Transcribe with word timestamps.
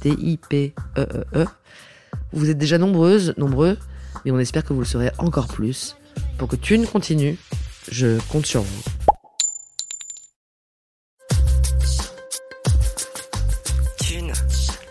T-I-P-E-E-E. 0.00 1.46
Vous 2.32 2.50
êtes 2.50 2.58
déjà 2.58 2.78
nombreuses, 2.78 3.34
nombreux, 3.36 3.76
mais 4.24 4.30
on 4.30 4.38
espère 4.38 4.64
que 4.64 4.72
vous 4.72 4.80
le 4.80 4.86
serez 4.86 5.10
encore 5.18 5.48
plus. 5.48 5.96
Pour 6.38 6.48
que 6.48 6.56
Thune 6.56 6.86
continue, 6.86 7.38
je 7.90 8.18
compte 8.28 8.46
sur 8.46 8.62
vous. 8.62 8.82
Thune, 13.98 14.32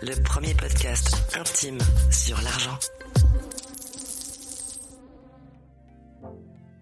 le 0.02 0.22
premier 0.22 0.54
podcast 0.54 1.16
intime 1.38 1.78
sur 2.10 2.40
l'argent. 2.42 2.78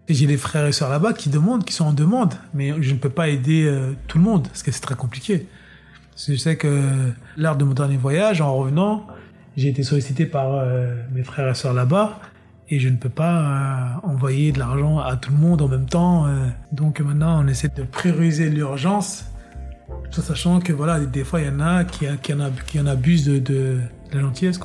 J'ai 0.09 0.27
des 0.27 0.39
frères 0.39 0.67
et 0.67 0.73
sœurs 0.73 0.89
là-bas 0.89 1.13
qui 1.13 1.29
demandent, 1.29 1.65
qui 1.65 1.75
sont 1.75 1.85
en 1.85 1.93
demande, 1.93 2.35
mais 2.55 2.73
je 2.81 2.95
ne 2.95 2.99
peux 2.99 3.11
pas 3.11 3.29
aider 3.29 3.65
euh, 3.67 3.93
tout 4.07 4.17
le 4.17 4.25
monde, 4.25 4.49
parce 4.49 4.63
que 4.63 4.73
c'est 4.73 4.81
très 4.81 4.95
compliqué. 4.95 5.47
Que 6.27 6.33
je 6.33 6.39
sais 6.39 6.57
que 6.57 7.13
lors 7.37 7.57
de 7.57 7.65
mon 7.65 7.75
dernier 7.75 7.97
voyage, 7.97 8.41
en 8.41 8.55
revenant, 8.55 9.07
j'ai 9.57 9.69
été 9.69 9.85
sollicité 9.85 10.27
par 10.27 10.53
euh, 10.53 10.95
mes 11.13 11.23
frères 11.23 11.49
et 11.49 11.55
sœurs 11.55 11.75
là-bas, 11.75 12.19
et 12.69 12.81
je 12.81 12.89
ne 12.89 12.97
peux 12.97 13.09
pas 13.09 13.41
euh, 14.05 14.09
envoyer 14.09 14.51
de 14.51 14.59
l'argent 14.59 14.99
à 14.99 15.17
tout 15.17 15.31
le 15.31 15.39
monde 15.39 15.63
en 15.63 15.69
même 15.69 15.87
temps. 15.87 16.27
euh. 16.27 16.49
donc 16.73 17.01
maintenant, 17.01 17.43
on 17.45 17.47
essaie 17.47 17.69
de 17.69 17.83
prioriser 17.85 18.51
l'urgence, 18.51 19.27
tout 20.11 20.21
sachant 20.21 20.59
que 20.59 20.73
voilà, 20.73 20.99
des 20.99 21.23
fois, 21.23 21.41
il 21.41 21.47
y 21.47 21.51
en 21.51 21.61
a 21.61 21.85
qui, 21.85 22.07
en, 22.09 22.87
abusent 22.87 23.27
de, 23.27 23.79
la 24.13 24.21
gentillesse. 24.21 24.59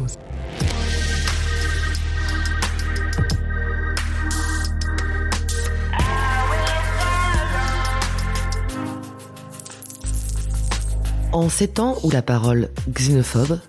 En 11.33 11.49
ces 11.49 11.67
temps 11.67 11.97
où 12.03 12.11
la 12.11 12.21
parole 12.21 12.69
xénophobe, 12.87 13.59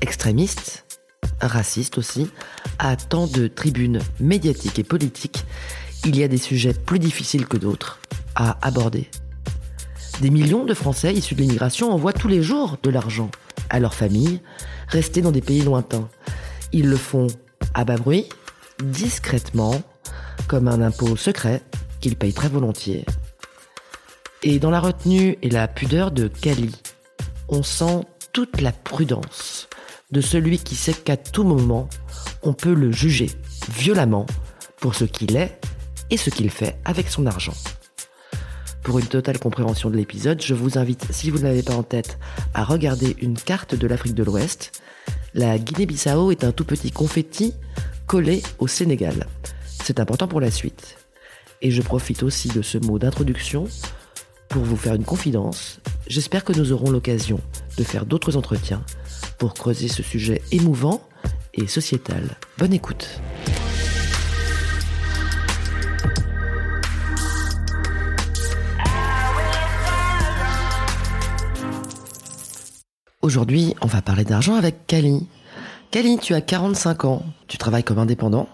extrémiste, 0.00 0.84
raciste 1.40 1.98
aussi, 1.98 2.30
a 2.78 2.94
tant 2.94 3.26
de 3.26 3.48
tribunes 3.48 3.98
médiatiques 4.20 4.78
et 4.78 4.84
politiques, 4.84 5.44
il 6.04 6.16
y 6.16 6.22
a 6.22 6.28
des 6.28 6.38
sujets 6.38 6.72
plus 6.72 7.00
difficiles 7.00 7.46
que 7.46 7.56
d'autres 7.56 7.98
à 8.36 8.64
aborder. 8.64 9.10
Des 10.20 10.30
millions 10.30 10.64
de 10.64 10.72
Français 10.72 11.12
issus 11.12 11.34
de 11.34 11.40
l'immigration 11.40 11.92
envoient 11.92 12.12
tous 12.12 12.28
les 12.28 12.44
jours 12.44 12.76
de 12.80 12.90
l'argent 12.90 13.32
à 13.70 13.80
leurs 13.80 13.94
familles, 13.94 14.40
restés 14.86 15.20
dans 15.20 15.32
des 15.32 15.42
pays 15.42 15.62
lointains. 15.62 16.08
Ils 16.72 16.88
le 16.88 16.96
font 16.96 17.26
à 17.74 17.84
bas 17.84 17.96
bruit, 17.96 18.28
discrètement, 18.84 19.82
comme 20.46 20.68
un 20.68 20.80
impôt 20.80 21.16
secret 21.16 21.60
qu'ils 22.00 22.14
payent 22.14 22.32
très 22.32 22.48
volontiers. 22.48 23.04
Et 24.44 24.60
dans 24.60 24.70
la 24.70 24.78
retenue 24.78 25.38
et 25.42 25.50
la 25.50 25.66
pudeur 25.66 26.12
de 26.12 26.28
Cali, 26.28 26.76
on 27.50 27.62
sent 27.62 28.04
toute 28.32 28.60
la 28.60 28.72
prudence 28.72 29.68
de 30.10 30.20
celui 30.20 30.58
qui 30.58 30.76
sait 30.76 30.94
qu'à 30.94 31.16
tout 31.16 31.44
moment, 31.44 31.88
on 32.42 32.52
peut 32.52 32.74
le 32.74 32.90
juger 32.92 33.30
violemment 33.72 34.26
pour 34.80 34.94
ce 34.94 35.04
qu'il 35.04 35.36
est 35.36 35.60
et 36.10 36.16
ce 36.16 36.30
qu'il 36.30 36.50
fait 36.50 36.78
avec 36.84 37.08
son 37.08 37.26
argent. 37.26 37.54
Pour 38.82 38.98
une 38.98 39.06
totale 39.06 39.38
compréhension 39.38 39.90
de 39.90 39.96
l'épisode, 39.96 40.40
je 40.40 40.54
vous 40.54 40.78
invite, 40.78 41.12
si 41.12 41.30
vous 41.30 41.38
ne 41.38 41.44
l'avez 41.44 41.62
pas 41.62 41.74
en 41.74 41.82
tête, 41.82 42.18
à 42.54 42.64
regarder 42.64 43.16
une 43.20 43.36
carte 43.36 43.74
de 43.74 43.86
l'Afrique 43.86 44.14
de 44.14 44.24
l'Ouest. 44.24 44.80
La 45.34 45.58
Guinée-Bissau 45.58 46.30
est 46.30 46.44
un 46.44 46.52
tout 46.52 46.64
petit 46.64 46.90
confetti 46.90 47.54
collé 48.06 48.42
au 48.58 48.66
Sénégal. 48.66 49.26
C'est 49.64 50.00
important 50.00 50.28
pour 50.28 50.40
la 50.40 50.50
suite. 50.50 50.96
Et 51.62 51.70
je 51.70 51.82
profite 51.82 52.22
aussi 52.22 52.48
de 52.48 52.62
ce 52.62 52.78
mot 52.78 52.98
d'introduction 52.98 53.66
pour 54.50 54.64
vous 54.64 54.76
faire 54.76 54.94
une 54.94 55.04
confidence. 55.04 55.80
J'espère 56.08 56.44
que 56.44 56.52
nous 56.52 56.72
aurons 56.72 56.90
l'occasion 56.90 57.40
de 57.78 57.84
faire 57.84 58.04
d'autres 58.04 58.36
entretiens 58.36 58.84
pour 59.38 59.54
creuser 59.54 59.86
ce 59.88 60.02
sujet 60.02 60.42
émouvant 60.50 61.00
et 61.54 61.68
sociétal. 61.68 62.36
Bonne 62.58 62.72
écoute. 62.72 63.20
Aujourd'hui, 73.22 73.74
on 73.82 73.86
va 73.86 74.02
parler 74.02 74.24
d'argent 74.24 74.56
avec 74.56 74.86
Kali. 74.88 75.28
Kali, 75.92 76.18
tu 76.18 76.34
as 76.34 76.40
45 76.40 77.04
ans, 77.04 77.22
tu 77.46 77.56
travailles 77.56 77.84
comme 77.84 77.98
indépendant 77.98 78.48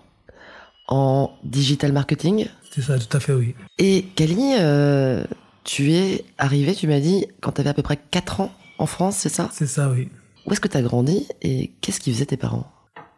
en 0.89 1.31
digital 1.43 1.93
marketing. 1.93 2.49
C'est 2.71 2.83
ça, 2.83 2.99
tout 2.99 3.17
à 3.17 3.21
fait, 3.21 3.33
oui. 3.33 3.55
Et 3.79 4.03
Kali, 4.15 4.57
euh, 4.59 5.25
tu 5.67 5.93
es 5.93 6.25
arrivé, 6.39 6.75
tu 6.75 6.87
m'as 6.87 7.01
dit, 7.01 7.27
quand 7.43 7.53
tu 7.53 7.61
avais 7.61 7.71
à 7.71 7.75
peu 7.75 7.83
près 7.83 7.99
4 8.11 8.41
ans 8.41 8.53
en 8.79 8.87
France, 8.87 9.17
c'est 9.17 9.29
ça? 9.29 9.51
C'est 9.53 9.67
ça, 9.67 9.91
oui. 9.91 10.09
Où 10.47 10.53
est-ce 10.53 10.61
que 10.61 10.69
tu 10.69 10.77
as 10.77 10.83
grandi 10.83 11.27
et 11.43 11.73
qu'est-ce 11.81 11.99
qu'ils 12.01 12.15
faisaient 12.15 12.27
tes 12.27 12.37
parents? 12.37 12.73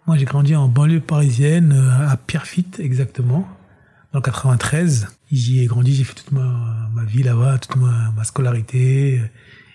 Moi, 0.06 0.16
j'ai 0.16 0.24
grandi 0.24 0.56
en 0.56 0.66
banlieue 0.66 1.00
parisienne, 1.00 1.72
euh, 1.72 2.08
à 2.08 2.16
Pierrefitte, 2.16 2.80
exactement, 2.80 3.46
dans 4.12 4.20
le 4.20 4.22
93. 4.22 5.08
J'y 5.30 5.60
ai 5.60 5.66
grandi, 5.66 5.94
j'ai 5.94 6.04
fait 6.04 6.14
toute 6.14 6.32
ma, 6.32 6.88
ma 6.94 7.04
vie 7.04 7.22
là-bas, 7.22 7.58
toute 7.58 7.76
ma, 7.76 8.10
ma 8.16 8.24
scolarité. 8.24 9.20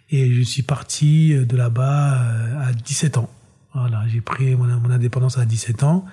Et 0.09 0.33
je 0.33 0.41
suis 0.41 0.63
parti 0.63 1.35
de 1.35 1.55
là-bas 1.55 2.21
euh, 2.23 2.69
à 2.69 2.73
17 2.73 3.17
ans. 3.19 3.29
Voilà, 3.75 4.03
j'ai 4.07 4.21
pris 4.21 4.55
mon, 4.55 4.65
mon 4.65 4.89
indépendance 4.89 5.37
à 5.37 5.45
17 5.45 5.83
ans. 5.83 6.05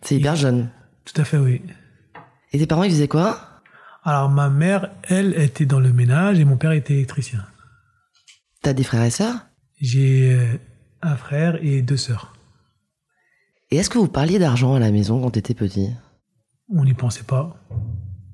C'est 0.00 0.16
hyper 0.16 0.34
jeune. 0.34 0.70
Tout 1.04 1.20
à 1.20 1.24
fait, 1.24 1.36
oui. 1.36 1.60
Et 2.52 2.58
tes 2.58 2.66
parents, 2.66 2.84
ils 2.84 2.90
faisaient 2.90 3.08
quoi? 3.08 3.55
Alors, 4.06 4.30
ma 4.30 4.50
mère, 4.50 4.90
elle, 5.02 5.34
était 5.36 5.66
dans 5.66 5.80
le 5.80 5.92
ménage 5.92 6.38
et 6.38 6.44
mon 6.44 6.56
père 6.56 6.70
était 6.70 6.94
électricien. 6.94 7.44
T'as 8.62 8.72
des 8.72 8.84
frères 8.84 9.02
et 9.02 9.10
sœurs? 9.10 9.34
J'ai 9.80 10.32
euh, 10.32 10.46
un 11.02 11.16
frère 11.16 11.58
et 11.60 11.82
deux 11.82 11.96
sœurs. 11.96 12.32
Et 13.72 13.78
est-ce 13.78 13.90
que 13.90 13.98
vous 13.98 14.06
parliez 14.06 14.38
d'argent 14.38 14.76
à 14.76 14.78
la 14.78 14.92
maison 14.92 15.20
quand 15.20 15.30
t'étais 15.32 15.54
petit? 15.54 15.90
On 16.72 16.84
n'y 16.84 16.94
pensait 16.94 17.24
pas. 17.24 17.56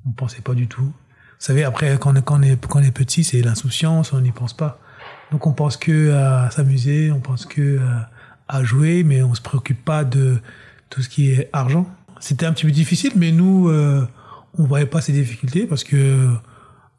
On 0.05 0.11
ne 0.11 0.15
pensait 0.15 0.43
pas 0.43 0.53
du 0.53 0.69
tout. 0.69 0.83
Vous 0.83 0.93
savez, 1.39 1.65
après, 1.65 1.97
quand, 1.99 2.15
on- 2.15 2.21
quand, 2.21 2.39
on, 2.39 2.43
est, 2.43 2.67
quand 2.67 2.81
on 2.81 2.83
est 2.83 2.93
petit, 2.93 3.25
c'est 3.25 3.41
l'insouciance, 3.41 4.13
on 4.13 4.21
n'y 4.21 4.31
pense 4.31 4.53
pas. 4.55 4.79
Donc 5.31 5.47
on 5.47 5.55
pense 5.55 5.79
que 5.79 6.13
à 6.13 6.51
s'amuser, 6.51 7.11
on 7.11 7.21
pense 7.21 7.47
que 7.47 7.81
à, 7.81 8.11
à 8.47 8.63
jouer, 8.63 9.05
mais 9.05 9.23
on 9.23 9.35
se 9.35 9.41
préoccupe 9.41 9.83
pas 9.83 10.05
de 10.05 10.39
tout 10.91 11.01
ce 11.01 11.09
qui 11.09 11.31
est 11.31 11.49
argent. 11.55 11.87
C'était 12.21 12.45
un 12.45 12.53
petit 12.53 12.67
peu 12.67 12.71
difficile, 12.73 13.13
mais 13.17 13.33
nous, 13.33 13.71
euh, 13.71 14.07
on 14.59 14.65
voyait 14.65 14.87
pas 14.87 15.01
ces 15.01 15.13
difficultés 15.13 15.67
parce 15.67 15.85
que 15.85 16.29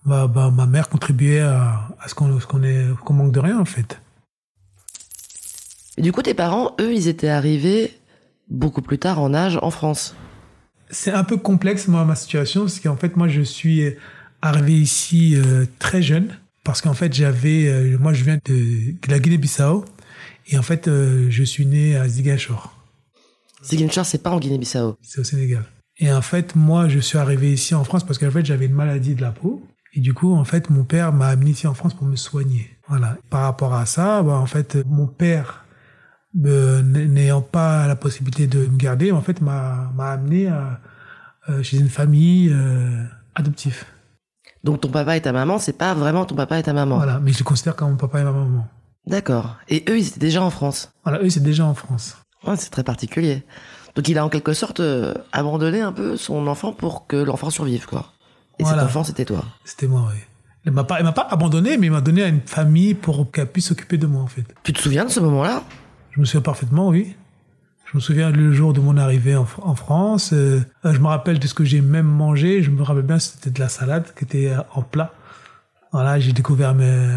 bah, 0.05 0.27
bah, 0.27 0.51
ma 0.51 0.65
mère 0.65 0.89
contribuait 0.89 1.39
à, 1.39 1.87
à 1.99 2.07
ce 2.07 2.15
qu'on 2.15 2.63
est 2.63 2.85
manque 3.09 3.31
de 3.31 3.39
rien 3.39 3.59
en 3.59 3.65
fait. 3.65 3.99
Du 5.97 6.11
coup, 6.11 6.23
tes 6.23 6.33
parents, 6.33 6.75
eux, 6.79 6.93
ils 6.93 7.07
étaient 7.07 7.29
arrivés 7.29 7.93
beaucoup 8.49 8.81
plus 8.81 8.97
tard 8.97 9.21
en 9.21 9.33
âge 9.33 9.59
en 9.61 9.71
France. 9.71 10.15
C'est 10.89 11.11
un 11.11 11.23
peu 11.23 11.37
complexe 11.37 11.87
moi 11.87 12.05
ma 12.05 12.15
situation 12.15 12.61
parce 12.61 12.79
qu'en 12.79 12.97
fait 12.97 13.15
moi 13.15 13.27
je 13.27 13.41
suis 13.41 13.95
arrivé 14.41 14.73
ici 14.73 15.35
euh, 15.35 15.65
très 15.79 16.01
jeune 16.01 16.37
parce 16.63 16.81
qu'en 16.81 16.93
fait 16.93 17.13
j'avais 17.13 17.67
euh, 17.67 17.97
moi 17.97 18.13
je 18.13 18.23
viens 18.23 18.37
de, 18.45 18.91
de 18.91 19.09
la 19.09 19.19
Guinée-Bissau 19.19 19.85
et 20.47 20.57
en 20.57 20.61
fait 20.61 20.87
euh, 20.87 21.27
je 21.31 21.43
suis 21.43 21.65
né 21.65 21.95
à 21.95 22.07
Ziguinchor, 22.07 22.77
Ziguinchor, 23.63 24.05
c'est 24.05 24.21
pas 24.21 24.29
en 24.29 24.39
Guinée-Bissau. 24.39 24.97
c'est 25.01 25.21
au 25.21 25.23
Sénégal. 25.23 25.65
Et 25.97 26.11
en 26.11 26.21
fait, 26.21 26.55
moi, 26.55 26.87
je 26.87 26.99
suis 26.99 27.17
arrivé 27.17 27.53
ici 27.53 27.75
en 27.75 27.83
France 27.83 28.03
parce 28.03 28.17
qu'en 28.17 28.31
fait, 28.31 28.45
j'avais 28.45 28.65
une 28.65 28.73
maladie 28.73 29.15
de 29.15 29.21
la 29.21 29.31
peau. 29.31 29.63
Et 29.93 29.99
du 29.99 30.13
coup, 30.13 30.33
en 30.33 30.43
fait, 30.43 30.69
mon 30.69 30.83
père 30.83 31.13
m'a 31.13 31.27
amené 31.27 31.51
ici 31.51 31.67
en 31.67 31.73
France 31.73 31.93
pour 31.93 32.07
me 32.07 32.15
soigner. 32.15 32.69
Voilà. 32.87 33.17
Par 33.29 33.43
rapport 33.43 33.75
à 33.75 33.85
ça, 33.85 34.23
bah, 34.23 34.33
en 34.33 34.47
fait, 34.47 34.77
mon 34.87 35.05
père, 35.05 35.65
euh, 36.45 36.81
n'ayant 36.81 37.41
pas 37.41 37.87
la 37.87 37.95
possibilité 37.95 38.47
de 38.47 38.65
me 38.65 38.77
garder, 38.77 39.11
en 39.11 39.21
fait, 39.21 39.39
m'a 39.39 39.91
amené 39.99 40.47
à, 40.47 40.79
euh, 41.49 41.61
chez 41.61 41.77
une 41.77 41.89
famille 41.89 42.49
euh, 42.51 43.03
adoptive. 43.35 43.83
Donc 44.63 44.79
ton 44.79 44.89
papa 44.89 45.17
et 45.17 45.21
ta 45.21 45.33
maman, 45.33 45.59
c'est 45.59 45.77
pas 45.77 45.93
vraiment 45.93 46.25
ton 46.25 46.35
papa 46.35 46.57
et 46.57 46.63
ta 46.63 46.71
maman. 46.71 46.95
Voilà. 46.95 47.19
Mais 47.19 47.33
je 47.33 47.39
les 47.39 47.43
considère 47.43 47.75
comme 47.75 47.91
mon 47.91 47.97
papa 47.97 48.21
et 48.21 48.23
ma 48.23 48.31
maman. 48.31 48.65
D'accord. 49.05 49.57
Et 49.67 49.83
eux, 49.89 49.99
ils 49.99 50.07
étaient 50.07 50.21
déjà 50.21 50.41
en 50.41 50.49
France? 50.49 50.93
Voilà. 51.03 51.21
Eux, 51.21 51.29
c'est 51.29 51.43
déjà 51.43 51.65
en 51.65 51.73
France. 51.73 52.15
Ouais, 52.47 52.55
c'est 52.55 52.69
très 52.69 52.83
particulier. 52.83 53.43
Donc 53.95 54.07
il 54.07 54.17
a 54.17 54.25
en 54.25 54.29
quelque 54.29 54.53
sorte 54.53 54.79
euh, 54.79 55.13
abandonné 55.31 55.81
un 55.81 55.91
peu 55.91 56.17
son 56.17 56.47
enfant 56.47 56.71
pour 56.73 57.05
que 57.07 57.15
l'enfant 57.15 57.49
survive, 57.49 57.85
quoi. 57.85 58.07
Et 58.59 58.63
Voilà. 58.63 58.79
cet 58.81 58.87
enfant, 58.89 59.03
c'était 59.03 59.25
toi. 59.25 59.43
C'était 59.65 59.87
moi, 59.87 60.07
oui. 60.11 60.19
Il 60.65 60.71
m'a 60.71 60.83
pas, 60.83 60.99
il 60.99 61.03
m'a 61.03 61.11
pas 61.11 61.27
abandonné, 61.29 61.77
mais 61.77 61.87
il 61.87 61.91
m'a 61.91 62.01
donné 62.01 62.23
à 62.23 62.27
une 62.27 62.41
famille 62.41 62.93
pour 62.93 63.29
qu'elle 63.31 63.47
puisse 63.51 63.67
s'occuper 63.67 63.97
de 63.97 64.07
moi, 64.07 64.21
en 64.21 64.27
fait. 64.27 64.45
Tu 64.63 64.71
te 64.73 64.79
souviens 64.79 65.03
de 65.05 65.09
ce 65.09 65.19
moment-là? 65.19 65.61
Je 66.11 66.19
me 66.19 66.25
souviens 66.25 66.41
parfaitement, 66.41 66.87
oui. 66.89 67.15
Je 67.85 67.97
me 67.97 68.01
souviens 68.01 68.31
le 68.31 68.51
jour 68.53 68.73
de 68.73 68.79
mon 68.79 68.97
arrivée 68.97 69.35
en, 69.35 69.43
Fr- 69.43 69.61
en 69.63 69.75
France. 69.75 70.31
euh, 70.33 70.61
je 70.83 70.97
me 70.99 71.07
rappelle 71.07 71.37
de 71.37 71.45
ce 71.47 71.53
que 71.53 71.63
j'ai 71.65 71.81
même 71.81 72.07
mangé. 72.07 72.63
Je 72.63 72.71
me 72.71 72.81
rappelle 72.81 73.03
bien, 73.03 73.19
c'était 73.19 73.51
de 73.51 73.59
la 73.59 73.69
salade 73.69 74.05
qui 74.17 74.23
était 74.23 74.49
euh, 74.49 74.61
en 74.73 74.81
plat. 74.81 75.11
Voilà, 75.91 76.19
j'ai 76.19 76.31
découvert 76.33 76.73
mes, 76.73 77.09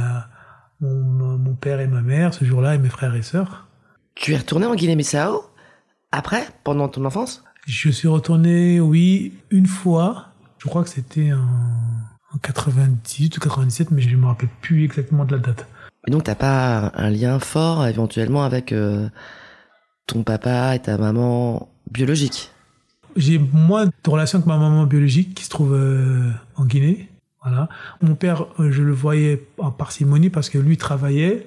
mon, 0.81 1.39
mon 1.39 1.55
père 1.55 1.81
et 1.81 1.87
ma 1.87 2.03
mère 2.03 2.35
ce 2.35 2.45
jour-là 2.45 2.75
et 2.75 2.79
mes 2.79 2.91
frères 2.91 3.15
et 3.15 3.23
sœurs. 3.23 3.67
Tu 4.15 4.33
es 4.35 4.37
retourné 4.37 4.67
en 4.67 4.75
Guinée-Bissau? 4.75 5.45
Après, 6.13 6.47
pendant 6.65 6.89
ton 6.89 7.05
enfance? 7.05 7.45
Je 7.67 7.91
suis 7.91 8.09
retourné, 8.09 8.81
oui, 8.81 9.35
une 9.51 9.67
fois. 9.67 10.29
Je 10.59 10.69
crois 10.69 10.85
que 10.85 10.89
c'était 10.89 11.33
en, 11.33 11.47
en 12.33 12.39
98 12.39 13.37
ou 13.37 13.41
97, 13.41 13.91
mais 13.91 14.03
je 14.03 14.11
ne 14.11 14.17
me 14.17 14.27
rappelle 14.27 14.49
plus 14.61 14.85
exactement 14.85 15.25
de 15.25 15.33
la 15.33 15.39
date. 15.39 15.67
Et 16.07 16.11
donc 16.11 16.25
t'as 16.25 16.37
pas 16.37 16.93
un 16.95 17.11
lien 17.11 17.39
fort 17.41 17.87
éventuellement 17.87 18.45
avec 18.45 18.73
euh, 18.73 19.09
ton 20.07 20.23
papa 20.23 20.77
et 20.77 20.79
ta 20.79 20.97
maman 20.99 21.69
biologique? 21.91 22.53
J'ai 23.17 23.39
moins 23.39 23.87
de 23.87 23.93
relations 24.07 24.39
avec 24.39 24.47
ma 24.47 24.59
maman 24.59 24.85
biologique 24.85 25.35
qui 25.35 25.45
se 25.45 25.51
trouve 25.51 25.75
euh, 25.75 26.31
en 26.55 26.65
Guinée. 26.65 27.09
Voilà. 27.43 27.69
Mon 28.03 28.15
père, 28.15 28.47
euh, 28.61 28.71
je 28.71 28.83
le 28.83 28.93
voyais 28.93 29.47
en 29.59 29.71
parcimonie 29.73 30.31
parce 30.31 30.51
que 30.51 30.59
lui 30.59 30.77
travaillait 30.77 31.47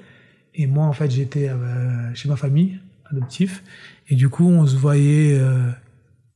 et 0.55 0.67
moi, 0.67 0.85
en 0.85 0.94
fait, 0.94 1.09
j'étais 1.09 1.50
chez 2.15 2.27
ma 2.27 2.35
famille 2.35 2.79
adoptif 3.11 3.63
et 4.07 4.15
du 4.15 4.29
coup, 4.29 4.47
on 4.47 4.65
se 4.65 4.75
voyait 4.75 5.38
euh, 5.39 5.69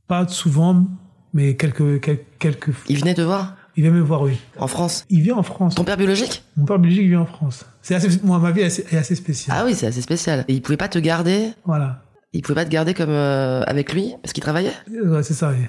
pas 0.08 0.28
souvent, 0.28 0.88
mais 1.34 1.56
quelques 1.56 2.02
quelques, 2.02 2.26
quelques 2.40 2.72
fois. 2.72 2.86
Il 2.90 3.00
venait 3.00 3.14
te 3.16 3.22
voir? 3.22 3.56
Il 3.76 3.82
vient 3.82 3.92
me 3.92 4.02
voir, 4.02 4.22
oui. 4.22 4.38
en 4.60 4.68
France? 4.68 5.04
Il 5.10 5.22
vient 5.22 5.36
en 5.36 5.42
France. 5.42 5.74
Ton 5.74 5.84
père 5.84 5.98
biologique? 5.98 6.44
Mon 6.58 6.66
père 6.66 6.78
biologique 6.78 7.08
vit 7.08 7.16
en 7.16 7.26
France. 7.26 7.66
C'est 7.82 7.96
assez, 7.96 8.20
moi, 8.24 8.38
ma 8.38 8.52
vie 8.52 8.62
est 8.62 8.66
assez, 8.66 8.86
est 8.92 8.98
assez 8.98 9.16
spéciale. 9.16 9.58
Ah 9.60 9.66
oui, 9.66 9.74
c'est 9.74 9.88
assez 9.88 10.02
spécial. 10.02 10.46
Et 10.48 10.54
il 10.54 10.62
pouvait 10.62 10.78
pas 10.78 10.90
te 10.90 11.00
garder? 11.00 11.50
Voilà. 11.66 12.04
Il 12.34 12.42
pouvait 12.44 12.56
pas 12.56 12.66
te 12.66 12.70
garder 12.70 12.94
comme 12.94 13.10
euh, 13.10 13.64
avec 13.64 13.94
lui 13.94 14.14
parce 14.22 14.32
qu'il 14.34 14.44
travaillait? 14.44 14.74
Ouais, 14.92 15.24
c'est 15.24 15.34
ça, 15.34 15.52
oui. 15.52 15.66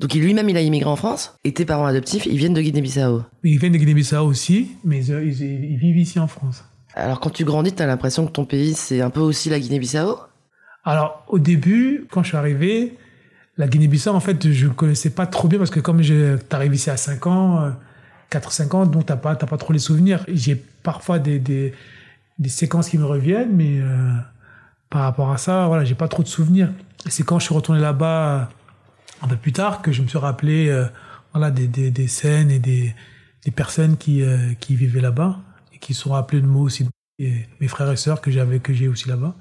Donc 0.00 0.12
lui-même 0.12 0.48
il 0.48 0.56
a 0.56 0.60
immigré 0.60 0.90
en 0.90 0.96
France 0.96 1.36
et 1.44 1.54
tes 1.54 1.64
parents 1.64 1.86
adoptifs 1.86 2.26
ils 2.26 2.36
viennent 2.36 2.52
de 2.52 2.60
Guinée-Bissau? 2.60 3.22
Ils 3.44 3.58
viennent 3.58 3.72
de 3.72 3.78
Guinée-Bissau 3.78 4.26
aussi, 4.26 4.72
mais 4.82 5.10
euh, 5.10 5.24
ils 5.24 5.76
vivent 5.76 5.98
ici 5.98 6.18
en 6.18 6.26
France. 6.26 6.64
Alors 6.94 7.20
quand 7.20 7.30
tu 7.30 7.44
grandis, 7.44 7.72
t'as 7.72 7.86
l'impression 7.86 8.26
que 8.26 8.32
ton 8.32 8.44
pays 8.44 8.74
c'est 8.74 9.00
un 9.00 9.10
peu 9.10 9.20
aussi 9.20 9.50
la 9.50 9.58
Guinée-Bissau? 9.58 10.18
Alors, 10.84 11.24
au 11.28 11.38
début, 11.38 12.06
quand 12.10 12.22
je 12.22 12.28
suis 12.28 12.36
arrivé, 12.36 12.96
la 13.56 13.66
Guinée-Bissau, 13.68 14.10
en 14.10 14.20
fait, 14.20 14.50
je 14.52 14.66
ne 14.66 14.72
connaissais 14.72 15.10
pas 15.10 15.26
trop 15.26 15.48
bien 15.48 15.58
parce 15.58 15.70
que 15.70 15.80
comme 15.80 16.02
je- 16.02 16.36
t'arrives 16.36 16.74
ici 16.74 16.90
à 16.90 16.96
5 16.96 17.26
ans, 17.26 17.62
euh, 17.64 17.70
4-5 18.30 18.74
ans, 18.74 18.84
donc 18.86 19.06
t'as 19.06 19.16
pas, 19.16 19.34
t'as 19.34 19.46
pas 19.46 19.56
trop 19.56 19.72
les 19.72 19.78
souvenirs. 19.78 20.24
J'ai 20.28 20.56
parfois 20.56 21.18
des, 21.18 21.38
des, 21.38 21.72
des 22.38 22.48
séquences 22.48 22.88
qui 22.90 22.98
me 22.98 23.04
reviennent, 23.06 23.54
mais 23.54 23.80
euh, 23.80 24.12
par 24.90 25.02
rapport 25.02 25.32
à 25.32 25.38
ça, 25.38 25.66
voilà, 25.68 25.84
j'ai 25.84 25.94
pas 25.94 26.08
trop 26.08 26.22
de 26.22 26.28
souvenirs. 26.28 26.72
C'est 27.08 27.22
quand 27.24 27.38
je 27.38 27.46
suis 27.46 27.54
retourné 27.54 27.80
là-bas 27.80 28.40
euh, 28.40 28.44
un 29.22 29.28
peu 29.28 29.36
plus 29.36 29.52
tard 29.52 29.82
que 29.82 29.92
je 29.92 30.02
me 30.02 30.08
suis 30.08 30.18
rappelé 30.18 30.68
euh, 30.68 30.86
voilà, 31.32 31.50
des, 31.50 31.66
des, 31.68 31.90
des 31.90 32.08
scènes 32.08 32.50
et 32.50 32.58
des, 32.58 32.94
des 33.44 33.50
personnes 33.50 33.96
qui, 33.96 34.22
euh, 34.22 34.52
qui 34.60 34.76
vivaient 34.76 35.00
là-bas 35.00 35.38
qui 35.84 35.92
sont 35.94 36.10
rappelés 36.10 36.40
de 36.40 36.46
moi 36.46 36.62
aussi, 36.62 36.88
et 37.18 37.32
mes 37.60 37.68
frères 37.68 37.90
et 37.92 37.96
sœurs 37.96 38.20
que 38.22 38.30
j'avais, 38.30 38.58
que 38.58 38.72
j'ai 38.72 38.88
aussi 38.88 39.08
là-bas. 39.08 39.34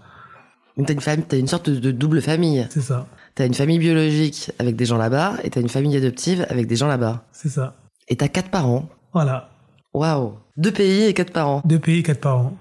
Donc 0.75 0.87
t'as 0.87 0.93
une 0.93 1.01
famille, 1.01 1.25
t'as 1.25 1.37
une 1.37 1.47
sorte 1.47 1.69
de, 1.69 1.91
double 1.91 2.21
famille. 2.21 2.67
C'est 2.69 2.81
ça, 2.81 3.07
T'as 3.35 3.47
une 3.47 3.53
famille 3.53 3.79
biologique 3.79 4.51
avec 4.59 4.75
des 4.75 4.85
gens 4.85 4.97
là-bas 4.97 5.37
et 5.43 5.49
t'as 5.49 5.61
une 5.61 5.69
famille 5.69 5.95
adoptive 5.95 6.45
avec 6.49 6.67
des 6.67 6.75
gens 6.75 6.87
là-bas. 6.87 7.25
c'est 7.31 7.49
ça. 7.49 7.75
Et 8.09 8.15
t'as 8.17 8.27
quatre 8.27 8.49
parents. 8.49 8.89
Voilà. 9.13 9.49
Waouh 9.93 10.33
Deux 10.57 10.71
pays 10.71 11.03
et 11.03 11.13
quatre 11.13 11.31
parents. 11.31 11.61
Deux 11.65 11.79
pays, 11.79 12.03
quatre 12.03 12.19
parents. 12.19 12.57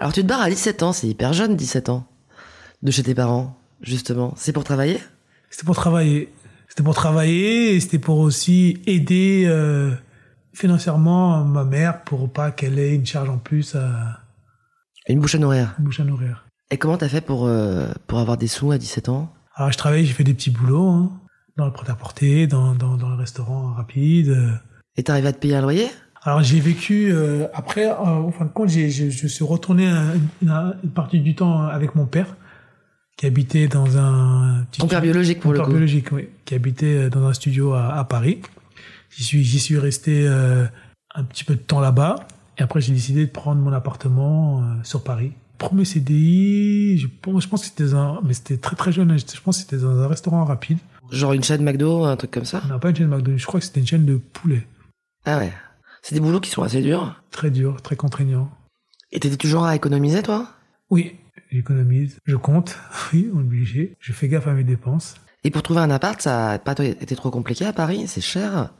Alors 0.00 0.12
tu 0.12 0.22
te 0.22 0.26
barres 0.26 0.42
à 0.42 0.50
17 0.50 0.82
ans, 0.82 0.92
c'est 0.92 1.06
hyper 1.06 1.32
jeune 1.32 1.56
17 1.56 1.88
ans. 1.88 2.04
De 2.82 2.90
chez 2.90 3.02
tes 3.02 3.14
parents, 3.14 3.56
justement. 3.82 4.34
C'est 4.36 4.52
pour 4.52 4.64
travailler? 4.64 5.00
C'était 5.50 5.66
pour 5.66 5.76
travailler. 5.76 6.32
C'était 6.68 6.82
pour 6.82 6.94
travailler 6.94 7.74
et 7.74 7.80
c'était 7.80 7.98
pour 7.98 8.18
aussi 8.18 8.82
aider 8.86 9.44
euh, 9.46 9.92
financièrement 10.52 11.44
ma 11.44 11.64
mère 11.64 12.02
pour 12.04 12.30
pas 12.32 12.50
qu'elle 12.50 12.78
ait 12.78 12.94
une 12.94 13.06
charge 13.06 13.28
en 13.28 13.38
plus 13.38 13.74
à 13.74 14.20
Une 15.08 15.20
bouche 15.20 15.34
à 15.34 15.38
nourrir. 15.38 15.74
une 15.78 15.84
bouche 15.84 16.00
à 16.00 16.04
nourrir. 16.04 16.44
Et 16.70 16.76
comment 16.76 16.98
t'as 16.98 17.08
fait 17.08 17.22
pour, 17.22 17.46
euh, 17.46 17.86
pour 18.06 18.18
avoir 18.18 18.36
des 18.36 18.46
sous 18.48 18.70
à 18.70 18.78
17 18.78 19.08
ans? 19.08 19.32
Alors 19.54 19.72
je 19.72 19.78
travaillais, 19.78 20.04
j'ai 20.04 20.12
fait 20.12 20.24
des 20.24 20.34
petits 20.34 20.50
boulots 20.50 20.88
hein, 20.90 21.12
dans 21.56 21.64
le 21.66 21.72
prêt-à-porter, 21.72 22.46
dans, 22.46 22.74
dans, 22.74 22.96
dans 22.96 23.08
le 23.08 23.16
restaurant 23.16 23.72
rapide. 23.72 24.28
euh. 24.28 24.52
Et 24.96 25.02
t'arrives 25.02 25.26
à 25.26 25.32
te 25.32 25.38
payer 25.38 25.56
un 25.56 25.62
loyer? 25.62 25.86
Alors 26.22 26.42
j'ai 26.42 26.60
vécu 26.60 27.10
euh, 27.10 27.46
après, 27.54 27.86
euh, 27.86 27.94
en 27.94 28.30
fin 28.32 28.44
de 28.44 28.50
compte, 28.50 28.68
j'ai, 28.68 28.90
je, 28.90 29.08
je 29.08 29.26
suis 29.26 29.44
retourné 29.44 29.86
un- 29.86 30.14
une, 30.42 30.74
une 30.84 30.90
partie 30.90 31.20
du 31.20 31.34
temps 31.34 31.62
avec 31.62 31.94
mon 31.94 32.04
père 32.06 32.36
qui 33.18 33.26
habitait 33.26 33.66
dans 33.66 33.98
un 33.98 34.64
petit 34.70 34.80
Ton 34.80 34.86
père 34.86 35.02
biologique 35.02 35.40
pour 35.40 35.52
le 35.52 35.60
coup. 35.60 35.70
biologique, 35.70 36.12
oui, 36.12 36.28
qui 36.46 36.54
habitait 36.54 36.86
euh, 36.94 37.10
dans 37.10 37.26
un 37.26 37.34
studio 37.34 37.74
à, 37.74 37.94
à 37.94 38.04
Paris. 38.04 38.40
J'y 39.10 39.24
suis, 39.24 39.44
j'y 39.44 39.58
suis 39.58 39.76
resté 39.76 40.24
euh, 40.26 40.64
un 41.14 41.24
petit 41.24 41.42
peu 41.44 41.54
de 41.54 41.60
temps 41.60 41.80
là-bas. 41.80 42.14
Et 42.58 42.62
après, 42.62 42.80
j'ai 42.80 42.92
décidé 42.92 43.26
de 43.26 43.30
prendre 43.30 43.60
mon 43.60 43.72
appartement 43.72 44.62
euh, 44.62 44.64
sur 44.84 45.02
Paris. 45.02 45.32
Premier 45.58 45.84
CDI, 45.84 46.96
je 46.98 47.08
pense, 47.20 47.42
je 47.42 47.48
pense 47.48 47.62
que 47.62 47.66
c'était 47.66 47.92
un, 47.92 48.20
mais 48.22 48.34
c'était 48.34 48.56
très 48.56 48.76
très 48.76 48.92
jeune. 48.92 49.18
Je 49.18 49.40
pense 49.40 49.56
que 49.56 49.62
c'était 49.64 49.82
dans 49.82 49.98
un 49.98 50.06
restaurant 50.06 50.44
rapide. 50.44 50.78
Genre 51.10 51.32
une 51.32 51.42
chaîne 51.42 51.64
McDo, 51.64 52.04
un 52.04 52.14
truc 52.16 52.30
comme 52.30 52.44
ça? 52.44 52.62
On 52.66 52.68
n'a 52.68 52.78
pas 52.78 52.90
une 52.90 52.96
chaîne 52.96 53.08
McDonald's. 53.08 53.42
Je 53.42 53.46
crois 53.46 53.58
que 53.58 53.66
c'était 53.66 53.80
une 53.80 53.86
chaîne 53.86 54.06
de 54.06 54.16
poulet. 54.16 54.64
Ah 55.24 55.38
ouais. 55.38 55.52
C'est 56.02 56.14
des 56.14 56.20
boulots 56.20 56.38
qui 56.38 56.50
sont 56.50 56.62
assez 56.62 56.80
durs. 56.82 57.20
Très 57.32 57.50
dur, 57.50 57.82
très 57.82 57.96
contraignant. 57.96 58.48
Et 59.10 59.18
t'étais 59.18 59.36
toujours 59.36 59.64
à 59.64 59.74
économiser, 59.74 60.22
toi? 60.22 60.48
Oui, 60.90 61.16
j'économise, 61.50 62.18
je 62.24 62.36
compte. 62.36 62.76
Oui, 63.12 63.30
obligé. 63.34 63.96
Je 64.00 64.12
fais 64.12 64.28
gaffe 64.28 64.46
à 64.46 64.52
mes 64.52 64.64
dépenses. 64.64 65.14
Et 65.44 65.50
pour 65.50 65.62
trouver 65.62 65.80
un 65.80 65.90
appart, 65.90 66.20
ça 66.20 66.50
a 66.52 66.58
pas 66.58 66.74
été 66.84 67.14
trop 67.16 67.30
compliqué 67.30 67.64
à 67.64 67.72
Paris 67.72 68.04
C'est 68.06 68.20
cher. 68.20 68.70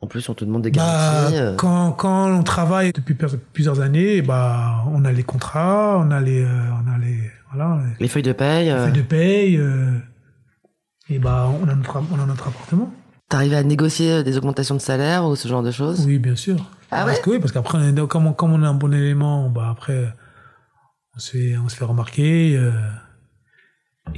En 0.00 0.06
plus, 0.06 0.28
on 0.28 0.34
te 0.34 0.44
demande 0.44 0.62
des 0.62 0.70
Bah, 0.70 0.82
garanties. 1.30 1.36
euh. 1.38 1.56
quand, 1.56 1.92
quand 1.92 2.30
on 2.30 2.42
travaille 2.42 2.92
depuis 2.92 3.16
plusieurs 3.54 3.80
années, 3.80 4.20
bah, 4.20 4.84
on 4.92 5.04
a 5.04 5.12
les 5.12 5.22
contrats, 5.22 5.98
on 5.98 6.10
a 6.10 6.20
les, 6.20 6.42
euh, 6.44 6.48
on 6.84 6.92
a 6.92 6.98
les, 6.98 7.16
voilà, 7.52 7.80
les 7.98 8.04
Les 8.04 8.08
feuilles 8.08 8.22
de 8.22 8.32
paye. 8.32 8.70
euh, 8.70 8.84
feuilles 8.84 8.92
de 9.00 9.02
paye, 9.06 9.56
euh, 9.56 9.96
et 11.08 11.18
bah, 11.18 11.48
on 11.62 11.68
a 11.68 11.74
notre, 11.74 12.02
on 12.12 12.20
a 12.22 12.26
notre 12.26 12.48
appartement. 12.48 12.92
T'arrivais 13.30 13.56
à 13.56 13.62
négocier 13.62 14.22
des 14.24 14.36
augmentations 14.36 14.74
de 14.74 14.80
salaire 14.80 15.24
ou 15.24 15.36
ce 15.36 15.48
genre 15.48 15.62
de 15.62 15.70
choses? 15.70 16.04
Oui, 16.06 16.18
bien 16.18 16.36
sûr. 16.36 16.56
Ah 16.90 17.04
parce 17.06 17.16
ouais? 17.18 17.22
que 17.22 17.30
oui, 17.30 17.38
parce 17.38 17.52
comme, 17.52 18.26
on, 18.26 18.32
comme 18.34 18.52
on 18.52 18.62
a 18.62 18.68
un 18.68 18.74
bon 18.74 18.92
élément, 18.92 19.48
bah, 19.48 19.68
après, 19.70 20.12
on 21.16 21.18
se 21.18 21.30
fait, 21.30 21.56
on 21.58 21.68
se 21.68 21.76
fait 21.76 21.84
remarquer, 21.84 22.56
euh, 22.56 22.72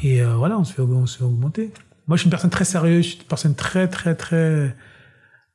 et 0.02 0.22
euh, 0.22 0.34
voilà, 0.36 0.58
on 0.58 0.64
se 0.64 0.72
fait, 0.72 0.82
on 0.82 1.06
se 1.06 1.18
fait 1.18 1.24
augmenter. 1.24 1.72
Moi, 2.06 2.16
je 2.16 2.20
suis 2.22 2.26
une 2.26 2.30
personne 2.30 2.50
très 2.50 2.64
sérieuse, 2.64 3.04
je 3.04 3.10
suis 3.10 3.18
une 3.20 3.24
personne 3.26 3.54
très, 3.54 3.88
très, 3.88 4.14
très, 4.14 4.74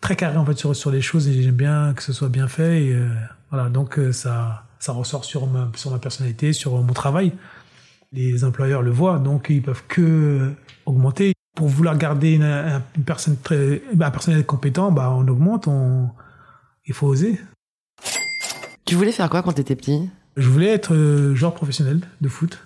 très 0.01 0.15
carrée 0.15 0.37
en 0.37 0.45
fait 0.45 0.57
sur, 0.57 0.75
sur 0.75 0.91
les 0.91 1.01
choses 1.01 1.27
et 1.27 1.41
j'aime 1.43 1.55
bien 1.55 1.93
que 1.93 2.03
ce 2.03 2.13
soit 2.13 2.29
bien 2.29 2.47
fait. 2.47 2.91
Euh, 2.91 3.09
voilà, 3.49 3.69
donc 3.69 3.99
ça, 4.11 4.65
ça 4.79 4.91
ressort 4.93 5.25
sur 5.25 5.47
ma, 5.47 5.71
sur 5.75 5.91
ma 5.91 5.99
personnalité, 5.99 6.53
sur 6.53 6.81
mon 6.81 6.93
travail. 6.93 7.33
Les 8.11 8.43
employeurs 8.43 8.81
le 8.81 8.91
voient, 8.91 9.19
donc 9.19 9.47
ils 9.49 9.61
peuvent 9.61 9.83
que 9.87 10.51
augmenter. 10.85 11.33
Pour 11.55 11.67
vouloir 11.67 11.97
garder 11.97 12.33
une, 12.33 12.43
un- 12.43 12.81
une 12.95 13.03
personne 13.03 13.37
très, 13.37 13.81
un 13.99 14.11
personnel 14.11 14.45
compétent, 14.45 14.91
bah 14.91 15.11
on 15.11 15.27
augmente, 15.27 15.67
il 16.85 16.93
faut 16.93 17.07
oser. 17.07 17.39
Tu 18.85 18.95
voulais 18.95 19.11
faire 19.11 19.29
quoi 19.29 19.41
quand 19.43 19.51
t'étais 19.53 19.75
petit? 19.75 20.09
Je 20.37 20.47
voulais 20.47 20.67
être 20.69 20.93
euh, 20.93 21.35
joueur 21.35 21.53
professionnel 21.53 21.99
de 22.21 22.29
foot. 22.29 22.59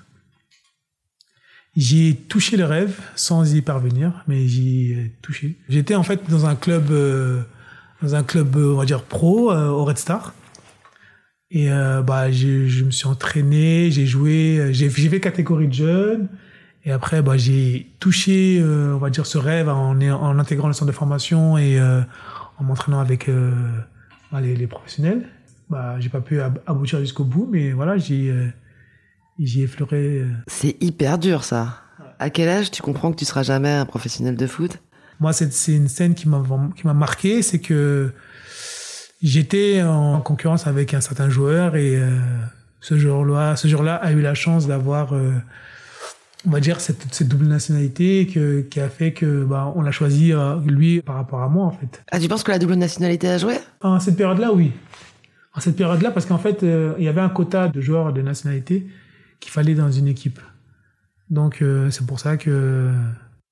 J'y 1.75 2.07
ai 2.07 2.15
touché 2.15 2.55
le 2.55 2.63
rêve 2.65 2.97
sans 3.15 3.53
y 3.53 3.61
parvenir, 3.61 4.23
mais 4.27 4.47
j'y 4.47 4.93
ai 4.93 5.11
touché. 5.21 5.57
J'étais 5.67 5.95
en 5.95 6.03
fait 6.03 6.21
dans 6.29 6.45
un 6.45 6.55
club, 6.55 6.89
euh, 6.91 7.41
dans 8.01 8.15
un 8.15 8.23
club, 8.23 8.55
euh, 8.55 8.73
on 8.73 8.77
va 8.77 8.85
dire 8.85 9.03
pro, 9.03 9.51
au 9.51 9.83
Red 9.83 9.97
Star. 9.97 10.33
Et 11.51 11.71
euh, 11.71 12.01
bah, 12.01 12.31
j'ai- 12.31 12.69
je 12.69 12.85
me 12.85 12.91
suis 12.91 13.07
entraîné, 13.07 13.91
j'ai 13.91 14.05
joué, 14.05 14.69
j'ai 14.71 14.89
j'ai 14.89 15.09
fait 15.09 15.19
catégorie 15.19 15.67
de 15.67 15.73
jeunes. 15.73 16.29
Et 16.85 16.91
après, 16.91 17.21
bah, 17.21 17.35
j'ai 17.35 17.87
touché, 17.99 18.61
on 18.63 18.97
va 18.97 19.09
dire, 19.09 19.25
ce 19.25 19.37
rêve 19.39 19.67
en, 19.69 19.99
en 19.99 20.39
intégrant 20.39 20.67
le 20.67 20.73
centre 20.73 20.85
de 20.91 20.95
formation 20.95 21.57
et 21.57 21.79
en 21.81 22.63
m'entraînant 22.63 22.99
avec 22.99 23.27
bah, 24.31 24.39
les, 24.39 24.55
les 24.55 24.67
professionnels. 24.67 25.27
Bah, 25.69 25.95
j'ai 25.99 26.09
pas 26.09 26.21
pu 26.21 26.39
ab- 26.41 26.59
aboutir 26.67 26.99
jusqu'au 26.99 27.23
bout, 27.23 27.47
mais 27.51 27.71
voilà, 27.71 27.97
j'ai 27.97 28.29
euh, 28.29 28.47
j'y 29.39 29.61
ai 29.61 29.63
effleuré. 29.63 30.19
euh. 30.19 30.27
C'est 30.47 30.81
hyper 30.81 31.17
dur 31.17 31.43
ça. 31.43 31.81
À 32.19 32.29
quel 32.29 32.47
âge 32.49 32.71
tu 32.71 32.81
comprends 32.81 33.11
que 33.11 33.17
tu 33.17 33.25
seras 33.25 33.43
jamais 33.43 33.71
un 33.71 33.85
professionnel 33.85 34.35
de 34.35 34.47
foot? 34.47 34.77
Moi, 35.19 35.33
c'est 35.33 35.51
c'est 35.51 35.73
une 35.73 35.87
scène 35.87 36.13
qui 36.13 36.29
m'a 36.29 36.37
vraiment- 36.39 36.69
qui 36.69 36.85
m'a 36.85 36.93
marqué, 36.93 37.41
c'est 37.41 37.59
que 37.59 38.11
j'étais 39.21 39.81
en 39.81 40.21
concurrence 40.21 40.67
avec 40.67 40.93
un 40.93 41.01
certain 41.01 41.29
joueur 41.29 41.75
et 41.75 41.95
euh, 41.95 42.19
ce 42.81 42.97
jour-là, 42.97 43.55
ce 43.55 43.67
jour-là 43.67 43.95
a 43.95 44.11
eu 44.11 44.21
la 44.21 44.33
chance 44.35 44.67
d'avoir, 44.67 45.13
euh, 45.13 45.31
on 46.45 46.51
va 46.51 46.59
dire, 46.59 46.79
cette, 46.79 47.05
cette 47.13 47.27
double 47.27 47.47
nationalité 47.47 48.27
que, 48.27 48.61
qui 48.61 48.79
a 48.79 48.89
fait 48.89 49.13
que 49.13 49.43
bah, 49.45 49.71
on 49.75 49.81
l'a 49.81 49.91
choisi 49.91 50.31
euh, 50.33 50.57
lui 50.65 51.01
par 51.01 51.15
rapport 51.15 51.41
à 51.41 51.49
moi 51.49 51.65
en 51.65 51.71
fait. 51.71 52.03
Ah, 52.11 52.19
tu 52.19 52.27
penses 52.27 52.43
que 52.43 52.51
la 52.51 52.59
double 52.59 52.75
nationalité 52.75 53.27
a 53.29 53.37
joué? 53.37 53.55
En 53.81 53.99
cette 53.99 54.17
période-là, 54.17 54.51
oui. 54.53 54.71
En 55.55 55.59
cette 55.61 55.75
période-là, 55.75 56.11
parce 56.11 56.25
qu'en 56.25 56.37
fait, 56.37 56.63
euh, 56.63 56.93
il 56.97 57.05
y 57.05 57.07
avait 57.07 57.21
un 57.21 57.29
quota 57.29 57.67
de 57.69 57.79
joueurs 57.81 58.11
de 58.13 58.21
nationalité 58.21 58.87
qu'il 59.39 59.51
fallait 59.51 59.75
dans 59.75 59.91
une 59.91 60.07
équipe. 60.07 60.39
Donc 61.29 61.61
euh, 61.61 61.89
c'est 61.91 62.05
pour 62.05 62.19
ça 62.19 62.37
que 62.37 62.91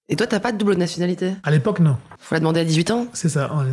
Et 0.10 0.16
toi, 0.16 0.28
t'as 0.28 0.40
pas 0.40 0.52
de 0.52 0.58
double 0.58 0.76
nationalité? 0.76 1.34
À 1.44 1.52
l'époque, 1.52 1.80
non. 1.80 1.98
Faut 2.20 2.36
la 2.36 2.40
demander 2.40 2.60
à 2.60 2.66
18 2.66 2.92
ans? 2.92 3.08
C'est 3.14 3.30
ça. 3.30 3.52
On- 3.54 3.66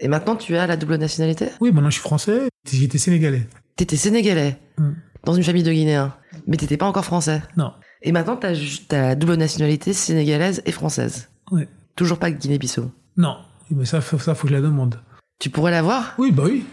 Et 0.00 0.08
maintenant, 0.08 0.36
tu 0.36 0.56
as 0.56 0.66
la 0.66 0.76
double 0.76 0.96
nationalité? 0.96 1.48
Oui, 1.60 1.72
maintenant 1.72 1.90
je 1.90 1.94
suis 1.98 2.02
français. 2.02 2.42
J'étais 2.70 2.98
sénégalais. 2.98 3.48
T'étais 3.76 3.96
sénégalais, 3.96 4.58
Mm. 4.76 4.90
dans 5.24 5.32
une 5.34 5.42
famille 5.42 5.62
de 5.62 5.72
Guinéens, 5.72 6.14
mais 6.46 6.56
t'étais 6.56 6.76
pas 6.76 6.86
encore 6.86 7.04
français. 7.04 7.42
Non. 7.56 7.72
Et 8.02 8.12
maintenant, 8.12 8.36
t'as 8.36 8.52
la 8.92 9.14
double 9.16 9.34
nationalité 9.34 9.92
sénégalaise 9.92 10.62
et 10.66 10.72
française. 10.72 11.28
Oui. 11.50 11.62
Toujours 11.96 12.18
pas 12.18 12.30
Guinée-Bissau? 12.30 12.90
Non. 13.16 13.36
Mais 13.70 13.84
ça, 13.86 14.00
faut- 14.00 14.18
ça, 14.18 14.34
faut 14.34 14.42
que 14.46 14.48
je 14.50 14.54
la 14.54 14.62
demande. 14.62 15.00
Tu 15.40 15.50
pourrais 15.50 15.70
l'avoir 15.72 16.14
Oui, 16.18 16.30
bah 16.32 16.44
oui. 16.46 16.64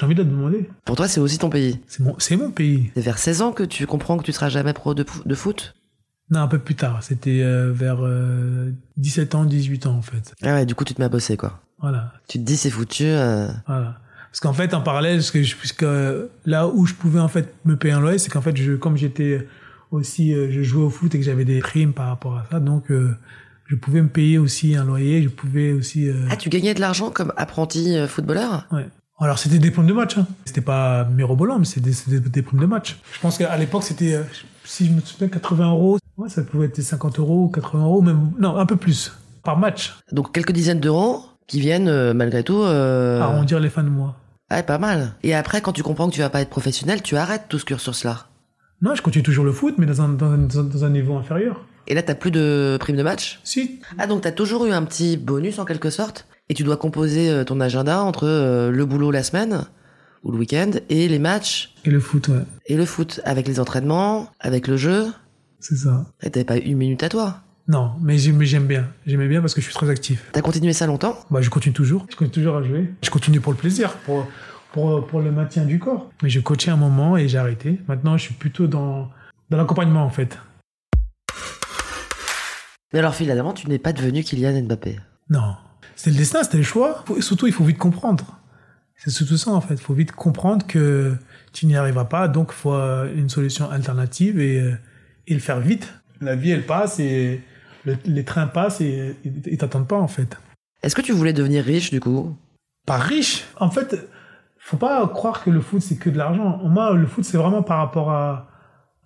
J'ai 0.00 0.06
envie 0.06 0.14
de 0.14 0.22
la 0.22 0.28
demander. 0.28 0.70
Pour 0.86 0.96
toi, 0.96 1.06
c'est 1.08 1.20
aussi 1.20 1.36
ton 1.38 1.50
pays. 1.50 1.78
C'est 1.86 2.00
mon, 2.00 2.14
c'est 2.18 2.36
mon 2.36 2.50
pays. 2.50 2.90
C'est 2.94 3.02
vers 3.02 3.18
16 3.18 3.42
ans 3.42 3.52
que 3.52 3.62
tu 3.62 3.86
comprends 3.86 4.16
que 4.16 4.24
tu 4.24 4.32
seras 4.32 4.48
jamais 4.48 4.72
pro 4.72 4.94
de, 4.94 5.04
de 5.26 5.34
foot? 5.34 5.74
Non, 6.30 6.40
un 6.40 6.48
peu 6.48 6.58
plus 6.58 6.74
tard. 6.74 7.02
C'était 7.02 7.42
euh, 7.42 7.70
vers 7.70 7.98
euh, 8.00 8.70
17 8.96 9.34
ans, 9.34 9.44
18 9.44 9.86
ans, 9.86 9.96
en 9.96 10.02
fait. 10.02 10.32
Ah 10.42 10.54
ouais, 10.54 10.64
du 10.64 10.74
coup, 10.74 10.84
tu 10.84 10.94
te 10.94 11.00
mets 11.02 11.04
à 11.04 11.10
bosser, 11.10 11.36
quoi. 11.36 11.60
Voilà. 11.80 12.14
Tu 12.28 12.38
te 12.38 12.44
dis, 12.44 12.56
c'est 12.56 12.70
foutu. 12.70 13.04
euh, 13.04 13.48
Voilà. 13.66 13.98
Parce 14.30 14.40
qu'en 14.40 14.52
fait, 14.54 14.72
en 14.72 14.80
parallèle, 14.80 15.16
parce 15.18 15.30
que 15.32 15.42
je, 15.42 15.54
puisque 15.56 15.84
là 16.46 16.66
où 16.68 16.86
je 16.86 16.94
pouvais 16.94 17.20
en 17.20 17.28
fait 17.28 17.52
me 17.66 17.76
payer 17.76 17.92
un 17.92 18.00
loyer, 18.00 18.16
c'est 18.18 18.30
qu'en 18.30 18.40
fait, 18.40 18.56
je, 18.56 18.72
comme 18.76 18.96
j'étais 18.96 19.46
aussi, 19.90 20.32
euh, 20.32 20.48
je 20.50 20.62
jouais 20.62 20.84
au 20.84 20.90
foot 20.90 21.14
et 21.14 21.18
que 21.18 21.24
j'avais 21.24 21.44
des 21.44 21.58
primes 21.58 21.92
par 21.92 22.06
rapport 22.06 22.36
à 22.38 22.46
ça, 22.50 22.58
donc 22.60 22.84
je 23.66 23.74
pouvais 23.74 24.00
me 24.02 24.08
payer 24.08 24.38
aussi 24.38 24.76
un 24.76 24.84
loyer. 24.84 25.22
Je 25.22 25.28
pouvais 25.28 25.72
aussi. 25.72 26.08
euh, 26.08 26.14
Ah, 26.30 26.36
tu 26.36 26.48
gagnais 26.48 26.72
de 26.74 26.80
l'argent 26.80 27.10
comme 27.10 27.32
apprenti 27.36 27.96
footballeur? 28.08 28.66
Ouais. 28.72 28.86
Alors 29.20 29.38
c'était 29.38 29.58
des 29.58 29.70
primes 29.70 29.86
de 29.86 29.92
match. 29.92 30.16
Hein. 30.16 30.26
C'était 30.46 30.62
pas 30.62 31.04
mirobolant, 31.04 31.58
mais 31.58 31.66
c'était 31.66 31.90
des, 32.18 32.42
primes 32.42 32.60
de 32.60 32.66
match. 32.66 32.98
Je 33.12 33.20
pense 33.20 33.36
qu'à 33.36 33.54
l'époque 33.58 33.82
c'était, 33.82 34.14
euh, 34.14 34.22
si 34.64 34.86
je 34.86 34.92
me 34.92 35.00
souviens, 35.00 35.28
80 35.28 35.70
euros. 35.70 35.98
Ouais, 36.16 36.30
ça 36.30 36.42
pouvait 36.42 36.66
être 36.66 36.80
50 36.80 37.18
euros, 37.18 37.48
80 37.48 37.84
euros, 37.84 38.00
même 38.00 38.32
non, 38.38 38.56
un 38.56 38.66
peu 38.66 38.76
plus 38.76 39.12
par 39.44 39.58
match. 39.58 39.94
Donc 40.12 40.32
quelques 40.32 40.52
dizaines 40.52 40.80
d'euros 40.80 41.22
qui 41.46 41.60
viennent 41.60 41.88
euh, 41.88 42.14
malgré 42.14 42.42
tout. 42.42 42.62
Euh... 42.62 43.20
Arrondir 43.20 43.60
les 43.60 43.68
fins 43.68 43.84
de 43.84 43.90
mois. 43.90 44.16
Ouais, 44.50 44.62
pas 44.62 44.78
mal. 44.78 45.14
Et 45.22 45.34
après, 45.34 45.60
quand 45.60 45.72
tu 45.72 45.82
comprends 45.82 46.08
que 46.08 46.14
tu 46.14 46.20
vas 46.20 46.30
pas 46.30 46.40
être 46.40 46.50
professionnel, 46.50 47.02
tu 47.02 47.16
arrêtes 47.16 47.44
tout 47.48 47.58
ce 47.58 47.64
cursus-là. 47.66 48.26
Non, 48.82 48.94
je 48.94 49.02
continue 49.02 49.22
toujours 49.22 49.44
le 49.44 49.52
foot, 49.52 49.74
mais 49.76 49.86
dans 49.86 50.00
un, 50.00 50.08
dans 50.08 50.32
un, 50.32 50.38
dans 50.38 50.84
un 50.84 50.90
niveau 50.90 51.16
inférieur. 51.16 51.64
Et 51.86 51.94
là, 51.94 52.02
t'as 52.02 52.14
plus 52.14 52.30
de 52.30 52.76
primes 52.80 52.96
de 52.96 53.02
match? 53.02 53.40
Si. 53.44 53.80
Ah, 53.98 54.06
donc 54.06 54.22
t'as 54.22 54.32
toujours 54.32 54.64
eu 54.64 54.70
un 54.70 54.82
petit 54.84 55.16
bonus 55.16 55.58
en 55.58 55.64
quelque 55.64 55.90
sorte? 55.90 56.26
Et 56.50 56.54
tu 56.54 56.64
dois 56.64 56.76
composer 56.76 57.30
euh, 57.30 57.44
ton 57.44 57.60
agenda 57.60 58.02
entre 58.02 58.26
euh, 58.26 58.72
le 58.72 58.84
boulot 58.84 59.12
la 59.12 59.22
semaine 59.22 59.66
ou 60.24 60.32
le 60.32 60.38
week-end 60.38 60.72
et 60.88 61.06
les 61.06 61.20
matchs 61.20 61.72
Et 61.84 61.90
le 61.90 62.00
foot, 62.00 62.26
ouais. 62.26 62.42
et 62.66 62.76
le 62.76 62.84
foot 62.84 63.20
avec 63.24 63.46
les 63.46 63.60
entraînements, 63.60 64.28
avec 64.40 64.66
le 64.66 64.76
jeu. 64.76 65.06
C'est 65.60 65.76
ça. 65.76 66.06
Et 66.22 66.30
t'avais 66.30 66.44
pas 66.44 66.56
une 66.56 66.76
minute 66.76 67.04
à 67.04 67.08
toi. 67.08 67.36
Non, 67.68 67.92
mais 68.02 68.18
j'aime 68.18 68.36
mais 68.36 68.46
j'aime 68.46 68.66
bien. 68.66 68.88
J'aimais 69.06 69.28
bien 69.28 69.40
parce 69.40 69.54
que 69.54 69.60
je 69.60 69.66
suis 69.66 69.74
très 69.74 69.88
actif. 69.90 70.28
T'as 70.32 70.40
continué 70.40 70.72
ça 70.72 70.88
longtemps? 70.88 71.16
Bah, 71.30 71.40
je 71.40 71.50
continue 71.50 71.72
toujours. 71.72 72.04
Je 72.10 72.16
continue 72.16 72.32
toujours 72.44 72.56
à 72.56 72.64
jouer. 72.64 72.92
Je 73.04 73.10
continue 73.10 73.40
pour 73.40 73.52
le 73.52 73.58
plaisir, 73.58 73.92
pour, 74.04 74.26
pour, 74.72 75.06
pour 75.06 75.20
le 75.20 75.30
maintien 75.30 75.64
du 75.64 75.78
corps. 75.78 76.10
Mais 76.24 76.30
je 76.30 76.40
coachais 76.40 76.72
un 76.72 76.76
moment 76.76 77.16
et 77.16 77.28
j'ai 77.28 77.38
arrêté. 77.38 77.78
Maintenant, 77.86 78.16
je 78.16 78.24
suis 78.24 78.34
plutôt 78.34 78.66
dans, 78.66 79.08
dans 79.50 79.56
l'accompagnement, 79.56 80.02
en 80.02 80.10
fait. 80.10 80.36
Mais 82.92 82.98
alors 82.98 83.14
finalement, 83.14 83.52
tu 83.52 83.68
n'es 83.68 83.78
pas 83.78 83.92
devenu 83.92 84.24
Kylian 84.24 84.62
Mbappé? 84.64 84.98
Non. 85.28 85.54
C'était 85.96 86.10
le 86.12 86.16
destin, 86.16 86.42
c'était 86.42 86.56
le 86.58 86.62
choix. 86.62 87.02
Faut- 87.06 87.20
surtout, 87.20 87.46
il 87.46 87.52
faut 87.52 87.64
vite 87.64 87.78
comprendre. 87.78 88.38
C'est 88.96 89.10
surtout 89.10 89.36
ça, 89.36 89.50
en 89.52 89.60
fait. 89.60 89.74
Il 89.74 89.80
faut 89.80 89.94
vite 89.94 90.12
comprendre 90.12 90.66
que 90.66 91.14
tu 91.52 91.66
n'y 91.66 91.76
arriveras 91.76 92.04
pas, 92.04 92.28
donc 92.28 92.50
il 92.52 92.56
faut 92.56 92.74
euh, 92.74 93.10
une 93.16 93.28
solution 93.28 93.70
alternative 93.70 94.38
et, 94.40 94.60
euh, 94.60 94.74
et 95.26 95.34
le 95.34 95.40
faire 95.40 95.60
vite. 95.60 95.92
La 96.20 96.36
vie, 96.36 96.50
elle 96.50 96.66
passe 96.66 97.00
et 97.00 97.40
le- 97.86 97.96
les 98.04 98.24
trains 98.24 98.46
passent 98.46 98.80
et 98.82 99.16
ils 99.24 99.56
t'attendent 99.58 99.88
pas, 99.88 99.98
en 99.98 100.08
fait. 100.08 100.36
Est-ce 100.82 100.94
que 100.94 101.00
tu 101.02 101.12
voulais 101.12 101.32
devenir 101.32 101.64
riche 101.64 101.90
du 101.90 102.00
coup? 102.00 102.36
Pas 102.86 102.98
riche? 102.98 103.44
En 103.58 103.70
fait, 103.70 103.96
faut 104.58 104.76
pas 104.76 105.06
croire 105.08 105.42
que 105.42 105.50
le 105.50 105.60
foot, 105.60 105.80
c'est 105.80 105.96
que 105.96 106.10
de 106.10 106.18
l'argent. 106.18 106.58
Moi, 106.64 106.92
le 106.94 107.06
foot, 107.06 107.24
c'est 107.24 107.36
vraiment 107.38 107.62
par 107.62 107.78
rapport 107.78 108.10
à... 108.10 108.48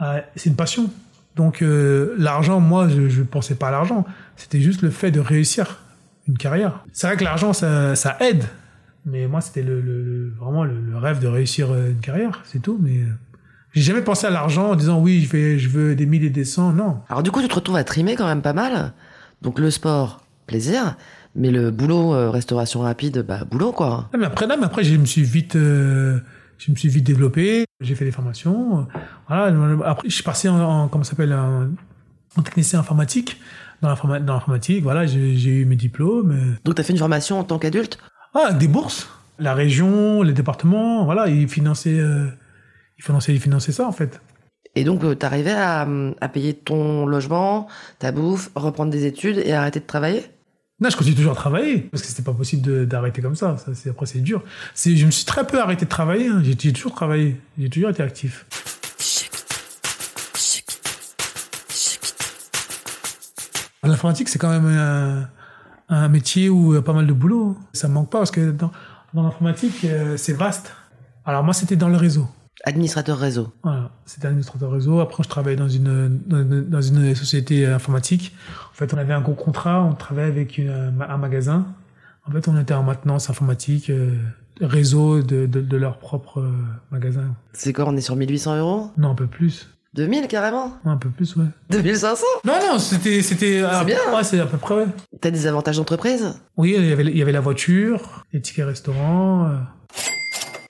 à- 0.00 0.22
c'est 0.36 0.50
une 0.50 0.56
passion. 0.56 0.90
Donc, 1.36 1.62
euh, 1.62 2.14
l'argent, 2.18 2.58
moi, 2.60 2.88
je, 2.88 3.08
je 3.08 3.22
pensais 3.22 3.54
pas 3.54 3.68
à 3.68 3.70
l'argent. 3.70 4.04
C'était 4.36 4.60
juste 4.60 4.82
le 4.82 4.90
fait 4.90 5.10
de 5.12 5.20
réussir 5.20 5.80
une 6.28 6.38
carrière. 6.38 6.84
C'est 6.92 7.06
vrai 7.06 7.16
que 7.16 7.24
l'argent, 7.24 7.52
ça, 7.52 7.94
ça 7.96 8.16
aide. 8.20 8.44
Mais 9.06 9.26
moi, 9.26 9.40
c'était 9.40 9.62
le, 9.62 10.32
vraiment 10.38 10.64
le, 10.64 10.80
le 10.80 10.96
rêve 10.96 11.20
de 11.20 11.26
réussir 11.26 11.70
euh, 11.70 11.90
une 11.90 12.00
carrière, 12.00 12.40
c'est 12.44 12.60
tout. 12.60 12.78
Mais 12.80 13.00
euh, 13.00 13.06
j'ai 13.72 13.82
jamais 13.82 14.00
pensé 14.00 14.26
à 14.26 14.30
l'argent 14.30 14.70
en 14.70 14.76
disant 14.76 14.98
oui, 15.00 15.22
je, 15.22 15.30
vais, 15.30 15.58
je 15.58 15.68
veux 15.68 15.94
des 15.94 16.06
mille 16.06 16.24
et 16.24 16.30
des 16.30 16.44
cents. 16.44 16.72
Non. 16.72 17.00
Alors 17.08 17.22
du 17.22 17.30
coup, 17.30 17.42
tu 17.42 17.48
te 17.48 17.54
retrouves 17.54 17.76
à 17.76 17.84
trimer 17.84 18.16
quand 18.16 18.26
même 18.26 18.40
pas 18.42 18.54
mal. 18.54 18.94
Donc 19.42 19.58
le 19.58 19.70
sport, 19.70 20.24
plaisir. 20.46 20.96
Mais 21.36 21.50
le 21.50 21.70
boulot, 21.70 22.14
euh, 22.14 22.30
restauration 22.30 22.80
rapide, 22.80 23.24
bah 23.26 23.44
boulot 23.44 23.72
quoi. 23.72 24.08
Ah, 24.14 24.16
mais 24.16 24.24
après, 24.24 24.46
là, 24.46 24.56
mais 24.56 24.66
après, 24.66 24.84
je 24.84 24.96
me 24.96 25.04
suis 25.04 25.24
vite, 25.24 25.56
euh, 25.56 26.20
je 26.58 26.70
me 26.70 26.76
suis 26.76 26.88
vite 26.88 27.04
développé. 27.04 27.64
J'ai 27.80 27.96
fait 27.96 28.04
des 28.04 28.12
formations. 28.12 28.86
Voilà. 29.28 29.54
Après, 29.84 30.08
je 30.08 30.14
suis 30.14 30.22
passé 30.22 30.48
en, 30.48 30.60
en 30.60 30.88
comment 30.88 31.02
s'appelle, 31.04 31.34
en, 31.34 31.70
en 32.36 32.42
technicien 32.42 32.78
informatique. 32.78 33.40
Dans 33.82 33.88
l'informa- 33.88 34.20
dans 34.20 34.34
l'informatique, 34.34 34.82
voilà, 34.82 35.06
j'ai 35.06 35.50
eu 35.50 35.64
mes 35.64 35.76
diplômes. 35.76 36.30
euh. 36.32 36.54
Donc 36.64 36.74
t'as 36.76 36.82
fait 36.82 36.92
une 36.92 36.98
formation 36.98 37.38
en 37.38 37.44
tant 37.44 37.58
qu'adulte? 37.58 37.98
Ah, 38.34 38.46
avec 38.46 38.58
des 38.58 38.68
bourses. 38.68 39.08
La 39.38 39.54
région, 39.54 40.22
les 40.22 40.32
départements, 40.32 41.04
voilà, 41.04 41.28
ils 41.28 41.48
finançaient, 41.48 41.98
euh, 41.98 42.26
ils 42.98 43.04
finançaient, 43.04 43.34
ils 43.34 43.40
finançaient 43.40 43.72
ça, 43.72 43.86
en 43.86 43.92
fait. 43.92 44.20
Et 44.76 44.84
donc 44.84 45.04
euh, 45.04 45.14
t'arrivais 45.14 45.52
à, 45.52 45.86
à 46.20 46.28
payer 46.28 46.54
ton 46.54 47.06
logement, 47.06 47.68
ta 47.98 48.10
bouffe, 48.12 48.50
reprendre 48.54 48.90
des 48.90 49.06
études 49.06 49.38
et 49.38 49.52
arrêter 49.52 49.80
de 49.80 49.86
travailler? 49.86 50.24
Non, 50.80 50.90
je 50.90 50.96
continue 50.96 51.14
toujours 51.14 51.32
à 51.32 51.36
travailler 51.36 51.78
parce 51.78 52.02
que 52.02 52.08
c'était 52.08 52.22
pas 52.24 52.32
possible 52.32 52.86
d'arrêter 52.86 53.22
comme 53.22 53.36
ça. 53.36 53.56
ça 53.56 53.72
c'est, 53.74 53.90
après, 53.90 54.06
c'est 54.06 54.18
dur. 54.18 54.42
Je 54.74 55.06
me 55.06 55.10
suis 55.12 55.24
très 55.24 55.46
peu 55.46 55.60
arrêté 55.60 55.84
de 55.84 55.90
travailler. 55.90 56.26
hein. 56.28 56.42
J'ai 56.44 56.72
toujours 56.72 56.92
travaillé. 56.94 57.36
J'ai 57.58 57.70
toujours 57.70 57.90
été 57.90 58.02
actif. 58.02 58.44
L'informatique, 64.04 64.28
c'est 64.28 64.38
quand 64.38 64.50
même 64.50 64.66
un, 64.66 65.30
un 65.88 66.08
métier 66.08 66.50
où 66.50 66.74
il 66.74 66.76
y 66.76 66.78
a 66.78 66.82
pas 66.82 66.92
mal 66.92 67.06
de 67.06 67.12
boulot. 67.14 67.56
Ça 67.72 67.88
me 67.88 67.94
manque 67.94 68.10
pas 68.10 68.18
parce 68.18 68.30
que 68.30 68.50
dans, 68.50 68.70
dans 69.14 69.22
l'informatique, 69.22 69.82
euh, 69.86 70.18
c'est 70.18 70.34
vaste. 70.34 70.74
Alors 71.24 71.42
moi, 71.42 71.54
c'était 71.54 71.76
dans 71.76 71.88
le 71.88 71.96
réseau. 71.96 72.28
Administrateur 72.64 73.16
réseau. 73.16 73.54
Voilà, 73.62 73.92
c'était 74.04 74.26
administrateur 74.26 74.70
réseau. 74.70 75.00
Après, 75.00 75.22
je 75.22 75.28
travaillais 75.30 75.56
dans 75.56 75.70
une, 75.70 76.20
dans 76.26 76.42
une, 76.42 76.68
dans 76.68 76.82
une 76.82 77.14
société 77.14 77.64
informatique. 77.64 78.34
En 78.72 78.74
fait, 78.74 78.92
on 78.92 78.98
avait 78.98 79.14
un 79.14 79.22
gros 79.22 79.32
contrat. 79.32 79.82
On 79.82 79.94
travaillait 79.94 80.28
avec 80.28 80.58
une, 80.58 80.68
un 81.00 81.16
magasin. 81.16 81.64
En 82.28 82.30
fait, 82.30 82.46
on 82.46 82.60
était 82.60 82.74
en 82.74 82.82
maintenance 82.82 83.30
informatique, 83.30 83.88
euh, 83.88 84.18
réseau 84.60 85.22
de, 85.22 85.46
de, 85.46 85.62
de 85.62 85.76
leur 85.78 85.96
propre 85.96 86.40
euh, 86.40 86.52
magasin. 86.90 87.34
C'est 87.54 87.72
quoi, 87.72 87.86
on 87.88 87.96
est 87.96 88.02
sur 88.02 88.16
1800 88.16 88.58
euros? 88.58 88.90
Non, 88.98 89.12
un 89.12 89.14
peu 89.14 89.26
plus. 89.28 89.73
2000 89.94 90.26
carrément 90.28 90.72
un 90.84 90.96
peu 90.96 91.08
plus, 91.08 91.36
ouais. 91.36 91.44
2500 91.70 92.24
Non, 92.44 92.52
non, 92.72 92.78
c'était, 92.78 93.22
c'était. 93.22 93.62
C'est 93.78 93.84
bien. 93.84 93.98
Ouais, 94.14 94.24
c'est 94.24 94.40
à 94.40 94.46
peu 94.46 94.58
près, 94.58 94.74
ouais. 94.74 94.86
T'as 95.20 95.30
des 95.30 95.46
avantages 95.46 95.76
d'entreprise? 95.76 96.34
Oui, 96.56 96.74
il 96.76 96.84
y 96.86 96.92
avait, 96.92 97.04
il 97.04 97.16
y 97.16 97.22
avait 97.22 97.32
la 97.32 97.40
voiture, 97.40 98.24
les 98.32 98.40
tickets 98.40 98.66
restaurants. 98.66 99.46
euh. 99.46 99.56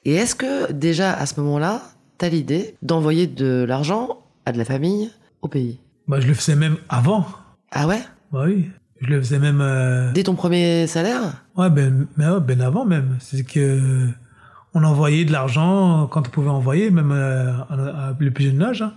Et 0.04 0.14
est-ce 0.14 0.34
que 0.34 0.70
déjà 0.72 1.12
à 1.14 1.26
ce 1.26 1.40
moment-là, 1.40 1.80
t'as 2.18 2.28
l'idée 2.28 2.76
d'envoyer 2.82 3.26
de 3.26 3.64
l'argent 3.66 4.18
à 4.46 4.52
de 4.52 4.58
la 4.58 4.64
famille 4.64 5.10
au 5.42 5.48
pays? 5.48 5.80
Bah, 6.06 6.20
je 6.20 6.26
le 6.26 6.34
faisais 6.34 6.56
même 6.56 6.76
avant. 6.90 7.26
Ah 7.72 7.86
ouais? 7.86 8.02
Bah 8.32 8.42
oui. 8.46 8.70
Je 9.00 9.06
le 9.08 9.18
faisais 9.20 9.38
même. 9.38 9.60
euh, 9.62 10.12
Dès 10.12 10.22
ton 10.24 10.34
premier 10.34 10.86
salaire? 10.86 11.20
Ouais, 11.56 11.70
ben, 11.70 12.06
mais 12.16 12.28
ouais, 12.28 12.40
ben 12.40 12.60
avant 12.60 12.84
même. 12.84 13.16
C'est 13.20 13.42
que 13.44 14.08
on 14.74 14.82
envoyait 14.84 15.24
de 15.24 15.32
l'argent 15.32 16.06
quand 16.10 16.26
on 16.26 16.30
pouvait 16.30 16.50
envoyer, 16.50 16.90
même 16.90 17.12
euh, 17.12 17.52
à, 17.70 18.08
à 18.08 18.14
le 18.18 18.30
plus 18.30 18.44
jeune 18.46 18.62
âge. 18.62 18.82
hein. 18.82 18.92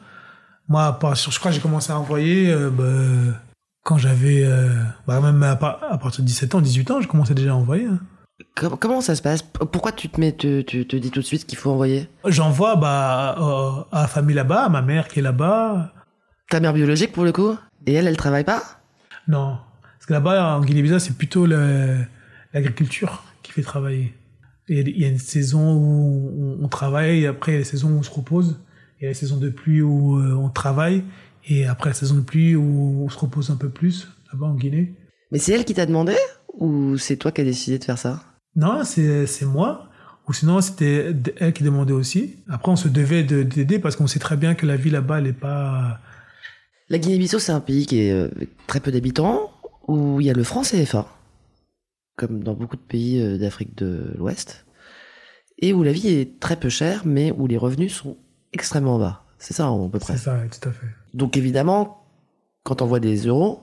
Moi, 0.67 0.97
je 1.15 1.39
crois 1.39 1.51
que 1.51 1.55
j'ai 1.55 1.61
commencé 1.61 1.91
à 1.91 1.99
envoyer 1.99 2.51
euh, 2.51 2.69
bah, 2.69 3.39
quand 3.83 3.97
j'avais, 3.97 4.43
euh, 4.43 4.69
bah, 5.07 5.21
même 5.21 5.41
à, 5.43 5.55
par- 5.55 5.79
à 5.89 5.97
partir 5.97 6.21
de 6.23 6.27
17 6.27 6.55
ans, 6.55 6.61
18 6.61 6.91
ans, 6.91 7.01
je 7.01 7.07
commençais 7.07 7.33
déjà 7.33 7.51
à 7.51 7.55
envoyer. 7.55 7.85
hein. 7.85 7.99
Com- 8.55 8.75
Comment 8.79 9.01
ça 9.01 9.15
se 9.15 9.21
passe? 9.21 9.41
Pourquoi 9.41 9.91
tu 9.91 10.09
te 10.09 10.19
mets, 10.19 10.31
te, 10.33 10.61
tu 10.61 10.85
te 10.85 10.95
dis 10.95 11.09
tout 11.09 11.21
de 11.21 11.25
suite 11.25 11.45
qu'il 11.45 11.57
faut 11.57 11.71
envoyer? 11.71 12.07
J'envoie 12.25 12.75
bah, 12.75 13.35
euh, 13.39 13.83
à 13.91 14.01
la 14.01 14.07
famille 14.07 14.35
là-bas, 14.35 14.65
à 14.65 14.69
ma 14.69 14.81
mère 14.81 15.07
qui 15.07 15.19
est 15.19 15.23
là-bas. 15.23 15.93
Ta 16.49 16.59
mère 16.59 16.73
biologique 16.73 17.13
pour 17.13 17.23
le 17.23 17.31
coup? 17.31 17.55
Et 17.85 17.93
elle, 17.93 18.07
elle 18.07 18.17
travaille 18.17 18.43
pas? 18.43 18.61
Non, 19.27 19.57
parce 19.95 20.05
que 20.05 20.13
là-bas, 20.13 20.55
en 20.57 20.61
Guinée-Bissau, 20.61 20.99
c'est 20.99 21.17
plutôt 21.17 21.45
l'agriculture 22.53 23.23
qui 23.43 23.51
fait 23.53 23.61
travailler. 23.61 24.13
Il 24.69 24.97
y 24.99 25.05
a 25.05 25.07
une 25.07 25.17
saison 25.17 25.75
où 25.75 26.57
on- 26.61 26.67
travaille, 26.67 27.21
et 27.23 27.27
après 27.27 27.53
il 27.53 27.55
y 27.55 27.57
a 27.57 27.59
la 27.61 27.65
saison 27.65 27.89
où 27.89 27.97
on 27.99 28.03
se 28.03 28.11
repose. 28.11 28.59
Il 28.99 29.03
y 29.03 29.05
a 29.05 29.09
la 29.09 29.13
saison 29.13 29.37
de 29.37 29.49
pluie 29.49 29.81
où 29.81 30.17
euh, 30.19 30.33
on 30.33 30.49
travaille, 30.49 31.03
et 31.47 31.65
après 31.65 31.91
la 31.91 31.93
saison 31.93 32.15
de 32.15 32.21
pluie 32.21 32.55
où 32.55 33.03
on 33.05 33.09
se 33.09 33.17
repose 33.17 33.51
un 33.51 33.55
peu 33.55 33.69
plus, 33.69 34.07
là-bas 34.31 34.47
en 34.47 34.55
Guinée. 34.55 34.93
Mais 35.31 35.39
c'est 35.39 35.53
elle 35.53 35.65
qui 35.65 35.73
t'a 35.73 35.85
demandé 35.85 36.15
Ou 36.57 36.97
c'est 36.97 37.17
toi 37.17 37.31
qui 37.31 37.41
as 37.41 37.43
décidé 37.43 37.77
de 37.77 37.83
faire 37.83 37.97
ça? 37.97 38.23
Non, 38.55 38.83
c'est 38.83 39.45
moi. 39.45 39.89
Ou 40.27 40.33
sinon, 40.33 40.59
c'était 40.61 41.13
elle 41.37 41.53
qui 41.53 41.63
demandait 41.63 41.93
aussi. 41.93 42.37
Après, 42.49 42.71
on 42.71 42.75
se 42.75 42.87
devait 42.89 43.23
de- 43.23 43.43
d'aider 43.43 43.79
parce 43.79 43.95
qu'on 43.95 44.07
sait 44.07 44.19
très 44.19 44.35
bien 44.35 44.55
que 44.55 44.65
la 44.65 44.75
vie 44.75 44.89
là-bas, 44.89 45.19
elle 45.19 45.27
est 45.27 45.33
pas... 45.33 45.99
La 46.89 46.97
Guinée-Bissau, 46.97 47.39
c'est 47.39 47.51
un 47.51 47.59
pays 47.61 47.85
qui 47.85 48.01
est 48.01 48.11
euh, 48.11 48.29
très 48.65 48.79
peu 48.79 48.91
d'habitants, 48.91 49.51
où 49.87 50.19
il 50.19 50.27
y 50.27 50.29
a 50.29 50.33
le 50.33 50.43
franc 50.43 50.63
CFA, 50.63 51.07
comme 52.15 52.43
dans 52.43 52.55
beaucoup 52.55 52.75
de 52.77 52.81
pays 52.81 53.21
euh, 53.21 53.37
d'Afrique 53.37 53.77
de 53.77 54.13
l'Ouest, 54.17 54.65
et 55.59 55.73
où 55.73 55.83
la 55.83 55.91
vie 55.91 56.09
est 56.09 56.39
très 56.39 56.57
peu 56.57 56.69
chère, 56.69 57.03
mais 57.05 57.31
où 57.31 57.45
les 57.47 57.57
revenus 57.57 57.93
sont 57.93 58.17
extrêmement 58.57 58.97
bas. 58.97 59.23
C'est 59.37 59.53
ça, 59.53 59.67
à 59.67 59.89
peu 59.91 59.99
près. 59.99 60.13
C'est 60.17 60.23
ça, 60.23 60.37
tout 60.49 60.69
à 60.69 60.71
fait. 60.71 60.87
Donc 61.13 61.37
évidemment, 61.37 62.03
quand 62.63 62.81
on 62.81 62.87
voit 62.87 62.99
des 62.99 63.17
euros, 63.27 63.61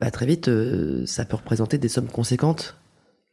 bah, 0.00 0.10
très 0.10 0.26
vite, 0.26 0.48
euh, 0.48 1.04
ça 1.06 1.24
peut 1.24 1.36
représenter 1.36 1.78
des 1.78 1.88
sommes 1.88 2.08
conséquentes 2.08 2.76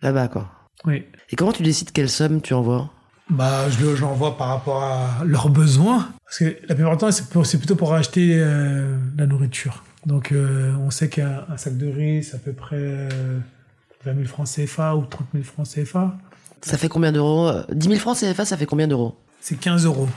là-bas, 0.01 0.29
quoi. 0.29 0.49
Oui. 0.85 1.03
Et 1.29 1.35
comment 1.35 1.51
tu 1.51 1.63
décides 1.63 1.91
quelle 1.91 2.09
somme 2.09 2.41
tu 2.41 2.53
envoies? 2.53 2.89
Bah, 3.29 3.69
je 3.69 3.83
le- 3.83 3.95
je 3.95 4.01
l'envoie 4.01 4.37
par 4.37 4.47
rapport 4.47 4.81
à 4.83 5.23
leurs 5.25 5.49
besoins. 5.49 6.07
Parce 6.23 6.39
que 6.39 6.55
la 6.69 6.75
plupart 6.75 6.93
du 6.93 6.97
temps, 6.99 7.11
c'est 7.11 7.27
pour- 7.29 7.45
c'est 7.45 7.57
plutôt 7.57 7.75
pour 7.75 7.93
acheter 7.93 8.37
euh, 8.39 8.97
la 9.17 9.25
nourriture. 9.25 9.83
Donc, 10.05 10.31
euh, 10.31 10.73
on 10.79 10.91
sait 10.91 11.09
qu'un 11.09 11.43
un 11.49 11.57
sac 11.57 11.77
de 11.77 11.87
riz, 11.87 12.23
c'est 12.23 12.35
à 12.35 12.39
peu 12.39 12.53
près 12.53 12.77
euh, 12.79 13.39
20 14.05 14.13
000 14.15 14.25
francs 14.27 14.47
CFA 14.47 14.95
ou 14.95 15.03
30 15.05 15.27
000 15.33 15.43
francs 15.43 15.67
CFA. 15.67 16.15
Ça 16.61 16.77
fait 16.77 16.87
combien 16.87 17.11
d'euros? 17.11 17.49
Euh, 17.49 17.63
10 17.73 17.87
000 17.89 17.99
francs 17.99 18.17
CFA, 18.17 18.45
ça 18.45 18.55
fait 18.55 18.65
combien 18.65 18.87
d'euros? 18.87 19.15
C'est 19.41 19.57
15 19.59 19.85
euros. 19.85 20.07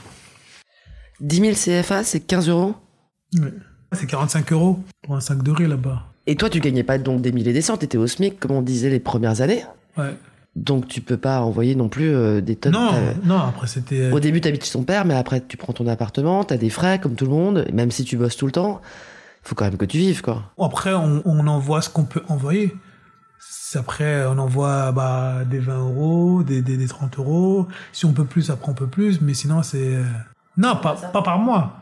10 1.21 1.55
000 1.55 1.81
CFA, 1.81 2.03
c'est 2.03 2.19
15 2.19 2.49
euros 2.49 2.75
Ouais. 3.39 3.53
C'est 3.93 4.07
45 4.07 4.51
euros 4.53 4.79
pour 5.03 5.15
un 5.15 5.21
sac 5.21 5.41
de 5.43 5.51
riz 5.51 5.67
là-bas. 5.67 6.03
Et 6.27 6.35
toi, 6.35 6.49
tu 6.49 6.59
gagnais 6.59 6.83
pas 6.83 6.97
donc 6.97 7.21
des 7.21 7.31
milliers 7.31 7.51
et 7.51 7.53
des 7.53 7.61
cents, 7.61 7.77
t'étais 7.77 7.97
au 7.97 8.07
SMIC, 8.07 8.39
comme 8.39 8.51
on 8.51 8.61
disait 8.61 8.89
les 8.89 8.99
premières 8.99 9.41
années. 9.41 9.63
Ouais. 9.97 10.15
Donc 10.55 10.87
tu 10.87 10.99
peux 11.01 11.17
pas 11.17 11.41
envoyer 11.41 11.75
non 11.75 11.87
plus 11.89 12.13
euh, 12.13 12.41
des 12.41 12.55
tonnes. 12.57 12.73
Non, 12.73 12.89
T'as- 12.91 13.25
non, 13.27 13.37
après 13.39 13.67
c'était... 13.67 14.01
euh, 14.01 14.11
Au 14.11 14.19
début, 14.19 14.41
t'habites 14.41 14.65
chez 14.65 14.71
ton 14.73 14.83
père, 14.83 15.05
mais 15.05 15.13
après, 15.13 15.41
tu 15.45 15.55
prends 15.57 15.71
ton 15.73 15.87
appartement, 15.87 16.43
t'as 16.43 16.57
des 16.57 16.69
frais 16.69 16.99
comme 16.99 17.15
tout 17.15 17.25
le 17.25 17.31
monde, 17.31 17.65
et 17.67 17.71
même 17.71 17.89
si 17.91 18.03
tu 18.03 18.17
bosses 18.17 18.35
tout 18.35 18.45
le 18.45 18.51
temps, 18.51 18.81
faut 19.43 19.55
quand 19.55 19.65
même 19.65 19.77
que 19.77 19.85
tu 19.85 19.97
vives, 19.97 20.21
quoi. 20.21 20.43
Après, 20.59 20.93
on, 20.93 21.21
on 21.25 21.47
envoie 21.47 21.81
ce 21.81 21.89
qu'on 21.89 22.03
peut 22.05 22.21
envoyer. 22.27 22.73
Après, 23.75 24.25
on 24.25 24.37
envoie 24.37 24.91
bah, 24.91 25.43
des 25.49 25.59
20 25.59 25.79
euros, 25.79 26.43
des, 26.43 26.61
des, 26.61 26.75
des 26.75 26.87
30 26.87 27.17
euros. 27.19 27.67
Si 27.93 28.05
on 28.05 28.11
peut 28.11 28.25
plus, 28.25 28.49
après 28.49 28.69
on 28.69 28.75
peut 28.75 28.87
plus. 28.87 29.21
Mais 29.21 29.33
sinon, 29.33 29.63
c'est... 29.63 29.97
Non, 30.57 30.75
pas, 30.75 30.95
pas 30.95 31.21
par 31.21 31.39
mois. 31.39 31.77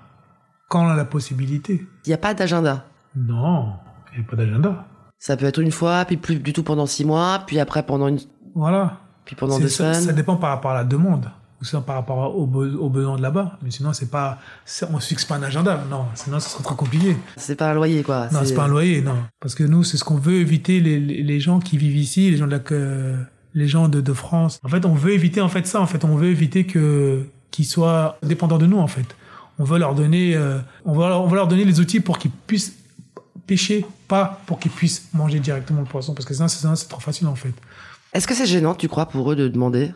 Quand 0.68 0.86
on 0.86 0.90
a 0.90 0.96
la 0.96 1.06
possibilité. 1.06 1.88
Il 2.06 2.10
n'y 2.10 2.14
a 2.14 2.18
pas 2.18 2.34
d'agenda. 2.34 2.86
Non, 3.16 3.74
il 4.14 4.20
n'y 4.20 4.26
a 4.26 4.30
pas 4.30 4.36
d'agenda. 4.36 4.86
Ça 5.18 5.36
peut 5.36 5.46
être 5.46 5.60
une 5.60 5.72
fois, 5.72 6.06
puis 6.06 6.18
plus 6.18 6.36
du 6.36 6.54
tout 6.54 6.64
pendant 6.64 6.86
six 6.86 7.04
mois, 7.06 7.44
puis 7.46 7.60
après 7.60 7.84
pendant 7.84 8.08
une, 8.08 8.20
Voilà. 8.56 8.98
puis 9.26 9.36
pendant 9.36 9.60
deux 9.60 9.68
ça, 9.68 9.94
semaines. 9.94 10.08
ça 10.08 10.14
dépend 10.14 10.36
par 10.38 10.52
rapport 10.52 10.72
à 10.72 10.76
la 10.76 10.84
demande. 10.84 11.30
Ou 11.62 11.66
ça 11.66 11.82
par 11.82 11.96
rapport 11.96 12.38
aux, 12.38 12.48
be- 12.48 12.74
aux 12.78 12.90
besoins 12.90 13.18
de 13.18 13.22
là-bas. 13.22 13.58
Mais 13.62 13.70
sinon, 13.70 13.92
c'est 13.92 14.10
pas... 14.10 14.38
On 14.90 14.94
ne 14.96 15.00
fixe 15.02 15.26
pas 15.26 15.36
un 15.36 15.44
agenda. 15.44 15.84
Non, 15.90 16.06
sinon, 16.14 16.40
ce 16.40 16.50
serait 16.50 16.64
trop 16.64 16.76
compliqué. 16.76 17.18
C'est 17.36 17.58
pas 17.58 17.72
un 17.72 17.74
loyer, 17.74 18.02
quoi. 18.02 18.30
Non, 18.32 18.40
c'est 18.46 18.54
pas 18.56 18.64
un 18.64 18.68
loyer, 18.70 19.02
non. 19.02 19.18
Parce 19.42 19.56
que 19.56 19.66
nous, 19.66 19.84
c'est 19.84 19.98
ce 19.98 20.06
qu'on 20.06 20.16
veut 20.16 20.36
éviter 20.36 20.80
les, 20.80 21.02
les 21.02 21.22
les 21.22 21.40
gens 21.42 21.60
qui 21.60 21.78
vivent 21.78 21.98
ici, 21.98 22.32
les 22.32 22.38
gens 22.38 22.46
de 22.46 22.52
la, 22.52 22.60
que- 22.60 23.18
les 23.54 23.68
gens 23.68 23.90
de, 23.90 24.00
de 24.00 24.14
France. 24.14 24.58
En 24.64 24.70
fait, 24.70 24.86
on 24.86 24.94
veut 24.94 25.12
éviter 25.12 25.42
en 25.42 25.50
fait 25.50 25.68
ça. 25.68 25.82
En 25.82 25.86
fait, 25.86 26.06
on 26.06 26.16
veut 26.16 26.30
éviter 26.30 26.66
que 26.66 27.26
qu'ils 27.52 27.66
soient 27.66 28.18
dépendants 28.24 28.58
de 28.58 28.66
nous. 28.66 28.78
En 28.80 28.88
fait, 28.88 29.06
on 29.58 29.64
veut 29.64 29.80
leur 29.80 29.96
donner, 29.96 30.36
euh, 30.36 30.60
on 30.86 30.98
on 30.98 31.34
leur 31.34 31.48
donner 31.48 31.66
les 31.66 31.80
outils 31.80 32.00
pour 32.00 32.18
qu'ils 32.18 32.32
puissent 32.32 32.76
pêcher, 33.48 33.86
pas 34.08 34.42
pour 34.46 34.60
qu'ils 34.60 34.72
puissent 34.72 35.10
manger 35.14 35.40
directement 35.40 35.82
le 35.82 35.88
poisson, 35.88 36.14
parce 36.14 36.26
que 36.26 36.34
sinon, 36.34 36.48
c'est 36.76 36.88
trop 36.88 37.00
facile 37.00 37.28
en 37.28 37.36
fait. 37.36 37.54
Est-ce 38.14 38.28
que 38.28 38.34
c'est 38.36 38.46
gênant, 38.46 38.76
tu 38.76 38.88
crois, 38.88 39.08
pour 39.08 39.32
eux 39.32 39.36
de 39.36 39.48
demander? 39.48 39.92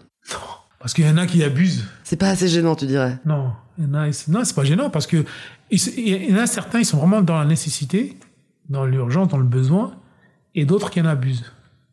Parce 0.80 0.94
qu'il 0.94 1.06
y 1.06 1.10
en 1.10 1.18
a 1.18 1.26
qui 1.26 1.44
abusent. 1.44 1.86
C'est 2.04 2.16
pas 2.18 2.30
assez 2.30 2.48
gênant, 2.48 2.76
tu 2.76 2.86
dirais? 2.86 3.18
Non, 3.26 3.54
il 3.78 3.86
y 3.86 3.88
en 3.88 3.94
a, 3.94 4.08
ils- 4.08 4.16
non, 4.32 4.44
c'est 4.44 4.56
pas 4.56 4.63
gênant 4.66 4.89
parce 4.89 5.08
que 5.08 5.24
il 5.72 6.30
y 6.30 6.34
en 6.34 6.38
a 6.39 6.46
certains, 6.48 6.80
ils 6.80 6.86
sont 6.86 6.98
vraiment 6.98 7.22
dans 7.22 7.39
la 7.39 7.46
nécessité, 7.46 8.18
dans 8.70 8.86
l'urgence, 8.86 9.30
dans 9.30 9.38
le 9.38 9.44
besoin, 9.46 9.94
et 10.56 10.66
d'autres 10.66 10.89
qui 10.89 11.00
en 11.02 11.06
abusent 11.06 11.46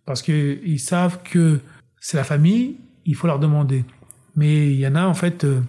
parce 0.06 0.22
que 0.22 0.58
ils 0.64 0.80
savent 0.80 1.18
que 1.22 1.60
c'est 2.00 2.16
la 2.16 2.24
famille, 2.24 2.76
il 3.06 3.14
faut 3.14 3.26
leur 3.28 3.38
demander. 3.38 3.84
Mais 4.40 4.68
il 4.72 4.80
y 4.80 4.86
en 4.86 4.94
a 4.96 5.04
en 5.06 5.14
fait, 5.14 5.44
euh, 5.44 5.60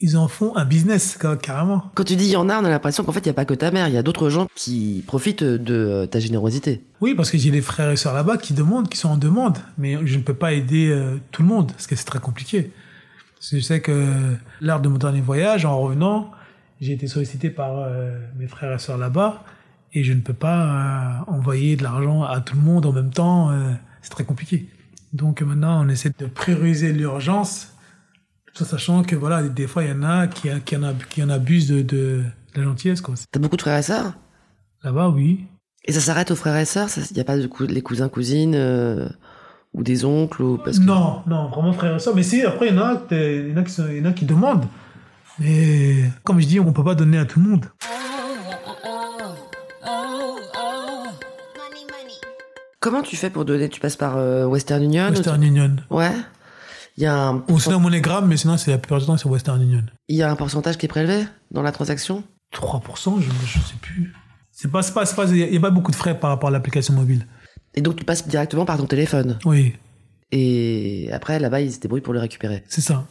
ils 0.00 0.16
en 0.16 0.28
font 0.28 0.54
un 0.56 0.64
business 0.64 1.18
ca- 1.20 1.36
carrément. 1.36 1.90
Quand 1.94 2.04
tu 2.04 2.16
dis 2.16 2.26
il 2.26 2.30
y 2.32 2.36
en 2.36 2.48
a, 2.48 2.60
on 2.60 2.64
a 2.64 2.68
l'impression 2.68 3.02
qu'en 3.04 3.12
fait, 3.12 3.20
il 3.20 3.28
n'y 3.28 3.30
a 3.30 3.34
pas 3.34 3.44
que 3.44 3.54
ta 3.54 3.70
mère, 3.70 3.88
il 3.88 3.94
y 3.94 3.98
a 3.98 4.02
d'autres 4.02 4.28
gens 4.30 4.46
qui 4.54 5.02
profitent 5.06 5.42
de 5.44 5.74
euh, 5.74 6.06
ta 6.06 6.20
générosité. 6.20 6.82
Oui, 7.00 7.14
parce 7.14 7.30
que 7.30 7.38
j'ai 7.38 7.50
des 7.50 7.60
frères 7.62 7.90
et 7.90 7.96
sœurs 7.96 8.14
là-bas 8.14 8.36
qui 8.36 8.54
demandent, 8.54 8.88
qui 8.88 8.98
sont 8.98 9.08
en 9.10 9.16
demande, 9.16 9.58
mais 9.78 9.98
je 10.06 10.16
ne 10.16 10.22
peux 10.22 10.34
pas 10.34 10.52
aider 10.52 10.88
euh, 10.90 11.16
tout 11.32 11.42
le 11.42 11.48
monde 11.48 11.72
parce 11.72 11.86
que 11.86 11.96
c'est 11.96 12.04
très 12.04 12.20
compliqué. 12.20 12.70
Parce 13.36 13.50
que 13.50 13.56
je 13.58 13.62
sais 13.62 13.80
que 13.80 14.06
lors 14.60 14.80
de 14.80 14.88
mon 14.88 14.98
dernier 14.98 15.20
voyage, 15.20 15.64
en 15.66 15.78
revenant, 15.80 16.30
j'ai 16.80 16.92
été 16.92 17.06
sollicité 17.08 17.50
par 17.50 17.72
euh, 17.78 18.16
mes 18.38 18.46
frères 18.46 18.72
et 18.74 18.78
sœurs 18.78 18.98
là-bas 18.98 19.42
et 19.92 20.02
je 20.04 20.12
ne 20.12 20.20
peux 20.20 20.32
pas 20.34 20.60
euh, 21.28 21.32
envoyer 21.32 21.76
de 21.76 21.82
l'argent 21.82 22.22
à 22.22 22.40
tout 22.40 22.56
le 22.56 22.62
monde 22.62 22.86
en 22.86 22.92
même 22.92 23.10
temps. 23.10 23.50
c'est 24.02 24.10
très 24.10 24.24
compliqué. 24.24 24.68
Donc 25.12 25.42
maintenant, 25.42 25.84
on 25.84 25.88
essaie 25.88 26.12
de 26.18 26.26
prioriser 26.26 26.92
l'urgence, 26.92 27.73
tout 28.54 28.62
en 28.62 28.66
sachant 28.66 29.02
que 29.02 29.16
voilà, 29.16 29.42
des 29.42 29.66
fois, 29.66 29.82
il 29.84 29.90
y 29.90 29.92
en 29.92 30.02
a 30.04 30.26
qui, 30.28 30.48
qui, 30.64 30.76
en, 30.76 30.84
ab- 30.84 31.02
qui 31.10 31.22
en 31.22 31.28
abusent 31.28 31.68
de, 31.68 31.82
de, 31.82 32.22
de 32.54 32.60
la 32.60 32.62
gentillesse. 32.62 33.00
Quoi. 33.00 33.14
T'as 33.30 33.40
beaucoup 33.40 33.56
de 33.56 33.62
frères 33.62 33.78
et 33.78 33.82
sœurs? 33.82 34.12
Là-bas, 34.82 35.08
oui. 35.08 35.44
Et 35.84 35.92
ça 35.92 36.00
s'arrête 36.00 36.30
aux 36.30 36.36
frères 36.36 36.56
et 36.56 36.64
sœurs? 36.64 36.88
Il 37.10 37.14
n'y 37.14 37.20
a 37.20 37.24
pas 37.24 37.36
de 37.36 37.46
cou- 37.46 37.66
les 37.66 37.82
cousins, 37.82 38.08
cousines 38.08 38.54
euh, 38.54 39.08
ou 39.72 39.82
des 39.82 40.04
oncles 40.04 40.42
ou 40.42 40.58
parce 40.58 40.78
que... 40.78 40.84
Non, 40.84 41.22
non, 41.26 41.48
vraiment 41.48 41.72
frère 41.72 41.96
et 41.96 41.98
soeur. 41.98 42.14
Mais 42.14 42.22
si, 42.22 42.42
après, 42.42 42.68
il 42.68 42.74
y 42.74 42.78
en 42.78 42.82
a, 42.82 43.02
il 43.10 43.50
y 43.50 43.52
en 43.52 43.56
a 43.56 43.62
qui, 43.64 43.72
sont- 43.72 43.88
y 43.88 44.00
en 44.00 44.04
a 44.06 44.12
qui 44.12 44.24
demandent. 44.24 44.66
Mais 45.40 46.10
comme 46.22 46.40
je 46.40 46.46
dis, 46.46 46.60
on 46.60 46.72
peut 46.72 46.84
pas 46.84 46.94
donner 46.94 47.18
à 47.18 47.24
tout 47.24 47.40
le 47.40 47.48
monde. 47.50 47.66
Comment 52.78 53.02
tu 53.02 53.16
fais 53.16 53.30
pour 53.30 53.44
donner? 53.46 53.68
Tu 53.68 53.80
passes 53.80 53.96
par 53.96 54.16
euh, 54.18 54.44
Western 54.44 54.82
Union 54.82 55.06
ou 55.06 55.10
Western 55.10 55.40
tu- 55.40 55.46
Union. 55.48 55.76
Ouais. 55.90 56.12
Il 56.96 57.02
y, 57.02 57.06
a 57.06 57.28
un 57.28 57.44
Ou 57.48 57.58
sinon 57.58 57.80
MoneyGram, 57.80 58.26
mais 58.26 58.36
sinon, 58.36 58.56
c'est 58.56 58.70
la 58.70 58.78
plupart 58.78 59.00
du 59.00 59.06
temps, 59.06 59.16
c'est 59.16 59.28
Western 59.28 59.60
Union. 59.60 59.82
il 60.08 60.16
y 60.16 60.22
a 60.22 60.30
un 60.30 60.36
pourcentage 60.36 60.78
qui 60.78 60.86
est 60.86 60.88
prélevé 60.88 61.24
dans 61.50 61.62
la 61.62 61.72
transaction? 61.72 62.22
3%, 62.52 63.20
je, 63.20 63.30
je 63.46 63.58
sais 63.58 63.74
plus. 63.80 64.12
C'est 64.52 64.70
pas, 64.70 64.82
c'est 64.82 64.92
pas, 64.94 65.04
c'est 65.04 65.16
pas, 65.16 65.24
il 65.24 65.52
y 65.52 65.56
a 65.56 65.60
pas 65.60 65.70
beaucoup 65.70 65.90
de 65.90 65.96
frais 65.96 66.18
par 66.18 66.30
rapport 66.30 66.48
à 66.48 66.52
l'application 66.52 66.94
mobile. 66.94 67.26
Et 67.74 67.80
donc 67.80 67.96
tu 67.96 68.04
passes 68.04 68.28
directement 68.28 68.64
par 68.64 68.78
ton 68.78 68.86
téléphone. 68.86 69.38
Oui, 69.44 69.74
Et 70.30 71.08
après, 71.12 71.40
là-bas, 71.40 71.60
ils 71.60 71.72
se 71.72 71.80
débrouillent 71.80 72.00
pour 72.00 72.14
le 72.14 72.20
récupérer. 72.20 72.62
c'est 72.68 72.80
ça. 72.80 73.04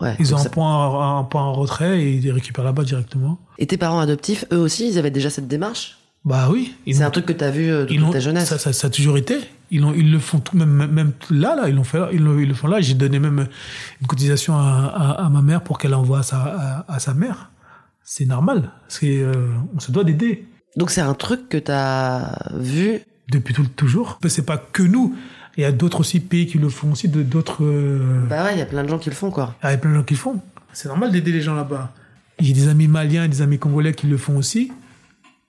Ouais. 0.00 0.16
Ils 0.20 0.34
ont 0.34 0.38
un 0.38 0.44
point, 0.44 1.18
un 1.18 1.24
point 1.24 1.42
en 1.42 1.52
retrait 1.52 2.00
et 2.00 2.14
ils 2.14 2.22
les 2.22 2.30
récupèrent 2.32 2.64
là-bas 2.64 2.84
directement. 2.84 3.38
Et 3.58 3.66
tes 3.66 3.76
parents 3.76 3.98
adoptifs, 3.98 4.44
eux 4.52 4.58
aussi, 4.58 4.88
ils 4.88 4.98
avaient 4.98 5.10
déjà 5.10 5.28
cette 5.30 5.48
démarche? 5.48 5.98
Bah 6.24 6.48
oui. 6.50 6.74
C'est 6.92 7.02
un 7.02 7.10
truc 7.10 7.26
que 7.26 7.32
t'as 7.32 7.50
vu 7.50 7.70
euh, 7.70 7.84
de 7.86 7.90
ils 7.92 7.96
toute 7.96 8.06
l'ont- 8.06 8.12
ta 8.12 8.20
jeunesse. 8.20 8.48
Ça, 8.48 8.58
ça, 8.58 8.72
ça 8.72 8.86
a 8.88 8.90
toujours 8.90 9.16
été. 9.16 9.38
Ils, 9.70 9.80
l'ont- 9.80 9.94
ils 9.94 10.10
le 10.10 10.18
font 10.18 10.40
tout, 10.40 10.56
même, 10.56 10.86
même- 10.90 11.12
là, 11.30 11.54
là, 11.56 11.68
ils, 11.68 11.74
l'ont 11.74 11.84
fait, 11.84 11.98
ils, 12.12 12.22
le- 12.22 12.42
ils 12.42 12.48
le 12.48 12.54
font 12.54 12.66
là. 12.68 12.80
J'ai 12.80 12.94
donné 12.94 13.18
même 13.18 13.46
une 14.00 14.06
cotisation 14.06 14.56
à, 14.56 14.92
à, 15.18 15.24
à 15.26 15.28
ma 15.30 15.42
mère 15.42 15.62
pour 15.62 15.78
qu'elle 15.78 15.94
envoie 15.94 16.20
à 16.20 16.22
sa, 16.22 16.38
à, 16.88 16.92
à 16.94 16.98
sa 16.98 17.14
mère. 17.14 17.50
C'est 18.04 18.24
normal. 18.26 18.70
C'est, 18.88 19.20
euh, 19.20 19.48
on 19.74 19.80
se 19.80 19.92
doit 19.92 20.04
d'aider. 20.04 20.46
Donc 20.76 20.90
c'est 20.90 21.00
un 21.00 21.14
truc 21.14 21.48
que 21.48 21.58
t'as 21.58 22.32
vu. 22.58 23.00
Depuis 23.30 23.52
tout, 23.54 23.66
toujours. 23.76 24.18
C'est 24.26 24.46
pas 24.46 24.56
que 24.56 24.82
nous. 24.82 25.14
Il 25.58 25.62
y 25.62 25.64
a 25.64 25.72
d'autres 25.72 26.00
aussi 26.00 26.20
pays 26.20 26.46
qui 26.46 26.56
le 26.58 26.68
font 26.68 26.92
aussi, 26.92 27.08
d'autres. 27.08 27.62
euh, 27.64 28.24
Bah 28.28 28.44
ouais, 28.44 28.54
il 28.54 28.58
y 28.58 28.62
a 28.62 28.66
plein 28.66 28.84
de 28.84 28.88
gens 28.88 28.98
qui 28.98 29.10
le 29.10 29.14
font, 29.16 29.30
quoi. 29.30 29.54
il 29.64 29.68
y 29.70 29.72
a 29.72 29.76
plein 29.76 29.90
de 29.90 29.96
gens 29.96 30.02
qui 30.04 30.14
le 30.14 30.18
font. 30.20 30.40
C'est 30.72 30.88
normal 30.88 31.10
d'aider 31.12 31.32
les 31.32 31.40
gens 31.42 31.54
là-bas. 31.54 31.92
J'ai 32.38 32.52
des 32.54 32.68
amis 32.68 32.86
maliens 32.88 33.24
et 33.24 33.28
des 33.28 33.42
amis 33.42 33.58
congolais 33.58 33.92
qui 33.92 34.06
le 34.06 34.16
font 34.16 34.36
aussi. 34.36 34.72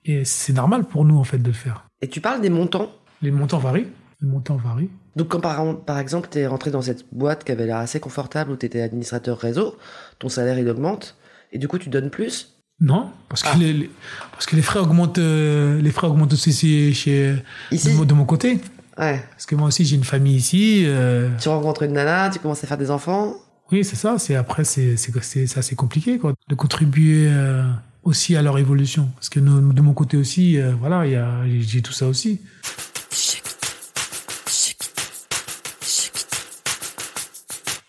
Et 0.04 0.24
c'est 0.24 0.52
normal 0.52 0.84
pour 0.84 1.04
nous, 1.04 1.18
en 1.18 1.24
fait, 1.24 1.38
de 1.38 1.46
le 1.48 1.52
faire. 1.52 1.84
Et 2.02 2.08
tu 2.08 2.20
parles 2.20 2.40
des 2.40 2.50
montants? 2.50 2.90
Les 3.22 3.30
montants 3.30 3.58
varient. 3.58 3.86
Les 4.22 4.28
montants 4.28 4.56
varient. 4.56 4.90
Donc 5.16 5.28
quand 5.28 5.40
par, 5.40 5.80
par 5.84 5.98
exemple 5.98 6.28
tu 6.30 6.38
es 6.38 6.46
rentré 6.46 6.70
dans 6.70 6.82
cette 6.82 7.04
boîte 7.12 7.42
qui 7.44 7.50
avait 7.52 7.66
l'air 7.66 7.78
assez 7.78 7.98
confortable 8.00 8.52
où 8.52 8.56
tu 8.56 8.64
étais 8.66 8.80
administrateur 8.80 9.38
réseau, 9.38 9.76
ton 10.20 10.28
salaire 10.28 10.58
il 10.58 10.68
augmente 10.68 11.16
et 11.52 11.58
du 11.58 11.66
coup 11.68 11.78
tu 11.78 11.88
donnes 11.88 12.10
plus? 12.10 12.54
Non, 12.80 13.10
parce 13.28 13.42
que, 13.42 13.48
Ah. 13.52 13.56
les, 13.58 13.72
les- 13.72 13.90
parce 14.32 14.46
que 14.46 14.54
les 14.56 14.62
frais 14.62 14.78
augmentent, 14.78 15.18
euh, 15.18 15.80
les 15.82 15.90
frais 15.90 16.06
augmentent 16.06 16.32
aussi 16.32 16.52
chez, 16.52 16.92
chez- 16.94 17.34
Ici 17.72 17.88
de, 17.90 17.96
mon- 17.96 18.04
de 18.04 18.14
mon 18.14 18.24
côté. 18.24 18.60
Ouais. 18.98 19.20
Parce 19.32 19.46
que 19.46 19.54
moi 19.56 19.66
aussi 19.68 19.84
j'ai 19.84 19.96
une 19.96 20.04
famille 20.04 20.36
ici. 20.36 20.84
euh, 20.86 21.28
Tu 21.40 21.48
rencontres 21.48 21.82
une 21.82 21.92
nana, 21.94 22.30
tu 22.30 22.38
commences 22.38 22.62
à 22.62 22.66
faire 22.68 22.78
des 22.78 22.90
enfants? 22.90 23.34
oui, 23.72 23.84
c'est 23.84 23.96
ça. 23.96 24.16
C'est 24.18 24.36
après 24.36 24.64
c'est 24.64 24.96
c'est 24.96 25.12
c'est 25.22 25.46
c'est 25.48 25.58
assez 25.58 25.74
compliqué 25.74 26.18
quoi, 26.18 26.34
de 26.48 26.54
contribuer 26.54 27.26
euh, 27.28 27.64
aussi 28.02 28.36
à 28.36 28.42
leur 28.42 28.58
évolution. 28.58 29.08
Parce 29.14 29.28
que 29.28 29.40
nous- 29.40 29.72
de 29.72 29.80
mon 29.82 29.92
côté 29.92 30.16
aussi, 30.16 30.58
euh, 30.58 30.72
voilà, 30.74 31.04
j'ai 31.48 31.82
tout 31.82 31.92
ça 31.92 32.06
aussi. 32.06 32.40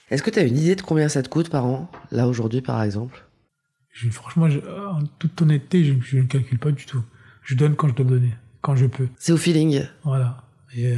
Est-ce 0.10 0.24
que 0.24 0.30
tu 0.30 0.39
as 0.39 0.43
une 0.43 0.58
idée 0.58 0.76
de 0.76 0.82
combien 0.82 1.08
ça 1.08 1.24
te 1.24 1.30
coûte 1.30 1.50
par 1.50 1.65
an, 1.65 1.89
là 2.12 2.28
aujourd'hui 2.28 2.62
par 2.62 2.84
exemple? 2.84 3.24
Je- 3.93 4.10
franchement, 4.10 4.50
je- 4.50 4.60
en 4.60 5.04
toute 5.19 5.41
honnêteté, 5.41 5.86
je, 5.86 5.93
je 6.04 6.17
ne 6.17 6.24
calcule 6.24 6.60
pas 6.60 6.71
du 6.71 6.86
tout. 6.86 7.02
Je 7.43 7.56
donne 7.56 7.76
quand 7.76 7.88
je 7.88 7.93
dois 7.93 8.06
donner, 8.06 8.34
quand 8.62 8.76
je 8.76 8.86
peux. 8.88 9.08
C'est 9.17 9.32
au 9.32 9.38
feeling. 9.38 9.84
Voilà. 10.04 10.43
Et, 10.76 10.88
euh, 10.93 10.97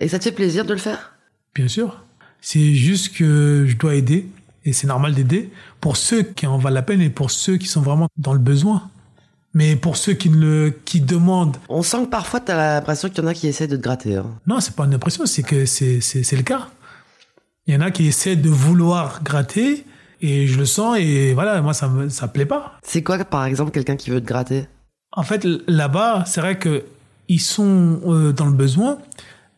Et 0.00 0.08
ça 0.08 0.18
te 0.18 0.24
fait 0.24 0.32
plaisir 0.32 0.64
de 0.64 0.72
le 0.72 0.78
faire? 0.80 1.14
Bien 1.54 1.68
sûr. 1.68 2.04
C'est 2.40 2.74
juste 2.74 3.14
que 3.16 3.64
je 3.68 3.76
dois 3.76 3.94
aider, 3.94 4.26
et 4.64 4.72
c'est 4.72 4.86
normal 4.86 5.14
d'aider, 5.14 5.50
pour 5.80 5.96
ceux 5.96 6.22
qui 6.22 6.46
en 6.46 6.58
valent 6.58 6.74
la 6.74 6.82
peine 6.82 7.00
et 7.00 7.10
pour 7.10 7.30
ceux 7.30 7.56
qui 7.56 7.66
sont 7.66 7.80
vraiment 7.82 8.08
dans 8.16 8.32
le 8.32 8.38
besoin. 8.38 8.90
Mais 9.54 9.76
pour 9.76 9.96
ceux 9.98 10.14
qui, 10.14 10.30
le, 10.30 10.74
qui 10.84 11.00
demandent, 11.00 11.56
On 11.68 11.82
sent 11.82 12.04
que 12.04 12.08
parfois 12.10 12.40
tu 12.40 12.50
as 12.52 12.74
l'impression 12.76 13.10
qu'il 13.10 13.22
y 13.22 13.26
en 13.26 13.28
a 13.28 13.34
qui 13.34 13.48
essaient 13.48 13.66
de 13.66 13.76
te 13.76 13.82
gratter. 13.82 14.16
hein. 14.16 14.26
non, 14.46 14.60
c'est 14.60 14.74
pas 14.74 14.84
une 14.84 14.94
impression, 14.94 15.26
c'est 15.26 15.42
que 15.42 15.66
c'est, 15.66 16.00
c'est, 16.00 16.22
c'est 16.22 16.36
le 16.36 16.42
cas. 16.42 16.68
Il 17.66 17.74
y 17.74 17.76
en 17.76 17.80
a 17.80 17.90
qui 17.90 18.06
essaient 18.06 18.36
de 18.36 18.48
vouloir 18.48 19.22
gratter, 19.22 19.84
et 20.22 20.46
je 20.46 20.58
le 20.58 20.64
sens, 20.64 20.96
et 20.98 21.34
voilà, 21.34 21.60
moi, 21.60 21.74
ça 21.74 21.88
me, 21.88 22.08
ça 22.08 22.28
plaît 22.28 22.46
pas. 22.46 22.78
C'est 22.82 23.02
quoi 23.02 23.18
par 23.24 23.44
exemple 23.44 23.72
quelqu'un 23.72 23.96
qui 23.96 24.10
veut 24.10 24.20
te 24.20 24.26
gratter? 24.26 24.66
En 25.12 25.22
fait, 25.22 25.46
là-bas, 25.66 26.24
c'est 26.26 26.40
vrai 26.40 26.58
que 26.58 26.84
ils 27.28 27.40
sont 27.40 28.00
euh, 28.06 28.32
dans 28.32 28.46
le 28.46 28.52
besoin, 28.52 28.98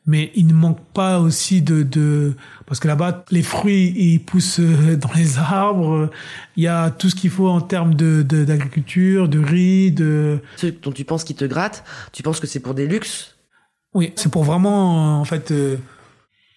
mais 0.06 0.30
il 0.34 0.46
ne 0.46 0.52
manque 0.52 0.84
pas 0.92 1.18
aussi 1.18 1.62
de, 1.62 1.82
de 1.82 2.34
parce 2.66 2.78
que 2.78 2.88
là-bas, 2.88 3.24
les 3.30 3.42
fruits 3.42 3.92
ils 3.96 4.18
poussent 4.18 4.60
euh, 4.60 4.96
dans 4.96 5.12
les 5.14 5.38
arbres. 5.38 6.10
Il 6.56 6.62
y 6.62 6.68
a 6.68 6.90
tout 6.90 7.08
ce 7.08 7.14
qu'il 7.14 7.30
faut 7.30 7.48
en 7.48 7.60
termes 7.60 7.94
de 7.94 8.22
d'agriculture, 8.22 9.28
de, 9.28 9.38
riz, 9.38 9.92
de 9.92 10.40
Ceux 10.56 10.72
dont 10.72 10.92
tu 10.92 11.04
penses 11.04 11.24
qu'ils 11.24 11.36
te 11.36 11.44
grattent, 11.44 11.84
tu 12.12 12.22
penses 12.22 12.38
que 12.38 12.46
c'est 12.46 12.60
pour 12.60 12.74
des 12.74 12.86
luxes? 12.86 13.36
Oui, 13.94 14.12
c'est 14.16 14.30
pour 14.30 14.44
vraiment 14.44 15.16
euh, 15.16 15.20
en 15.20 15.24
fait, 15.24 15.52
euh, 15.52 15.76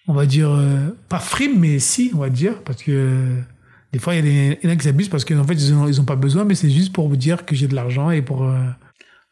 on 0.08 0.12
va 0.12 0.26
dire 0.26 0.50
euh, 0.50 0.94
pas 1.08 1.20
frime, 1.20 1.58
mais 1.58 1.78
si, 1.78 2.10
on 2.14 2.18
va 2.18 2.28
dire, 2.28 2.62
parce 2.64 2.82
que 2.82 2.92
euh, 2.92 3.40
des 3.94 3.98
fois 3.98 4.14
il 4.14 4.16
y 4.16 4.20
a 4.20 4.22
des 4.22 4.58
il 4.62 4.68
y 4.68 4.70
en 4.70 4.74
a 4.74 4.76
qui 4.76 4.84
s'abusent 4.84 5.08
parce 5.08 5.24
qu'en 5.24 5.44
fait 5.44 5.54
ils 5.54 5.72
ont, 5.72 5.88
ils 5.88 6.00
ont 6.00 6.04
pas 6.04 6.16
besoin, 6.16 6.44
mais 6.44 6.54
c'est 6.54 6.70
juste 6.70 6.92
pour 6.92 7.08
vous 7.08 7.16
dire 7.16 7.46
que 7.46 7.54
j'ai 7.54 7.66
de 7.66 7.74
l'argent 7.74 8.10
et 8.10 8.20
pour 8.20 8.46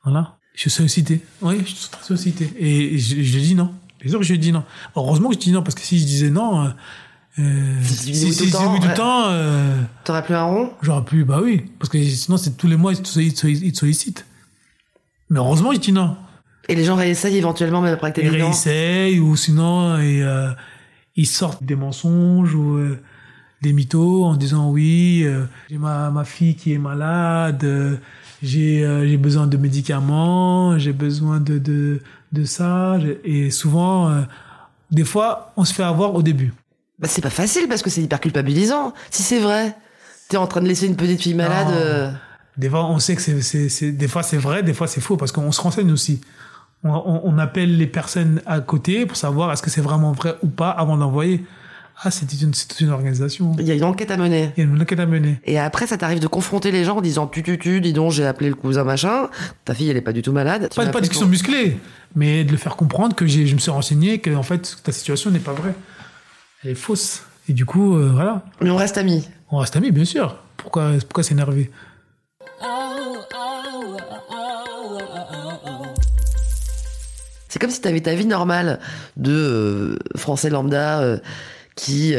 voilà. 0.05 0.39
Je 0.55 0.63
suis 0.63 0.71
sollicité. 0.71 1.21
Oui, 1.43 1.59
je 1.67 1.75
suis 1.75 1.91
sollicité. 2.01 2.51
Et 2.59 2.97
je, 2.97 3.21
je 3.21 3.39
dis 3.39 3.55
non. 3.55 3.75
Je 4.07 4.35
dis 4.35 4.53
non. 4.53 4.65
Heureusement 4.95 5.29
que 5.29 5.35
je 5.35 5.41
dis 5.41 5.53
non, 5.53 5.63
parce 5.63 5.75
que 5.75 5.81
si 5.83 5.99
je 5.99 6.05
disais 6.05 6.31
non, 6.31 6.65
euh, 6.65 6.69
euh, 7.39 7.83
Si 7.83 8.15
si, 8.15 8.33
si 8.33 8.51
tout 8.51 8.59
le 8.59 8.77
je 8.77 8.81
disais 8.81 8.95
temps, 8.95 9.25
euh, 9.27 9.77
T'aurais 10.05 10.25
plus 10.25 10.35
un 10.35 10.45
rond? 10.45 10.71
j'aurais 10.83 11.05
pu, 11.05 11.25
bah 11.25 11.41
oui. 11.43 11.65
Parce 11.79 11.91
que 11.91 12.03
sinon, 12.03 12.37
c'est 12.39 12.57
tous 12.57 12.67
les 12.67 12.77
mois, 12.77 12.93
ils 12.93 13.03
te 13.03 13.19
ils 13.21 13.73
te 13.73 13.79
sollicitent. 13.79 14.25
Mais 15.29 15.39
heureusement, 15.39 15.73
je 15.73 15.79
dis 15.79 15.93
non. 15.93 16.17
Et 16.69 16.75
les 16.75 16.85
gens 16.85 16.97
réessayent 16.97 17.37
éventuellement 17.37 17.81
même 17.83 17.95
après 17.95 18.13
que 18.13 18.21
Ils 18.21 18.31
dit 18.31 18.39
non 18.39 18.47
réessayent, 18.47 19.21
ou 19.21 19.37
sinon, 19.37 19.99
et, 19.99 20.23
euh, 20.23 20.51
ils 21.15 21.27
sortent 21.27 21.63
des 21.63 21.77
mensonges 21.77 22.55
ou 22.55 22.77
euh, 22.77 22.99
des 23.63 23.73
mythos 23.73 24.25
en 24.25 24.35
disant 24.37 24.71
oui, 24.71 25.27
j'ai 25.71 25.79
ma, 25.79 26.11
ma 26.11 26.25
fille 26.25 26.57
qui 26.57 26.73
est 26.73 26.79
malade, 26.79 27.67
j'ai 28.43 28.81
j'ai 29.09 29.17
besoin 29.17 29.47
de 29.47 29.57
médicaments, 29.57 30.79
j'ai 30.79 30.93
besoin 30.93 31.41
de, 31.41 31.59
de, 31.59 32.01
de 32.33 32.45
ça. 32.45 32.97
Et 33.25 33.51
souvent, 33.51 34.09
euh, 34.11 34.23
des 34.91 35.05
fois, 35.05 35.53
on 35.57 35.65
se 35.65 35.73
fait 35.75 35.83
avoir 35.83 36.15
au 36.15 36.23
début. 36.23 36.53
Bah 36.99 37.09
c'est 37.11 37.21
pas 37.23 37.31
facile 37.31 37.69
parce 37.69 37.83
que 37.83 37.91
c'est 37.91 38.01
hyper 38.03 38.21
culpabilisant. 38.21 38.95
Si 39.11 39.23
c'est 39.23 39.39
vrai, 39.41 39.77
t'es 40.29 40.37
en 40.39 40.47
train 40.47 40.61
de 40.63 40.67
laisser 40.69 40.87
une 40.87 40.97
petite 40.97 41.21
fille 41.21 41.35
malade. 41.35 41.69
Euh, 41.71 42.11
Des 42.57 42.71
fois, 42.71 42.87
on 42.87 42.99
sait 42.99 43.15
que 43.17 43.21
c'est, 43.23 43.43
c'est, 43.43 43.69
c'est- 43.69 43.93
des 43.93 44.09
fois 44.09 44.23
c'est 44.23 44.39
vrai, 44.39 44.63
des 44.63 44.73
fois 44.73 44.87
c'est 44.87 45.03
faux, 45.03 45.17
parce 45.19 45.31
qu'on 45.33 45.53
se 45.53 45.61
renseigne 45.61 45.93
aussi. 45.93 46.21
On, 46.85 46.91
on, 46.91 47.21
on 47.25 47.39
appelle 47.39 47.77
les 47.77 47.87
personnes 47.87 48.41
à 48.47 48.61
côté 48.61 49.05
pour 49.07 49.17
savoir 49.17 49.53
est-ce 49.53 49.63
que 49.63 49.71
c'est 49.71 49.81
vraiment 49.83 50.13
vrai 50.13 50.37
ou 50.43 50.47
pas 50.49 50.71
avant 50.71 50.97
d'envoyer. 50.97 51.45
Ah, 52.03 52.11
c'est 52.11 52.31
une, 52.43 52.53
une 52.81 52.91
organisation. 52.91 53.57
Il 53.59 53.67
y 53.67 53.71
a 53.71 53.75
une 53.75 53.85
enquête 53.85 54.11
à 54.11 54.19
mener. 54.19 54.53
Il 54.57 54.65
y 54.65 54.67
a 54.67 54.71
une 54.71 54.81
enquête 54.83 55.01
à 55.01 55.07
mener. 55.07 55.41
Et 55.47 55.59
après, 55.59 55.87
ça 55.87 55.97
t'arrive 55.97 56.21
de 56.21 56.27
confronter 56.27 56.71
les 56.71 56.85
gens 56.85 56.99
en 56.99 57.01
disant 57.01 57.27
tu 57.27 57.43
tu 57.43 57.59
tu, 57.59 57.81
dis 57.81 57.95
donc 57.95 58.13
j'ai 58.13 58.27
appelé 58.27 58.51
le 58.51 58.55
cousin 58.55 58.85
machin. 58.85 59.29
Ta 59.65 59.75
fille 59.75 59.89
elle 59.91 59.97
est 59.97 60.03
pas 60.03 60.13
du 60.13 60.21
tout 60.23 60.33
malade. 60.33 60.69
Pas, 60.75 60.83
pas 60.83 60.89
appelé 60.89 61.01
discussion 61.03 61.27
musclée, 61.27 61.79
mais 62.17 62.45
de 62.45 62.51
le 62.51 62.57
faire 62.57 62.75
comprendre 62.75 63.15
que 63.15 63.27
j'ai, 63.27 63.47
je 63.47 63.55
me 63.55 63.61
suis 63.61 63.71
renseigné 63.71 64.19
que 64.19 64.35
en 64.35 64.43
fait 64.43 64.79
ta 64.83 64.91
situation 64.91 65.31
n'est 65.31 65.39
pas 65.39 65.53
vraie, 65.53 65.75
elle 66.65 66.71
est 66.71 66.75
fausse. 66.75 67.23
Et 67.49 67.53
du 67.53 67.65
coup, 67.65 67.97
euh, 67.97 68.11
voilà, 68.13 68.43
Mais 68.61 68.71
on 68.71 68.77
reste 68.77 68.99
amis. 68.99 69.29
on 69.53 69.59
reste 69.59 69.77
amis, 69.77 69.93
bien 69.93 70.05
sûr. 70.05 70.37
Pourquoi, 70.57 70.95
pourquoi 71.01 71.23
s'énerver? 71.23 71.71
C'est 77.49 77.61
comme 77.61 77.71
si 77.71 77.81
t'avais 77.81 78.01
ta 78.01 78.15
vie 78.15 78.27
normale 78.27 78.81
de 79.17 79.31
euh, 79.33 79.99
français 80.17 80.51
lambda 80.51 81.01
euh, 81.01 81.19
qui 81.77 82.15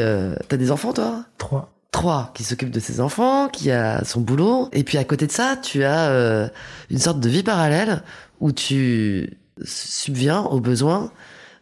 t'as 0.48 0.56
des 0.56 0.70
enfants 0.70 0.92
toi? 0.92 1.24
Trois. 1.36 1.74
Trois 1.90 2.30
qui 2.34 2.44
s'occupe 2.44 2.70
de 2.70 2.80
ses 2.80 3.00
enfants, 3.00 3.48
qui 3.48 3.70
a 3.70 4.04
son 4.04 4.20
boulot, 4.20 4.68
et 4.72 4.84
puis 4.84 4.98
à 4.98 5.04
côté 5.04 5.26
de 5.26 5.32
ça, 5.32 5.56
tu 5.60 5.84
as 5.84 6.50
une 6.90 6.98
sorte 6.98 7.18
de 7.18 7.28
vie 7.28 7.42
parallèle 7.42 8.02
où 8.40 8.52
tu 8.52 9.36
subviens 9.64 10.40
aux 10.42 10.60
besoins 10.60 11.10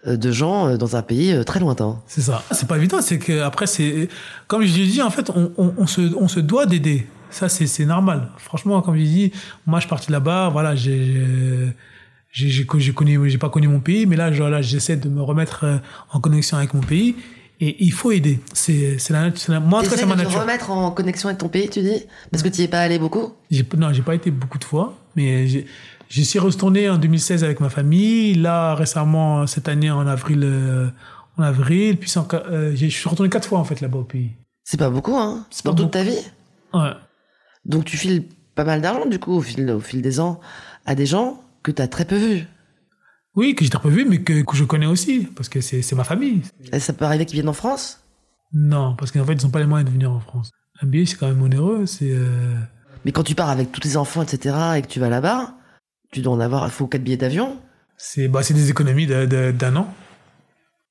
euh, 0.06 0.16
de 0.16 0.30
gens 0.30 0.68
euh, 0.68 0.76
dans 0.76 0.96
un 0.96 1.02
pays 1.02 1.32
euh, 1.32 1.42
très 1.42 1.60
lointain. 1.60 2.00
C'est 2.06 2.20
ça. 2.20 2.42
C'est 2.52 2.68
pas 2.68 2.76
évident. 2.76 3.00
C'est 3.00 3.18
que 3.18 3.40
après, 3.40 3.66
c'est 3.66 4.08
comme 4.46 4.62
je 4.62 4.72
dit, 4.72 5.02
en 5.02 5.10
fait, 5.10 5.30
on, 5.30 5.52
on, 5.56 5.74
on 5.78 5.86
se, 5.86 6.14
on 6.16 6.28
se 6.28 6.40
doit 6.40 6.66
d'aider. 6.66 7.06
Ça, 7.30 7.48
c'est, 7.48 7.84
normal. 7.84 8.28
Franchement, 8.38 8.80
comme 8.82 8.96
je 8.96 9.02
dis, 9.02 9.32
moi, 9.66 9.78
je 9.78 9.82
suis 9.82 9.90
parti 9.90 10.12
là-bas. 10.12 10.48
Voilà, 10.50 10.74
j'ai, 10.76 11.74
j'ai, 12.30 12.64
connu, 12.64 13.28
j'ai 13.28 13.38
pas 13.38 13.50
connu 13.50 13.68
mon 13.68 13.80
pays, 13.80 14.06
mais 14.06 14.16
là, 14.16 14.30
là, 14.30 14.62
j'essaie 14.62 14.96
de 14.96 15.08
me 15.08 15.22
remettre 15.22 15.66
en 16.12 16.20
connexion 16.20 16.56
avec 16.56 16.72
mon 16.72 16.80
pays. 16.80 17.16
Et 17.58 17.84
il 17.84 17.92
faut 17.92 18.12
aider. 18.12 18.38
C'est, 18.52 18.98
c'est 18.98 19.12
la, 19.12 19.30
la, 19.48 19.60
moi, 19.60 19.80
en 19.80 19.82
tout 19.82 19.90
cas, 19.90 19.96
c'est 19.96 20.06
ma 20.06 20.14
de 20.14 20.20
te 20.20 20.24
nature. 20.26 20.40
remettre 20.42 20.70
en 20.70 20.90
connexion 20.90 21.28
avec 21.28 21.38
ton 21.38 21.48
pays, 21.48 21.68
tu 21.68 21.80
dis? 21.80 22.04
Parce 22.30 22.42
que 22.42 22.48
tu 22.48 22.60
y 22.60 22.64
es 22.64 22.68
pas 22.68 22.80
allé 22.80 22.98
beaucoup? 22.98 23.32
Non, 23.76 23.92
j'ai 23.92 24.02
pas 24.02 24.14
été 24.14 24.30
beaucoup 24.30 24.58
de 24.58 24.64
fois, 24.64 24.94
mais 25.16 25.46
j'ai, 25.46 25.66
j'y 26.08 26.24
suis 26.24 26.38
retourné 26.38 26.88
en 26.88 26.98
2016 26.98 27.44
avec 27.44 27.60
ma 27.60 27.68
famille. 27.70 28.34
Là, 28.34 28.74
récemment, 28.74 29.46
cette 29.46 29.68
année, 29.68 29.90
en 29.90 30.06
avril, 30.06 30.40
euh, 30.44 30.88
en 31.38 31.42
avril, 31.42 31.96
puis 31.98 32.12
en- 32.16 32.26
euh, 32.34 32.72
je 32.74 32.86
suis 32.86 33.08
retourné 33.08 33.28
quatre 33.30 33.48
fois, 33.48 33.58
en 33.58 33.64
fait, 33.64 33.80
là-bas 33.80 33.98
au 33.98 34.04
pays. 34.04 34.30
C'est 34.64 34.76
pas 34.78 34.90
beaucoup, 34.90 35.16
hein 35.16 35.46
C'est 35.50 35.64
Dans 35.64 35.74
pas 35.74 35.82
toute 35.82 35.92
ta 35.92 36.02
vie 36.02 36.18
Ouais. 36.74 36.90
Donc 37.64 37.84
tu 37.84 37.96
files 37.96 38.24
pas 38.54 38.64
mal 38.64 38.80
d'argent, 38.80 39.06
du 39.06 39.18
coup, 39.18 39.32
au 39.34 39.40
fil, 39.42 39.70
au 39.70 39.80
fil 39.80 40.02
des 40.02 40.18
ans, 40.20 40.40
à 40.86 40.94
des 40.94 41.06
gens 41.06 41.40
que 41.62 41.70
t'as 41.70 41.88
très 41.88 42.04
peu 42.04 42.16
vus. 42.16 42.46
Oui, 43.34 43.54
que 43.54 43.64
j'ai 43.64 43.70
pas 43.70 43.80
vu, 43.88 44.06
mais 44.08 44.22
que, 44.22 44.42
que 44.42 44.56
je 44.56 44.64
connais 44.64 44.86
aussi, 44.86 45.28
parce 45.36 45.48
que 45.48 45.60
c'est, 45.60 45.82
c'est 45.82 45.94
ma 45.94 46.04
famille. 46.04 46.42
Et 46.72 46.80
ça 46.80 46.92
peut 46.94 47.04
arriver 47.04 47.26
qu'ils 47.26 47.34
viennent 47.34 47.48
en 47.48 47.52
France? 47.52 48.00
Non, 48.52 48.94
parce 48.96 49.10
qu'en 49.10 49.24
fait, 49.24 49.34
ils 49.34 49.44
n'ont 49.44 49.50
pas 49.50 49.58
les 49.58 49.66
moyens 49.66 49.88
de 49.90 49.92
venir 49.94 50.10
en 50.10 50.20
France. 50.20 50.50
Un 50.80 50.86
billet, 50.86 51.04
c'est 51.06 51.16
quand 51.16 51.26
même 51.26 51.42
onéreux. 51.42 51.84
C'est, 51.86 52.10
euh, 52.10 52.54
Mais 53.04 53.12
quand 53.12 53.24
tu 53.24 53.34
pars 53.34 53.50
avec 53.50 53.72
tous 53.72 53.80
tes 53.80 53.96
enfants, 53.96 54.22
etc., 54.22 54.56
et 54.76 54.82
que 54.82 54.86
tu 54.86 55.00
vas 55.00 55.08
là-bas, 55.10 55.54
tu 56.12 56.20
dois 56.20 56.34
en 56.34 56.40
avoir, 56.40 56.64
il 56.66 56.70
faut 56.70 56.86
quatre 56.86 57.02
billets 57.02 57.16
d'avion. 57.16 57.56
c'est, 57.96 58.28
bah, 58.28 58.40
des 58.48 58.70
économies 58.70 59.06
d'un 59.06 59.76
an. 59.76 59.92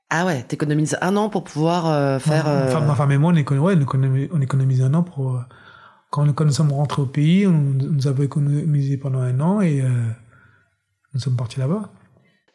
Ah 0.10 0.26
ouais, 0.26 0.44
t'économises 0.44 0.98
un 1.02 1.16
an 1.18 1.30
pour 1.30 1.44
pouvoir 1.44 1.88
euh, 1.88 2.20
faire... 2.20 2.46
Ma, 2.46 2.52
euh, 2.52 2.72
femme, 2.72 2.86
ma 2.86 2.96
femme 2.96 3.12
et 3.12 3.18
moi, 3.18 3.32
on 3.34 3.36
économise, 3.36 3.66
ouais, 3.66 3.76
on 3.76 3.82
économise, 3.82 4.30
on 4.32 4.42
économise 4.42 4.82
un 4.82 4.94
an 4.94 5.04
pour. 5.04 5.36
euh, 5.36 5.40
quand, 6.12 6.32
quand 6.34 6.46
nous 6.46 6.52
sommes 6.52 6.72
rentrés 6.72 7.02
au 7.02 7.08
pays, 7.08 7.48
on, 7.48 7.52
nous 7.52 8.08
avons 8.08 8.24
économisé 8.24 8.98
pendant 8.98 9.20
un 9.20 9.40
an 9.40 9.62
et 9.62 9.82
euh, 9.82 9.90
nous 11.14 11.20
sommes 11.20 11.36
partis 11.36 11.60
là-bas. 11.60 11.90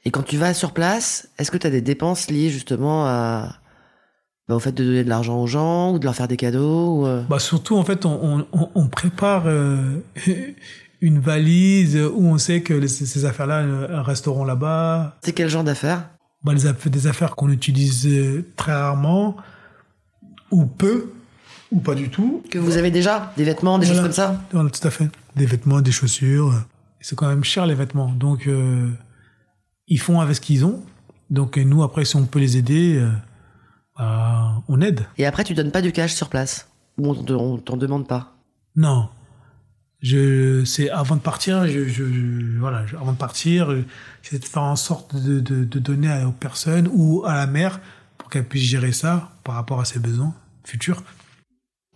Et 0.05 0.11
quand 0.11 0.23
tu 0.23 0.37
vas 0.39 0.55
sur 0.55 0.73
place, 0.73 1.29
est-ce 1.39 1.51
que 1.51 1.59
tu 1.59 1.67
as 1.67 1.71
des 1.71 1.83
dépenses 1.83 2.31
liées 2.31 2.49
justement 2.51 3.05
à, 3.07 3.57
bah, 4.49 4.55
au 4.55 4.61
fait 4.61 4.73
de 4.73 4.85
donner 4.85 5.05
de 5.05 5.09
l'argent 5.09 5.39
aux 5.43 5.47
gens 5.47 5.93
ou 5.93 5.99
de 5.99 6.05
leur 6.05 6.15
faire 6.15 6.29
des 6.29 6.37
cadeaux 6.39 7.01
ou, 7.01 7.07
euh, 7.07 7.23
Bah, 7.29 7.39
surtout, 7.41 7.77
en 7.77 7.85
fait, 7.85 8.07
on, 8.07 8.47
on, 8.53 8.71
on 8.75 8.89
prépare 8.89 9.43
euh, 9.47 10.03
une 11.01 11.19
valise 11.19 11.97
où 11.97 12.25
on 12.27 12.39
sait 12.39 12.61
que 12.63 12.75
les- 12.75 12.89
ces 12.89 13.25
affaires-là 13.25 13.61
euh, 13.61 14.03
resteront 14.03 14.45
là-bas. 14.45 15.17
C'est 15.23 15.33
quel 15.33 15.49
genre 15.49 15.65
d'affaires? 15.65 16.09
Bah, 16.45 16.53
les 16.55 16.91
des 16.91 17.07
affaires 17.07 17.37
qu'on 17.37 17.51
utilise 17.51 18.07
euh, 18.07 18.45
très 18.57 18.73
rarement, 18.73 19.37
ou 20.51 20.65
peu, 20.67 21.13
ou 21.71 21.81
pas 21.81 21.95
du 21.95 22.09
tout. 22.11 22.43
Que 22.51 22.59
vous 22.59 22.77
avez 22.77 22.91
déjà? 22.91 23.33
Des 23.37 23.45
vêtements, 23.45 23.79
des 23.79 23.87
Voilà. 23.87 24.01
choses 24.01 24.09
comme 24.09 24.15
ça? 24.15 24.41
Voilà, 24.53 24.71
tout 24.71 24.87
à 24.87 24.91
fait. 24.91 25.09
Des 25.37 25.47
vêtements, 25.47 25.81
des 25.81 25.93
chaussures. 25.93 26.55
C'est 27.01 27.17
quand 27.17 27.29
même 27.29 27.45
cher 27.45 27.67
les 27.67 27.75
vêtements. 27.75 28.11
Donc, 28.13 28.47
euh, 28.47 28.91
ils 29.87 30.01
font 30.01 30.21
avec 30.21 30.37
ce 30.37 30.41
qu'ils 30.41 30.65
ont. 30.65 30.83
Donc 31.31 31.57
nous, 31.59 31.83
après, 31.83 32.05
si 32.05 32.17
on 32.17 32.27
peut 32.27 32.41
les 32.41 32.57
aider, 32.57 32.97
euh, 32.99 33.11
bah, 33.99 34.63
on 34.69 34.81
aide. 34.81 35.03
Et 35.19 35.27
après, 35.27 35.45
tu 35.45 35.55
donnes 35.55 35.71
pas 35.71 35.83
du 35.83 35.93
cash 35.93 36.13
sur 36.15 36.29
place? 36.29 36.69
Ou 36.99 37.11
on 37.13 37.57
t'en 37.59 37.77
demande 37.77 38.07
pas? 38.09 38.35
Non. 38.77 39.09
Je, 40.03 40.65
c'est 40.65 40.89
avant 40.89 41.17
de 41.17 41.21
partir, 41.21 41.67
je, 41.67 41.85
je, 41.85 42.05
je- 42.11 42.59
voilà, 42.59 42.87
je- 42.87 42.97
avant 42.97 43.13
de 43.13 43.19
partir, 43.19 43.71
euh, 43.71 43.85
j'essaie 44.23 44.39
de 44.39 44.45
faire 44.47 44.63
en 44.63 44.77
sorte 44.77 45.15
de, 45.15 45.41
de, 45.41 45.65
de 45.65 45.79
donner 45.79 46.25
aux 46.25 46.33
personnes 46.33 46.89
ou 46.93 47.23
à 47.27 47.35
la 47.35 47.47
mère 47.47 47.81
pour 48.17 48.31
qu'elle 48.31 48.47
puisse 48.47 48.63
gérer 48.65 48.93
ça 48.93 49.31
par 49.45 49.57
rapport 49.57 49.79
à 49.81 49.85
ses 49.85 49.99
besoins 49.99 50.35
futurs. 50.65 51.03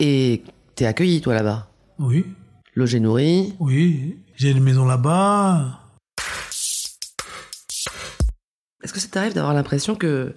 Et 0.01 0.43
t'es 0.75 0.85
accueilli, 0.85 1.23
toi, 1.23 1.35
là-bas? 1.35 1.71
Oui, 1.99 2.27
Logé, 2.75 2.99
nourri? 3.01 3.55
Oui. 3.61 4.19
J'ai 4.37 4.51
une 4.51 4.63
maison 4.63 4.85
là-bas. 4.85 5.81
Est-ce 8.83 8.93
que 8.93 9.01
ça 9.01 9.09
t'arrive 9.09 9.33
d'avoir 9.33 9.55
l'impression 9.55 9.95
que 9.95 10.35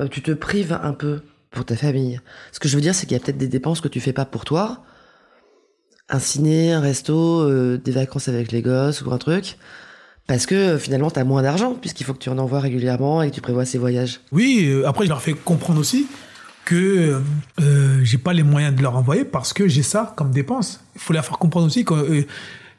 euh, 0.00 0.08
tu 0.08 0.22
te 0.22 0.32
prives 0.32 0.72
un 0.82 0.94
peu 0.94 1.22
pour 1.50 1.64
ta 1.64 1.76
famille? 1.76 2.20
Ce 2.52 2.58
que 2.58 2.68
je 2.68 2.74
veux 2.74 2.80
dire, 2.80 2.94
c'est 2.94 3.06
qu'il 3.06 3.16
y 3.16 3.20
a 3.20 3.22
peut-être 3.22 3.38
des 3.38 3.48
dépenses 3.48 3.80
que 3.80 3.88
tu 3.88 4.00
fais 4.00 4.12
pas 4.14 4.24
pour 4.24 4.44
toi. 4.44 4.82
Un 6.08 6.18
ciné, 6.18 6.72
un 6.72 6.80
resto, 6.80 7.42
euh, 7.42 7.78
des 7.82 7.92
vacances 7.92 8.28
avec 8.28 8.52
les 8.52 8.62
gosses 8.62 9.02
ou 9.02 9.12
un 9.12 9.18
truc. 9.18 9.58
Parce 10.26 10.46
que 10.46 10.54
euh, 10.54 10.78
finalement, 10.78 11.10
t'as 11.10 11.24
moins 11.24 11.42
d'argent, 11.42 11.74
puisqu'il 11.74 12.04
faut 12.04 12.14
que 12.14 12.18
tu 12.18 12.28
en 12.28 12.38
envoies 12.38 12.60
régulièrement 12.60 13.22
et 13.22 13.30
que 13.30 13.34
tu 13.34 13.40
prévois 13.40 13.64
ces 13.64 13.78
voyages. 13.78 14.20
Oui, 14.32 14.66
euh, 14.68 14.86
après, 14.86 15.04
je 15.04 15.10
leur 15.10 15.22
fais 15.22 15.32
comprendre 15.32 15.80
aussi 15.80 16.06
que 16.68 17.22
euh, 17.60 18.00
j'ai 18.04 18.18
pas 18.18 18.34
les 18.34 18.42
moyens 18.42 18.76
de 18.76 18.82
leur 18.82 18.94
envoyer 18.94 19.24
parce 19.24 19.54
que 19.54 19.68
j'ai 19.68 19.82
ça 19.82 20.12
comme 20.16 20.32
dépense. 20.32 20.84
Il 20.94 21.00
faut 21.00 21.14
leur 21.14 21.24
faire 21.24 21.38
comprendre 21.38 21.66
aussi 21.66 21.82
que 21.82 21.94
euh, 21.94 22.26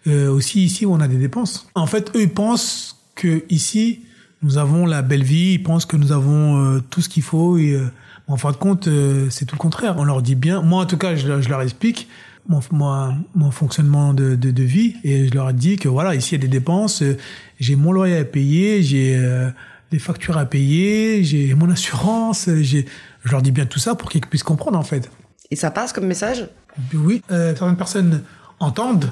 euh, 0.06 0.30
aussi 0.30 0.63
ici 0.63 0.86
on 0.86 1.00
a 1.00 1.08
des 1.08 1.18
dépenses. 1.18 1.68
En 1.74 1.88
fait, 1.88 2.15
eux 2.15 2.22
ils 2.22 2.30
pensent 2.30 2.98
que 3.15 3.44
ici 3.50 4.02
nous 4.44 4.60
avons 4.60 4.86
la 4.86 5.02
belle 5.02 5.24
vie, 5.24 5.54
ils 5.54 5.63
pensent 5.63 5.88
que 5.88 5.98
nous 5.98 6.12
avons 6.12 6.63
euh, 6.63 6.84
tout 6.92 7.02
ce 7.02 7.10
qu'il 7.10 7.24
faut 7.24 7.58
et 7.58 7.72
euh, 7.74 7.92
en 8.28 8.38
fin 8.38 8.52
de 8.52 8.58
compte 8.58 8.88
euh, 8.88 9.28
c'est 9.32 9.46
tout 9.46 9.56
le 9.56 9.60
contraire. 9.60 9.96
On 9.98 10.04
leur 10.04 10.22
dit 10.22 10.36
bien, 10.36 10.62
moi 10.62 10.84
en 10.84 10.86
tout 10.86 10.98
cas 10.98 11.15
je 11.15 11.28
leur 11.28 11.62
explique 11.63 12.08
mon, 12.50 12.60
moi, 12.72 13.14
mon 13.36 13.52
fonctionnement 13.52 14.14
de, 14.14 14.36
de, 14.36 14.52
de 14.52 14.64
vie 14.64 14.96
et 15.06 15.28
je 15.28 15.34
leur 15.34 15.54
dis 15.54 15.78
que 15.78 15.88
voilà 15.88 16.16
ici 16.16 16.36
il 16.36 16.40
y 16.40 16.42
a 16.42 16.48
des 16.48 16.50
dépenses, 16.50 17.04
j'ai 17.60 17.76
mon 17.78 17.94
loyer 17.94 18.18
à 18.18 18.26
payer, 18.26 18.84
j'ai 18.84 19.16
euh, 19.16 19.50
des 19.92 20.00
factures 20.00 20.38
à 20.38 20.46
payer, 20.46 21.24
j'ai 21.24 21.54
mon 21.54 21.70
assurance, 21.70 22.50
j'ai 22.62 22.86
je 23.24 23.32
leur 23.32 23.42
dis 23.42 23.52
bien 23.52 23.66
tout 23.66 23.80
ça 23.80 23.96
pour 23.96 24.10
qu'ils 24.10 24.26
puissent 24.26 24.44
comprendre 24.44 24.78
en 24.78 24.84
fait. 24.84 25.10
Et 25.52 25.56
ça 25.56 25.72
passe 25.72 25.94
comme 25.94 26.08
message? 26.08 26.50
Oui, 26.94 27.22
euh, 27.32 27.56
certaines 27.56 27.78
personnes 27.78 28.24
entendent, 28.60 29.12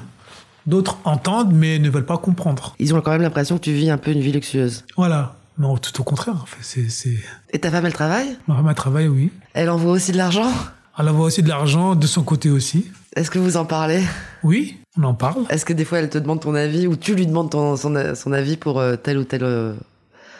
d'autres 0.66 0.98
entendent 1.04 1.54
mais 1.54 1.78
ne 1.78 1.88
veulent 1.88 2.04
pas 2.06 2.18
comprendre. 2.18 2.74
Ils 2.78 2.94
ont 2.94 3.00
quand 3.00 3.12
même 3.12 3.22
l'impression 3.22 3.56
que 3.56 3.64
tu 3.64 3.72
vis 3.72 3.90
un 3.90 3.98
peu 3.98 4.10
une 4.10 4.20
vie 4.20 4.32
luxueuse. 4.32 4.84
Voilà. 4.96 5.34
Non, 5.58 5.76
tout 5.76 6.00
au 6.00 6.04
contraire. 6.04 6.36
En 6.40 6.46
fait, 6.46 6.62
c'est, 6.62 6.88
c'est... 6.88 7.18
Et 7.50 7.58
ta 7.58 7.72
femme, 7.72 7.84
elle 7.84 7.92
travaille? 7.92 8.36
Ma 8.46 8.54
femme 8.54 8.68
elle 8.68 8.74
travaille, 8.76 9.08
oui. 9.08 9.32
Elle 9.54 9.70
envoie 9.70 9.90
aussi 9.90 10.12
de 10.12 10.16
l'argent? 10.16 10.52
Elle 10.96 11.08
envoie 11.08 11.26
aussi 11.26 11.42
de 11.42 11.48
l'argent 11.48 11.96
de 11.96 12.06
son 12.06 12.22
côté 12.22 12.48
aussi. 12.48 12.86
Est-ce 13.18 13.32
que 13.32 13.40
vous 13.40 13.56
en 13.56 13.64
parlez? 13.64 14.00
Oui, 14.44 14.76
on 14.96 15.02
en 15.02 15.12
parle. 15.14 15.42
Est-ce 15.50 15.64
que 15.64 15.72
des 15.72 15.84
fois 15.84 15.98
elle 15.98 16.08
te 16.08 16.18
demande 16.18 16.40
ton 16.40 16.54
avis 16.54 16.86
ou 16.86 16.94
tu 16.94 17.16
lui 17.16 17.26
demandes 17.26 17.50
ton, 17.50 17.76
son, 17.76 18.14
son 18.14 18.32
avis 18.32 18.56
pour 18.56 18.78
euh, 18.78 18.94
telle 18.94 19.18
ou 19.18 19.24
telle 19.24 19.42
euh, 19.42 19.74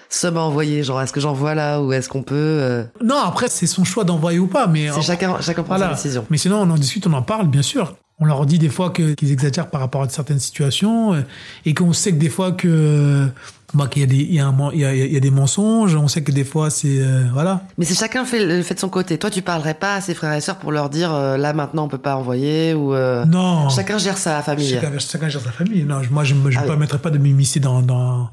somme 0.09 0.37
à 0.37 0.43
envoyer? 0.43 0.85
Genre, 0.85 1.03
est-ce 1.03 1.13
que 1.13 1.19
j'envoie 1.19 1.57
là 1.57 1.83
ou 1.83 1.93
est-ce 1.93 2.09
qu'on 2.09 2.23
peut 2.23 2.37
euh, 2.37 2.85
Non, 3.03 3.17
après 3.19 3.49
c'est 3.49 3.67
son 3.67 3.83
choix 3.83 4.05
d'envoyer 4.05 4.39
ou 4.39 4.47
pas, 4.47 4.69
mais 4.69 4.91
C'est 4.93 5.03
chacun, 5.03 5.41
chacun 5.41 5.65
prend 5.65 5.77
voilà. 5.77 5.97
sa 5.97 6.03
décision. 6.03 6.25
Mais 6.31 6.39
sinon, 6.39 6.59
on 6.61 6.71
en 6.71 6.77
discute, 6.77 7.05
on 7.09 7.13
en 7.15 7.23
parle, 7.23 7.49
bien 7.49 7.63
sûr. 7.63 7.97
On 8.21 8.25
leur 8.25 8.45
dit 8.47 8.59
des 8.59 8.69
fois 8.69 8.91
qu'ils 8.93 9.31
exagèrent 9.33 9.71
par 9.71 9.81
rapport 9.81 10.03
à 10.03 10.09
certaines 10.09 10.41
situations 10.41 11.15
euh, 11.15 11.21
et 11.65 11.73
qu'on 11.73 11.93
sait 11.93 12.11
que 12.13 12.17
des 12.19 12.29
fois 12.29 12.51
que 12.51 13.29
bah, 13.75 13.87
qu'il 13.87 14.01
y 14.01 14.05
a 14.05 14.09
des 14.09 14.17
il 14.17 14.35
y 14.35 14.41
a, 14.41 14.47
un 14.49 14.53
men- 14.53 14.71
il 14.75 14.81
y 14.81 14.85
a, 14.85 14.93
il 14.93 15.13
y 15.13 15.17
a 15.17 15.21
des 15.21 15.31
mensonges. 15.31 15.95
On 15.95 16.09
sait 16.09 16.23
que 16.23 16.33
des 16.33 16.43
fois 16.43 16.69
c'est 16.71 16.99
euh, 16.99 17.27
voilà. 17.33 17.63
Mais 17.79 17.85
c'est 17.85 17.95
chacun 17.95 18.25
fait, 18.25 18.45
le 18.45 18.63
fait 18.63 18.75
de 18.75 18.81
son 18.81 18.89
côté. 18.89 19.19
Toi, 19.19 19.31
tu 19.31 19.41
parlerais 19.41 19.75
pas 19.75 19.95
à 19.95 20.01
ses 20.01 20.15
frères 20.15 20.33
et 20.33 20.41
sœurs 20.41 20.57
pour 20.57 20.73
leur 20.73 20.91
dire 20.91 21.15
euh, 21.15 21.37
là 21.37 21.53
maintenant 21.53 21.85
on 21.85 21.89
peut 21.89 21.97
pas 21.99 22.17
envoyer 22.17 22.75
ou 22.75 22.93
euh, 22.93 23.25
Non. 23.25 23.69
chacun 23.69 23.99
gère 23.99 24.19
sa 24.19 24.43
famille. 24.43 24.69
Chacun, 24.69 24.99
chacun 24.99 25.29
gère 25.29 25.41
sa 25.43 25.53
famille. 25.53 25.85
Non, 25.85 26.03
je- 26.03 26.11
moi 26.11 26.25
je 26.25 26.35
me 26.35 26.41
Ah 26.41 26.43
me 26.43 26.61
oui. 26.63 26.67
permettrais 26.67 26.99
pas 26.99 27.11
de 27.11 27.19
m'immiscer 27.19 27.61
dans 27.61 27.83
dans 27.83 28.31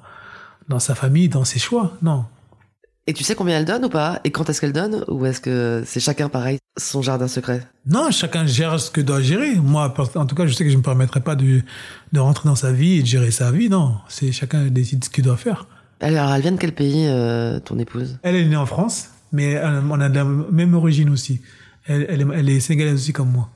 dans 0.68 0.80
sa 0.80 0.96
famille, 0.96 1.30
dans 1.30 1.44
ses 1.46 1.60
choix. 1.60 1.92
Non. 2.02 2.26
Et 3.08 3.14
tu 3.14 3.24
sais 3.24 3.36
combien 3.36 3.60
elle 3.60 3.66
donne 3.66 3.86
ou 3.86 3.90
pas? 3.90 4.20
Et 4.24 4.32
quand 4.32 4.50
est-ce 4.50 4.60
qu'elle 4.60 4.74
donne? 4.74 5.06
Ou 5.08 5.28
est-ce 5.28 5.40
que 5.40 5.84
c'est 5.86 6.00
chacun 6.00 6.28
pareil 6.28 6.58
son 6.76 7.04
jardin 7.04 7.28
secret? 7.28 7.62
Non, 7.86 8.10
chacun 8.10 8.48
gère 8.48 8.80
ce 8.80 8.90
que 8.90 9.00
doit 9.00 9.22
gérer. 9.22 9.56
Moi, 9.56 9.94
en 10.16 10.26
tout 10.26 10.34
cas, 10.34 10.48
je 10.48 10.54
sais 10.54 10.64
que 10.64 10.72
je 10.72 10.76
ne 10.76 10.80
me 10.80 10.84
permettrai 10.84 11.22
pas 11.22 11.36
de, 11.36 11.62
de 12.14 12.20
rentrer 12.20 12.50
dans 12.50 12.56
sa 12.56 12.72
vie 12.72 12.98
et 12.98 13.02
de 13.02 13.06
gérer 13.08 13.30
sa 13.30 13.52
vie. 13.52 13.70
Non, 13.70 13.98
c'est 14.10 14.32
chacun 14.32 14.66
décide 14.66 15.04
ce 15.04 15.12
qu'il 15.12 15.24
doit 15.24 15.38
faire. 15.38 15.68
Alors, 16.02 16.34
elle 16.34 16.42
vient 16.42 16.54
de 16.54 16.58
quel 16.58 16.74
pays, 16.74 17.06
euh, 17.08 17.60
ton 17.60 17.78
épouse? 17.78 18.18
Elle 18.24 18.38
est 18.38 18.46
née 18.46 18.56
en 18.56 18.66
France, 18.66 19.10
mais 19.32 19.56
euh, 19.56 19.82
on 19.88 20.02
a 20.02 20.10
de 20.10 20.16
la 20.16 20.24
même 20.24 20.74
origine 20.74 21.12
aussi. 21.12 21.42
Elle, 21.86 22.08
elle, 22.10 22.22
est, 22.22 22.28
elle 22.34 22.50
est 22.50 22.60
sénégalaise 22.60 22.96
aussi 22.96 23.14
comme 23.14 23.32
moi. 23.32 23.50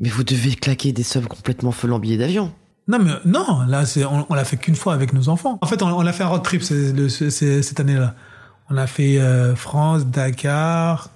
Mais 0.00 0.08
vous 0.08 0.24
devez 0.24 0.56
claquer 0.56 0.90
des 0.92 1.04
sommes 1.04 1.28
complètement 1.28 1.70
folles 1.70 1.92
en 1.92 2.00
billets 2.00 2.18
d'avion. 2.18 2.52
Non, 2.88 2.98
mais 2.98 3.12
non, 3.24 3.62
là, 3.68 3.84
on, 4.10 4.26
on 4.28 4.34
l'a 4.34 4.44
fait 4.44 4.56
qu'une 4.56 4.74
fois 4.74 4.94
avec 4.94 5.12
nos 5.12 5.28
enfants. 5.28 5.58
En 5.62 5.66
fait, 5.66 5.80
on, 5.82 5.86
on 5.86 6.04
a 6.06 6.12
fait 6.12 6.24
un 6.24 6.28
road 6.28 6.42
trip 6.42 6.62
cette 6.62 7.80
année-là. 7.80 8.16
On 8.68 8.76
a 8.76 8.86
fait 8.88 9.18
euh, 9.18 9.54
France, 9.54 10.06
Dakar, 10.06 11.10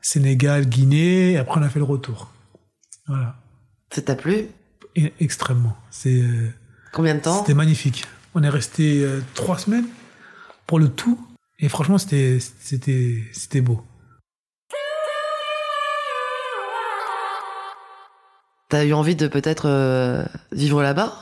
Sénégal, 0.00 0.66
Guinée, 0.66 1.32
et 1.32 1.36
après 1.38 1.60
on 1.60 1.62
a 1.62 1.68
fait 1.68 1.78
le 1.78 1.84
retour. 1.84 2.32
Voilà. 3.06 3.36
Ça 3.92 4.02
t'a 4.02 4.16
plu? 4.16 4.48
Et, 4.96 5.12
extrêmement. 5.20 5.76
C'est, 5.90 6.20
euh, 6.20 6.50
Combien 6.92 7.14
de 7.14 7.20
temps? 7.20 7.38
c'était 7.40 7.54
magnifique. 7.54 8.04
On 8.34 8.42
est 8.42 8.48
resté 8.48 9.02
euh, 9.04 9.20
trois 9.34 9.58
semaines 9.58 9.86
pour 10.66 10.80
le 10.80 10.88
tout, 10.88 11.18
et 11.60 11.68
franchement, 11.68 11.98
c'était, 11.98 12.38
c'était, 12.40 13.22
c'était 13.32 13.60
beau. 13.60 13.84
T'as 18.68 18.84
eu 18.84 18.92
envie 18.92 19.16
de 19.16 19.28
peut-être 19.28 20.28
vivre 20.52 20.82
là-bas? 20.82 21.14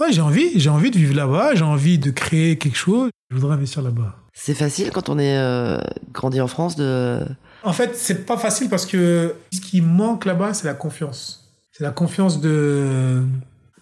Ouais, 0.00 0.12
j'ai 0.12 0.22
envie, 0.22 0.58
j'ai 0.58 0.70
envie 0.70 0.90
de 0.90 0.96
vivre 0.96 1.14
là-bas, 1.14 1.54
j'ai 1.54 1.64
envie 1.64 1.98
de 1.98 2.10
créer 2.10 2.56
quelque 2.56 2.76
chose. 2.76 3.10
Je 3.30 3.36
voudrais 3.36 3.54
investir 3.54 3.82
là-bas. 3.82 4.16
C'est 4.38 4.54
facile 4.54 4.90
quand 4.90 5.08
on 5.08 5.18
est 5.18 5.38
euh, 5.38 5.78
grandi 6.12 6.40
en 6.42 6.46
France 6.46 6.76
de... 6.76 7.20
En 7.62 7.72
fait, 7.72 7.96
c'est 7.96 8.26
pas 8.26 8.36
facile 8.36 8.68
parce 8.68 8.84
que 8.84 9.34
ce 9.52 9.60
qui 9.60 9.80
manque 9.80 10.26
là-bas, 10.26 10.52
c'est 10.52 10.66
la 10.66 10.74
confiance. 10.74 11.54
C'est 11.72 11.82
la 11.82 11.90
confiance 11.90 12.40
de 12.40 13.22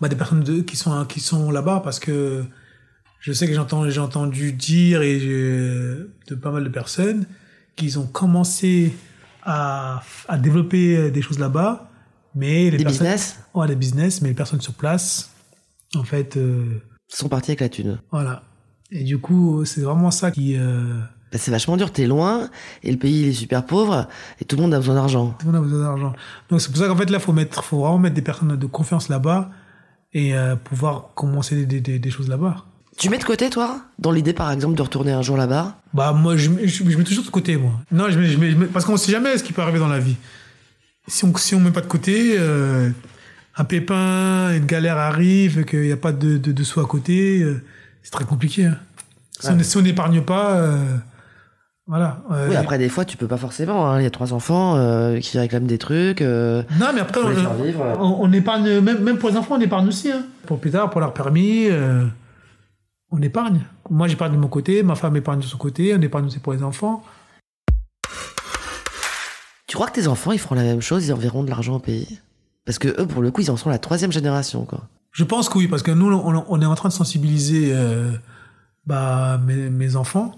bah, 0.00 0.08
des 0.08 0.14
personnes 0.16 0.42
de- 0.44 0.60
qui 0.62 0.76
sont 0.76 1.04
qui 1.06 1.18
sont 1.20 1.50
là-bas 1.50 1.80
parce 1.84 1.98
que 1.98 2.44
je 3.20 3.32
sais 3.32 3.46
que 3.48 3.52
j'entends 3.54 3.88
j'ai 3.90 4.00
entendu 4.00 4.52
dire 4.52 5.02
et 5.02 5.18
de 5.18 6.34
pas 6.40 6.50
mal 6.52 6.62
de 6.64 6.68
personnes 6.68 7.26
qu'ils 7.76 7.98
ont 7.98 8.06
commencé 8.06 8.94
à, 9.42 10.02
à 10.28 10.38
développer 10.38 11.10
des 11.10 11.20
choses 11.20 11.38
là-bas, 11.40 11.90
mais 12.34 12.70
les 12.70 12.78
Des 12.78 12.84
personnes, 12.84 13.06
business? 13.06 13.38
Ouais, 13.54 13.66
des 13.66 13.76
business, 13.76 14.22
mais 14.22 14.28
les 14.28 14.34
personnes 14.34 14.60
sur 14.60 14.74
place, 14.74 15.30
en 15.96 16.04
fait, 16.04 16.36
euh, 16.36 16.80
sont 17.08 17.28
partis 17.28 17.50
avec 17.50 17.60
la 17.60 17.68
thune. 17.68 18.00
voilà. 18.12 18.44
Et 18.90 19.02
du 19.04 19.18
coup, 19.18 19.64
c'est 19.64 19.80
vraiment 19.80 20.10
ça 20.10 20.30
qui 20.30 20.56
euh, 20.56 20.98
Bah, 21.32 21.38
c'est 21.38 21.50
vachement 21.50 21.76
dur, 21.76 21.90
t'es 21.92 22.06
loin, 22.06 22.48
et 22.82 22.90
le 22.92 22.98
pays 22.98 23.22
il 23.22 23.28
est 23.28 23.32
super 23.32 23.64
pauvre, 23.66 24.08
et 24.40 24.44
tout 24.44 24.56
le 24.56 24.62
monde 24.62 24.74
a 24.74 24.78
besoin 24.78 24.94
d'argent. 24.94 25.34
Tout 25.40 25.46
le 25.46 25.52
monde 25.52 25.62
a 25.62 25.64
besoin 25.64 25.82
d'argent. 25.84 26.12
Donc 26.50 26.60
c'est 26.60 26.68
pour 26.68 26.78
ça 26.78 26.86
qu'en 26.88 26.96
fait 26.96 27.10
là, 27.10 27.18
faut 27.18 27.32
mettre, 27.32 27.64
faut 27.64 27.80
vraiment 27.80 27.98
mettre 27.98 28.14
des 28.14 28.22
personnes 28.22 28.56
de 28.56 28.66
confiance 28.66 29.08
là-bas 29.08 29.50
et 30.12 30.34
euh, 30.36 30.54
pouvoir 30.54 31.08
commencer 31.14 31.66
des, 31.66 31.80
des, 31.80 31.98
des 31.98 32.10
choses 32.10 32.28
là-bas. 32.28 32.64
Tu 32.96 33.08
mets 33.10 33.18
de 33.18 33.24
côté, 33.24 33.50
toi 33.50 33.80
Dans 33.98 34.12
l'idée, 34.12 34.32
par 34.32 34.52
exemple, 34.52 34.76
de 34.76 34.82
retourner 34.82 35.10
un 35.10 35.22
jour 35.22 35.36
là-bas? 35.36 35.76
Bah 35.92 36.12
moi, 36.12 36.36
je, 36.36 36.48
mets- 36.50 36.68
je, 36.68 36.84
je 36.88 36.96
mets 36.96 37.02
toujours 37.02 37.24
de 37.24 37.30
côté 37.30 37.56
moi. 37.56 37.72
Non, 37.90 38.08
je 38.08 38.18
mets, 38.20 38.26
je 38.28 38.38
mets, 38.38 38.52
je 38.52 38.56
mets- 38.56 38.66
parce 38.66 38.84
qu'on 38.84 38.96
sait 38.96 39.10
jamais 39.10 39.36
ce 39.36 39.42
qui 39.42 39.52
peut 39.52 39.62
arriver 39.62 39.80
dans 39.80 39.88
la 39.88 39.98
vie. 39.98 40.14
Si 41.08 41.24
on 41.24 41.36
si 41.36 41.56
on 41.56 41.60
met 41.60 41.72
pas 41.72 41.80
de 41.80 41.86
côté, 41.88 42.36
euh, 42.38 42.90
un 43.56 43.64
pépin, 43.64 44.54
une 44.54 44.66
galère 44.66 44.96
arrive, 44.98 45.64
qu'il 45.64 45.80
n'y 45.82 45.90
a 45.92 45.96
pas 45.96 46.12
de, 46.12 46.38
de, 46.38 46.52
de 46.52 46.62
sous 46.62 46.78
à 46.80 46.86
côté, 46.86 47.42
euh, 47.42 47.60
c'est 48.04 48.12
très 48.12 48.24
compliqué. 48.24 48.66
hein. 48.66 48.76
Si 49.40 49.48
on 49.50 49.58
si 49.58 49.76
on 49.76 49.82
n'épargne 49.82 50.22
pas, 50.22 50.52
euh, 50.52 50.96
voilà. 51.88 52.22
euh, 52.30 52.48
Oui, 52.48 52.54
après, 52.56 52.78
des 52.78 52.88
fois, 52.88 53.04
tu 53.04 53.16
peux 53.16 53.26
pas 53.26 53.36
forcément. 53.36 53.90
hein. 53.90 53.98
Il 54.00 54.04
y 54.04 54.06
a 54.06 54.10
trois 54.10 54.32
enfants 54.32 54.76
euh, 54.76 55.18
qui 55.18 55.36
réclament 55.40 55.66
des 55.66 55.78
trucs. 55.78 56.20
Non, 56.20 56.92
mais 56.94 57.00
après, 57.00 57.20
on, 57.98 58.32
épargne, 58.32 58.78
même, 58.80 59.02
même 59.02 59.18
pour 59.18 59.30
les 59.30 59.36
enfants, 59.36 59.56
on 59.56 59.60
épargne 59.60 59.88
aussi. 59.88 60.12
Hein. 60.12 60.22
Pour 60.46 60.60
plus 60.60 60.70
tard, 60.70 60.90
pour 60.90 61.00
leur 61.00 61.12
permis, 61.12 61.66
on 63.10 63.20
épargne. 63.20 63.62
Moi, 63.90 64.06
j'épargne 64.08 64.32
de 64.32 64.38
mon 64.38 64.48
côté, 64.48 64.82
ma 64.84 64.94
femme 64.94 65.16
épargne 65.16 65.40
de 65.40 65.44
son 65.44 65.58
côté, 65.58 65.94
on 65.94 66.00
épargne 66.00 66.26
aussi 66.26 66.38
pour 66.38 66.52
les 66.52 66.62
enfants. 66.62 67.02
Tu 69.66 69.76
crois 69.76 69.88
que 69.88 69.94
tes 69.94 70.06
enfants, 70.06 70.30
ils 70.32 70.38
feront 70.38 70.54
la 70.54 70.62
même 70.62 70.80
chose, 70.80 71.06
ils 71.06 71.12
enverront 71.12 71.42
de 71.42 71.50
l'argent 71.50 71.74
au 71.74 71.78
pays? 71.80 72.20
Parce 72.64 72.78
que 72.78 72.88
eux, 73.00 73.06
pour 73.06 73.22
le 73.22 73.30
coup, 73.30 73.40
ils 73.40 73.50
en 73.50 73.56
sont 73.56 73.68
la 73.70 73.78
troisième 73.78 74.12
génération, 74.12 74.64
quoi. 74.64 74.82
Je 75.14 75.22
pense 75.22 75.48
que 75.48 75.59
oui, 75.59 75.68
parce 75.68 75.85
que 75.85 75.92
nous, 75.92 76.12
on, 76.12 76.61
est 76.61 76.66
en 76.66 76.74
train 76.74 76.88
de 76.88 76.92
sensibiliser 76.92 77.70
euh, 77.72 78.11
bah, 78.85 79.40
mes, 79.46 79.94
enfants. 79.94 80.35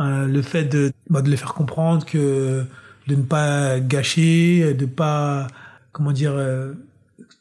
Euh, 0.00 0.26
le 0.26 0.42
fait 0.42 0.64
de, 0.64 0.92
bah, 1.08 1.22
de 1.22 1.30
les 1.30 1.36
faire 1.36 1.54
comprendre 1.54 2.04
que 2.04 2.64
de 3.06 3.14
ne 3.14 3.22
pas 3.22 3.78
gâcher, 3.78 4.74
de 4.74 4.84
pas, 4.84 5.46
comment 5.92 6.10
dire, 6.10 6.32
euh, 6.34 6.72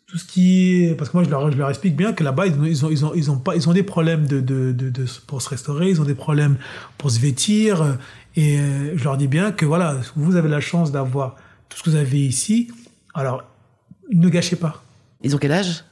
tout 0.05 0.19
ce 0.19 0.25
qui 0.25 0.83
est 0.83 0.95
parce 0.95 1.09
que 1.09 1.17
moi 1.17 1.23
je 1.23 1.29
leur, 1.29 1.69
explique 1.69 1.95
bien 1.95 2.13
que 2.13 2.23
là-bas 2.23 2.47
ils, 2.47 2.59
ont 2.59 2.65
ils 2.65 2.85
ont 2.85 2.89
ils 2.89 3.05
ont 3.05 3.13
ils 3.13 3.31
ont 3.31 3.37
pas 3.37 3.55
ils 3.55 3.69
ont 3.69 3.73
des 3.73 3.83
problèmes 3.83 4.25
de, 4.25 4.39
de, 4.39 4.71
de, 4.71 4.89
de 4.89 5.05
pour 5.27 5.39
se 5.43 5.49
restaurer 5.49 5.87
ils 5.87 6.01
ont 6.01 6.05
des 6.05 6.15
problèmes 6.15 6.57
pour 6.97 7.11
se 7.11 7.19
vêtir 7.19 7.83
euh, 7.83 7.93
et 8.35 8.57
je 8.95 9.03
leur 9.03 9.17
dis 9.17 9.27
bien 9.27 9.51
que 9.51 9.67
voilà 9.67 9.97
vous 10.15 10.35
avez 10.35 10.49
la 10.49 10.61
chance 10.61 10.91
d'avoir 10.91 11.35
tout 11.69 11.77
ce 11.77 11.83
que 11.83 11.91
vous 11.91 11.95
avez 11.95 12.25
ici 12.25 12.71
alors 13.13 13.43
ne 14.11 14.29
gâchez 14.29 14.55
pas 14.55 14.81
Ils 15.21 15.35
ont 15.35 15.37
quel 15.37 15.51
âge? 15.51 15.83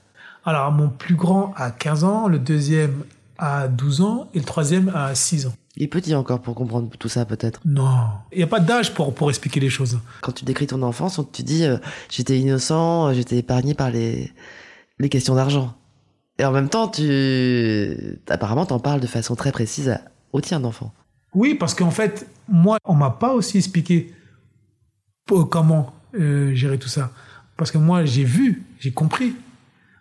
Alors 0.48 0.72
mon 0.72 0.90
plus 0.90 1.16
grand 1.16 1.54
a 1.56 1.72
15 1.72 2.04
ans 2.04 2.28
le 2.28 2.40
deuxième 2.40 3.04
a 3.38 3.68
12 3.68 4.02
ans 4.02 4.30
et 4.34 4.40
le 4.40 4.46
troisième 4.46 4.90
a 4.96 5.14
6 5.14 5.46
ans 5.48 5.54
Il 5.76 5.84
est 5.84 5.88
petit 5.88 6.16
encore 6.16 6.42
pour 6.42 6.56
comprendre 6.56 6.90
tout 6.98 7.10
ça 7.10 7.26
peut-être. 7.26 7.62
non 7.66 7.98
il 8.32 8.38
n'y 8.40 8.44
a 8.44 8.48
pas 8.48 8.60
d'âge 8.60 8.94
pour 8.94 9.14
pour 9.14 9.30
expliquer 9.30 9.60
les 9.60 9.70
choses 9.70 10.00
Quand 10.22 10.32
tu 10.32 10.46
décris 10.46 10.68
ton 10.68 10.82
enfance, 10.82 11.20
on 11.20 11.24
te 11.24 11.42
dit 11.42 11.66
euh, 11.66 11.78
j'étais 12.10 12.40
innocent, 12.40 13.10
euh, 13.10 13.14
j'étais 13.14 13.38
épargné 13.38 13.74
par 13.76 13.92
les 13.92 14.32
les 15.00 15.10
questions 15.10 15.36
d'argent. 15.36 15.76
Et 16.40 16.46
en 16.46 16.52
même 16.52 16.70
temps, 16.70 16.88
tu 16.88 18.20
apparemment 18.30 18.66
t'en 18.66 18.80
parles 18.80 19.00
de 19.00 19.08
façon 19.08 19.36
très 19.36 19.52
précise 19.52 19.90
à... 19.90 20.02
au 20.34 20.42
tien 20.42 20.60
d'enfant. 20.60 20.94
Oui, 21.34 21.56
parce 21.56 21.74
qu'en 21.74 21.92
fait, 21.92 22.28
moi, 22.48 22.78
on 22.86 22.94
m'a 22.94 23.10
pas 23.10 23.34
aussi 23.34 23.58
expliqué 23.58 24.14
comment 25.50 25.94
euh, 26.16 26.54
gérer 26.56 26.78
tout 26.78 26.88
ça. 26.88 27.12
Parce 27.58 27.72
que 27.72 27.78
moi, 27.78 28.06
j'ai 28.06 28.24
vu, 28.24 28.64
j'ai 28.80 28.92
compris. 28.92 29.36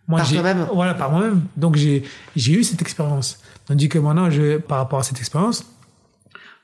Moi, 0.08 0.20
Par 0.20 0.28
toi-même 0.30 0.66
Voilà, 0.72 0.94
par 0.94 1.10
moi-même. 1.10 1.42
Donc, 1.56 1.76
j'ai 1.76 2.04
j'ai 2.36 2.52
eu 2.52 2.64
cette 2.64 2.80
expérience. 2.82 3.38
Tandis 3.66 3.88
que 3.88 3.98
maintenant, 3.98 4.30
je, 4.30 4.58
par 4.58 4.78
rapport 4.78 5.00
à 5.00 5.02
cette 5.02 5.18
expérience, 5.18 5.64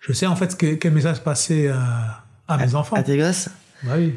je 0.00 0.12
sais 0.12 0.26
en 0.26 0.36
fait 0.36 0.56
que, 0.56 0.74
quel 0.74 0.92
message 0.92 1.20
passer 1.22 1.68
à, 1.68 2.22
à 2.48 2.56
mes 2.58 2.74
enfants. 2.74 2.96
À 2.96 3.02
tes 3.02 3.16
gosses 3.18 3.48
Bah 3.82 3.94
oui. 3.96 4.14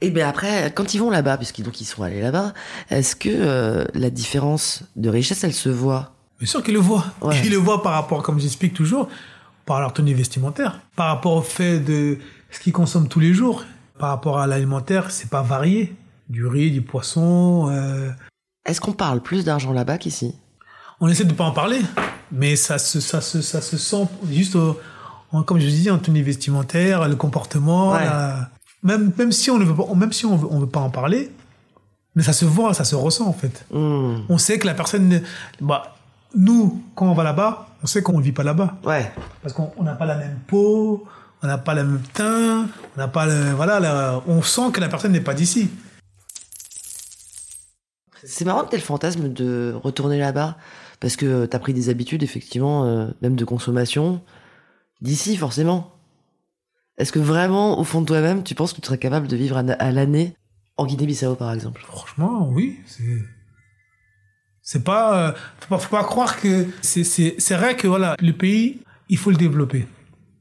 Et 0.00 0.10
bien 0.10 0.28
après, 0.28 0.72
quand 0.74 0.94
ils 0.94 0.98
vont 0.98 1.10
là-bas, 1.10 1.36
puisqu'ils 1.38 1.64
donc 1.64 1.80
ils 1.80 1.84
sont 1.84 2.04
allés 2.04 2.20
là-bas, 2.20 2.52
est-ce 2.90 3.16
que 3.16 3.28
euh, 3.32 3.84
la 3.94 4.10
différence 4.10 4.84
de 4.94 5.08
richesse, 5.08 5.42
elle 5.42 5.52
se 5.54 5.68
voit? 5.68 6.12
Bien 6.38 6.46
sûr 6.46 6.62
qu'ils 6.62 6.74
le 6.74 6.80
voient. 6.80 7.04
Ouais. 7.20 7.36
Ils 7.44 7.50
le 7.50 7.56
voient 7.56 7.82
par 7.82 7.94
rapport, 7.94 8.22
comme 8.22 8.38
j'explique 8.38 8.74
toujours, 8.74 9.08
par 9.66 9.80
leur 9.80 9.92
tenue 9.92 10.14
vestimentaire, 10.14 10.80
par 10.94 11.08
rapport 11.08 11.32
au 11.32 11.42
fait 11.42 11.80
de 11.80 12.18
ce 12.52 12.60
qu'ils 12.60 12.72
consomment 12.72 13.08
tous 13.08 13.18
les 13.18 13.34
jours. 13.34 13.64
Par 13.98 14.10
rapport 14.10 14.38
à 14.38 14.46
l'alimentaire, 14.46 15.10
c'est 15.10 15.28
pas 15.30 15.42
varié. 15.42 15.96
Du 16.28 16.46
riz, 16.46 16.70
du 16.70 16.82
poisson. 16.82 17.68
euh, 17.72 18.10
Est-ce 18.68 18.80
qu'on 18.80 18.92
parle 18.92 19.20
plus 19.20 19.44
d'argent 19.44 19.72
là-bas 19.72 19.98
qu'ici? 19.98 20.34
On 21.00 21.08
essaie 21.08 21.24
de 21.24 21.32
pas 21.32 21.44
en 21.44 21.52
parler, 21.52 21.80
mais 22.32 22.54
ça 22.56 22.78
se, 22.78 23.00
ça 23.00 23.20
se, 23.20 23.40
ça 23.40 23.60
se 23.60 23.76
sent 23.78 24.06
juste, 24.30 24.56
au- 24.56 24.78
en- 25.32 25.42
comme 25.42 25.58
je 25.58 25.64
vous 25.66 25.70
dis, 25.72 25.90
en 25.90 25.98
tenue 25.98 26.22
vestimentaire, 26.22 27.08
le 27.08 27.16
comportement. 27.16 27.92
Ouais. 27.92 28.04
la- 28.04 28.50
Même, 28.84 29.12
même 29.18 29.32
si 29.32 29.50
on 29.50 29.58
ne 29.58 29.64
veut 29.64 29.74
pas, 29.74 29.92
même 29.94 30.12
si 30.12 30.24
on 30.26 30.36
veut, 30.36 30.46
on 30.50 30.60
veut 30.60 30.68
pas 30.68 30.78
en 30.80 30.90
parler, 30.90 31.32
mais 32.14 32.22
ça 32.22 32.32
se 32.32 32.44
voit, 32.44 32.74
ça 32.74 32.84
se 32.84 32.94
ressent 32.94 33.26
en 33.26 33.32
fait. 33.32 33.64
Hmm, 33.72 34.18
On 34.28 34.38
sait 34.38 34.58
que 34.60 34.66
la 34.68 34.74
personne, 34.74 35.08
ne- 35.08 35.18
bah, 35.60 35.96
nous, 36.36 36.80
quand 36.94 37.06
on 37.06 37.14
va 37.14 37.24
là-bas, 37.24 37.68
on 37.82 37.86
sait 37.88 38.02
qu'on 38.02 38.18
ne 38.18 38.22
vit 38.22 38.30
pas 38.32 38.44
là-bas. 38.44 38.76
Ouais. 38.84 39.10
Parce 39.42 39.52
qu'on 39.54 39.72
on 39.78 39.82
n'a 39.82 39.94
pas 39.94 40.04
la 40.06 40.16
même 40.16 40.38
peau, 40.46 41.04
on 41.42 41.46
n'a 41.48 41.58
pas 41.58 41.74
le 41.74 41.82
même 41.84 42.02
teint, 42.12 42.66
on 42.96 43.00
n'a 43.00 43.08
pas 43.08 43.26
le, 43.26 43.50
voilà, 43.56 43.80
la- 43.80 44.20
on 44.28 44.42
sent 44.42 44.70
que 44.72 44.80
la 44.80 44.88
personne 44.88 45.10
n'est 45.12 45.20
pas 45.20 45.34
d'ici. 45.34 45.70
C'est 48.28 48.44
marrant 48.44 48.64
que 48.64 48.70
t'aies 48.70 48.76
le 48.76 48.82
fantasme 48.82 49.32
de 49.32 49.72
retourner 49.82 50.18
là-bas, 50.18 50.58
parce 51.00 51.16
que 51.16 51.46
t'as 51.46 51.58
pris 51.58 51.72
des 51.72 51.88
habitudes, 51.88 52.22
effectivement, 52.22 52.84
euh, 52.84 53.08
même 53.22 53.36
de 53.36 53.44
consommation, 53.46 54.22
d'ici, 55.00 55.36
forcément. 55.36 55.94
Est-ce 56.98 57.10
que 57.10 57.18
vraiment, 57.18 57.80
au 57.80 57.84
fond 57.84 58.02
de 58.02 58.06
toi-même, 58.06 58.44
tu 58.44 58.54
penses 58.54 58.74
que 58.74 58.82
tu 58.82 58.86
serais 58.86 58.98
capable 58.98 59.28
de 59.28 59.36
vivre 59.36 59.56
à, 59.56 59.92
l'année 59.92 60.34
en 60.76 60.84
Guinée-Bissau, 60.84 61.36
par 61.36 61.54
exemple? 61.54 61.80
Franchement, 61.86 62.50
oui, 62.52 62.78
c'est, 62.84 63.24
c'est 64.60 64.84
pas, 64.84 65.28
euh, 65.28 65.32
faut 65.60 65.68
pas, 65.68 65.78
faut 65.78 65.96
pas 65.96 66.04
croire 66.04 66.38
que 66.38 66.66
c'est, 66.82 67.54
vrai 67.54 67.76
que 67.76 67.88
voilà, 67.88 68.14
le 68.20 68.32
pays, 68.32 68.80
il 69.08 69.16
faut 69.16 69.30
le 69.30 69.36
développer. 69.36 69.86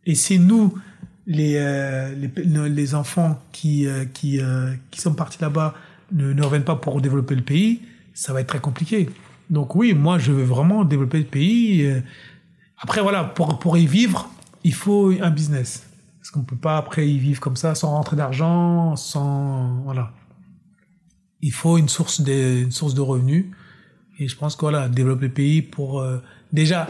Et 0.06 0.16
c'est 0.16 0.40
nous, 0.40 0.78
les, 1.26 1.56
euh, 1.58 2.14
les, 2.16 2.70
les 2.70 2.96
enfants 2.96 3.40
qui, 3.52 3.88
euh, 3.88 4.06
qui, 4.06 4.42
euh, 4.42 4.74
qui 4.92 5.00
sont 5.00 5.14
partis 5.14 5.38
là-bas, 5.42 5.74
ne, 6.12 6.34
ne 6.34 6.44
reviennent 6.44 6.64
pas 6.64 6.76
pour 6.76 7.02
développer 7.02 7.36
le 7.36 7.44
pays, 7.44 7.82
ça 8.14 8.34
va 8.34 8.42
être 8.42 8.48
très 8.48 8.60
compliqué. 8.60 9.10
Donc 9.50 9.76
oui, 9.76 9.94
moi, 9.94 10.20
je 10.20 10.32
veux 10.32 10.44
vraiment 10.44 10.84
développer 10.84 11.20
le 11.20 11.26
pays. 11.26 11.86
euh. 11.86 12.02
Après, 12.80 13.02
voilà, 13.02 13.24
pour, 13.24 13.60
pour 13.60 13.78
y 13.78 13.86
vivre, 13.86 14.30
il 14.64 14.74
faut 14.74 15.14
un 15.22 15.30
business. 15.30 15.88
Parce 16.20 16.32
qu'on 16.32 16.44
peut 16.44 16.56
pas 16.56 16.78
après 16.78 17.08
y 17.10 17.18
vivre 17.18 17.40
comme 17.40 17.56
ça, 17.56 17.74
sans 17.76 17.92
rentrer 17.92 18.16
d'argent, 18.16 18.96
sans, 18.96 19.82
voilà 19.84 20.12
il 21.42 21.52
faut 21.52 21.78
une 21.78 21.90
source 21.90 22.22
de, 22.22 22.64
une 22.64 22.72
source 22.72 22.94
de 22.94 23.02
revenus. 23.02 23.46
Et 24.20 24.28
je 24.28 24.36
pense 24.36 24.56
que 24.56 24.62
voilà, 24.62 24.90
développer 24.90 25.28
le 25.28 25.34
pays 25.34 25.62
pour 25.62 26.02
euh, 26.02 26.18
déjà 26.52 26.90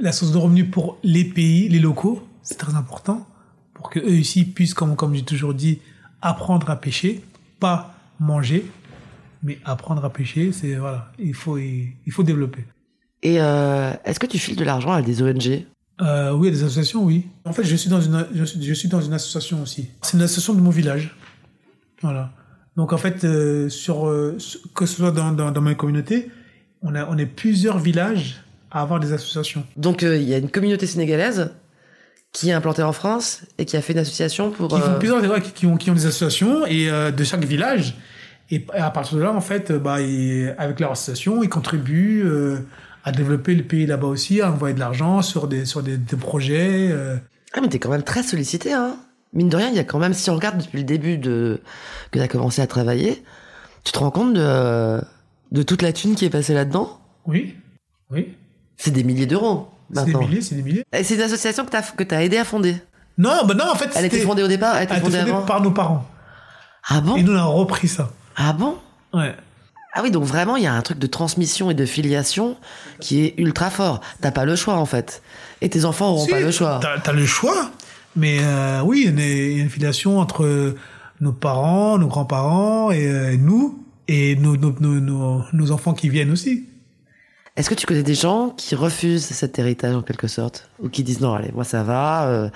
la 0.00 0.12
source 0.12 0.32
de 0.32 0.38
revenus 0.38 0.70
pour 0.70 0.98
les 1.02 1.24
pays, 1.24 1.68
les 1.68 1.78
locaux, 1.78 2.26
c'est 2.42 2.58
très 2.58 2.74
important 2.74 3.26
pour 3.74 3.90
que 3.90 4.00
eux 4.00 4.16
ici 4.16 4.44
puissent, 4.44 4.74
comme 4.74 4.96
comme 4.96 5.14
j'ai 5.14 5.22
toujours 5.24 5.54
dit, 5.54 5.80
apprendre 6.20 6.68
à 6.70 6.76
pêcher, 6.76 7.22
pas 7.60 7.93
manger, 8.20 8.66
mais 9.42 9.58
apprendre 9.64 10.04
à 10.04 10.10
pêcher. 10.10 10.52
C'est 10.52 10.74
voilà, 10.74 11.12
il 11.18 11.34
faut 11.34 11.58
il, 11.58 11.92
il 12.06 12.12
faut 12.12 12.22
développer. 12.22 12.64
Et 13.22 13.40
euh, 13.40 13.92
est-ce 14.04 14.20
que 14.20 14.26
tu 14.26 14.38
files 14.38 14.56
de 14.56 14.64
l'argent 14.64 14.92
à 14.92 15.00
des 15.02 15.22
ONG 15.22 15.64
Euh, 16.00 16.32
oui, 16.32 16.48
a 16.48 16.50
des 16.50 16.62
associations, 16.62 17.04
oui. 17.04 17.26
En 17.44 17.52
fait, 17.52 17.64
je 17.64 17.76
suis 17.76 17.88
dans 17.88 18.00
une, 18.00 18.26
je 18.34 18.44
suis, 18.44 18.62
je 18.62 18.74
suis 18.74 18.88
dans 18.88 19.00
une 19.00 19.14
association 19.14 19.62
aussi. 19.62 19.88
C'est 20.02 20.16
une 20.16 20.22
association 20.22 20.54
de 20.54 20.60
mon 20.60 20.70
village. 20.70 21.14
Voilà. 22.02 22.32
Donc, 22.76 22.92
en 22.92 22.98
fait, 22.98 23.24
euh, 23.24 23.68
sur, 23.68 24.12
que 24.74 24.84
ce 24.84 24.96
soit 24.96 25.10
dans, 25.12 25.32
dans, 25.32 25.50
dans 25.52 25.60
ma 25.62 25.74
communauté, 25.74 26.30
on 26.82 26.94
a, 26.94 27.06
on 27.08 27.16
est 27.16 27.24
plusieurs 27.26 27.78
villages 27.78 28.42
à 28.70 28.82
avoir 28.82 29.00
des 29.00 29.12
associations. 29.12 29.64
Donc, 29.76 30.02
il 30.02 30.22
y 30.24 30.34
a 30.34 30.38
une 30.38 30.50
communauté 30.50 30.86
sénégalaise 30.86 31.52
qui 32.34 32.50
est 32.50 32.52
implantée 32.52 32.82
en 32.82 32.92
France 32.92 33.40
et 33.56 33.64
qui 33.64 33.78
a 33.78 33.80
fait 33.80 33.94
une 33.94 34.00
association 34.00 34.50
pour... 34.50 34.68
Qui 34.68 34.78
font 34.80 34.90
euh, 34.90 34.98
plusieurs, 34.98 35.22
ouais, 35.22 35.40
qui, 35.40 35.52
qui 35.52 35.66
ont, 35.66 35.76
qui 35.78 35.90
ont 35.90 35.94
des 35.94 36.04
associations 36.04 36.66
et 36.66 36.90
euh, 36.90 37.10
de 37.10 37.24
chaque 37.24 37.44
village. 37.44 37.94
Et 38.50 38.66
à 38.74 38.90
partir 38.90 39.16
de 39.16 39.22
là, 39.22 39.32
en 39.32 39.40
fait, 39.40 39.70
euh, 39.70 39.78
bah, 39.78 40.02
ils- 40.02 40.54
avec 40.58 40.80
leur 40.80 40.90
association, 40.92 41.42
ils 41.42 41.48
contribuent 41.48 42.24
à 43.04 43.12
développer 43.12 43.54
le 43.54 43.62
pays 43.62 43.86
là-bas 43.86 44.08
aussi, 44.08 44.40
à 44.40 44.50
envoyer 44.50 44.74
de 44.74 44.80
l'argent 44.80 45.22
sur 45.22 45.46
des, 45.46 45.64
sur 45.64 45.82
des, 45.82 45.96
des 45.96 46.16
projets. 46.16 46.88
euh. 46.90 47.16
Ah, 47.54 47.60
mais 47.62 47.68
t'es 47.68 47.78
quand 47.78 47.90
même 47.90 48.02
très 48.02 48.22
sollicité, 48.22 48.72
hein 48.72 48.96
Mine 49.32 49.48
de 49.48 49.56
rien, 49.56 49.68
il 49.68 49.74
y 49.76 49.80
a 49.80 49.84
quand 49.84 49.98
même, 49.98 50.14
si 50.14 50.28
on 50.30 50.34
regarde 50.34 50.58
depuis 50.58 50.78
le 50.78 50.84
début 50.84 51.18
de 51.18 51.60
que 52.10 52.18
t'as 52.18 52.28
commencé 52.28 52.62
à 52.62 52.66
travailler, 52.66 53.22
tu 53.84 53.92
te 53.92 53.98
rends 53.98 54.10
compte 54.12 54.34
de, 54.34 55.00
de 55.52 55.62
toute 55.62 55.82
la 55.82 55.92
thune 55.92 56.14
qui 56.14 56.24
est 56.24 56.30
passée 56.30 56.54
là-dedans? 56.54 57.00
Oui, 57.26 57.54
oui. 58.10 58.34
C'est 58.76 58.90
des 58.92 59.02
milliers 59.04 59.26
d'euros, 59.26 59.68
C'est 59.94 60.04
des 60.06 60.14
milliers, 60.14 60.40
c'est 60.42 60.54
des 60.54 60.62
milliers. 60.62 60.84
C'est 61.02 61.14
une 61.14 61.20
association 61.22 61.64
que 61.64 61.70
t'as 61.70 61.82
que 61.82 62.02
t'as 62.04 62.22
aidé 62.22 62.36
à 62.38 62.44
fonder. 62.44 62.76
Non, 63.18 63.44
bah 63.46 63.54
non, 63.54 63.64
en 63.70 63.74
fait, 63.76 63.90
Elle 63.94 64.04
était 64.06 64.20
fondée 64.20 64.42
au 64.42 64.48
départ, 64.48 64.76
elle 64.76 64.84
était 64.84 64.94
Elle 64.94 64.98
était 65.00 65.06
fondée 65.10 65.18
fondée 65.20 65.30
avant. 65.32 65.42
par 65.46 65.60
nos 65.62 65.70
parents. 65.70 66.04
Ah 66.88 67.00
bon? 67.00 67.16
Et 67.16 67.22
nous, 67.22 67.32
on 67.32 67.38
a 67.38 67.44
repris 67.44 67.88
ça. 67.88 68.10
Ah 68.36 68.52
bon? 68.52 68.76
Ouais. 69.12 69.34
Ah 69.94 70.00
oui, 70.02 70.10
donc 70.10 70.24
vraiment, 70.24 70.56
il 70.56 70.64
y 70.64 70.66
a 70.66 70.72
un 70.74 70.82
truc 70.82 70.98
de 70.98 71.06
transmission 71.06 71.70
et 71.70 71.74
de 71.74 71.86
filiation 71.86 72.56
qui 73.00 73.24
est 73.24 73.34
ultra 73.38 73.70
fort. 73.70 74.00
T'as 74.20 74.32
pas 74.32 74.44
le 74.44 74.56
choix, 74.56 74.74
en 74.74 74.86
fait. 74.86 75.22
Et 75.60 75.68
tes 75.70 75.84
enfants 75.84 76.10
auront 76.10 76.24
Si, 76.24 76.30
pas 76.32 76.40
le 76.40 76.50
choix. 76.50 76.80
T'as 76.82 76.98
as 77.08 77.12
le 77.12 77.24
choix, 77.24 77.70
mais 78.16 78.38
euh, 78.42 78.80
oui, 78.82 79.02
il 79.02 79.04
y 79.04 79.06
a 79.06 79.10
une- 79.10 79.18
il 79.20 79.56
y 79.56 79.60
a 79.60 79.62
une 79.62 79.70
filiation 79.70 80.18
entre 80.18 80.74
nos 81.20 81.32
parents, 81.32 81.96
nos 81.98 82.08
grands-parents 82.08 82.90
et 82.90 83.06
euh, 83.06 83.36
nous, 83.38 83.84
et 84.08 84.34
nos, 84.34 84.56
nos, 84.56 84.74
nos, 84.80 85.00
nos, 85.00 85.42
nos 85.52 85.70
enfants 85.70 85.94
qui 85.94 86.08
viennent 86.08 86.32
aussi. 86.32 86.68
Est-ce 87.56 87.70
que 87.70 87.74
tu 87.74 87.86
connais 87.86 88.02
des 88.02 88.14
gens 88.16 88.50
qui 88.50 88.74
refusent 88.74 89.24
cet 89.26 89.58
héritage 89.60 89.94
en 89.94 90.02
quelque 90.02 90.26
sorte? 90.26 90.68
Ou 90.82 90.88
qui 90.88 91.04
disent 91.04 91.20
non 91.20 91.34
allez 91.34 91.52
moi 91.52 91.62
ça 91.64 91.84
va, 91.84 92.26
euh, 92.26 92.50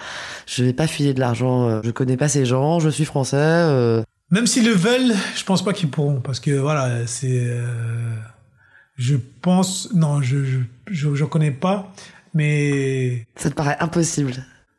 je 0.47 0.65
vais 0.65 0.73
pas 0.73 0.89
filer 0.89 1.15
de 1.15 1.21
l'argent, 1.21 1.69
euh, 1.69 1.81
je 1.85 1.91
connais 1.93 2.17
pas 2.17 2.29
ces 2.29 2.45
gens, 2.45 2.81
je 2.81 2.89
suis 2.89 3.05
français. 3.05 3.37
euh. 3.39 4.03
Même 4.31 4.47
s'ils 4.49 4.65
le 4.67 4.73
veulent, 4.75 5.15
je 5.37 5.45
pense 5.45 5.65
pas 5.65 5.73
qu'ils 5.73 5.89
pourront, 5.89 6.21
parce 6.21 6.41
que 6.41 6.51
voilà, 6.51 7.07
c'est, 7.07 7.47
euh, 7.47 7.65
je 8.97 9.17
pense, 9.41 9.89
non, 9.95 10.21
je, 10.21 10.45
je, 10.45 10.59
je, 10.91 11.15
je 11.15 11.25
connais 11.25 11.53
pas, 11.53 11.93
mais 12.35 13.25
Ça 13.37 13.51
te 13.51 13.55
paraît 13.55 13.77
impossible. 13.81 14.33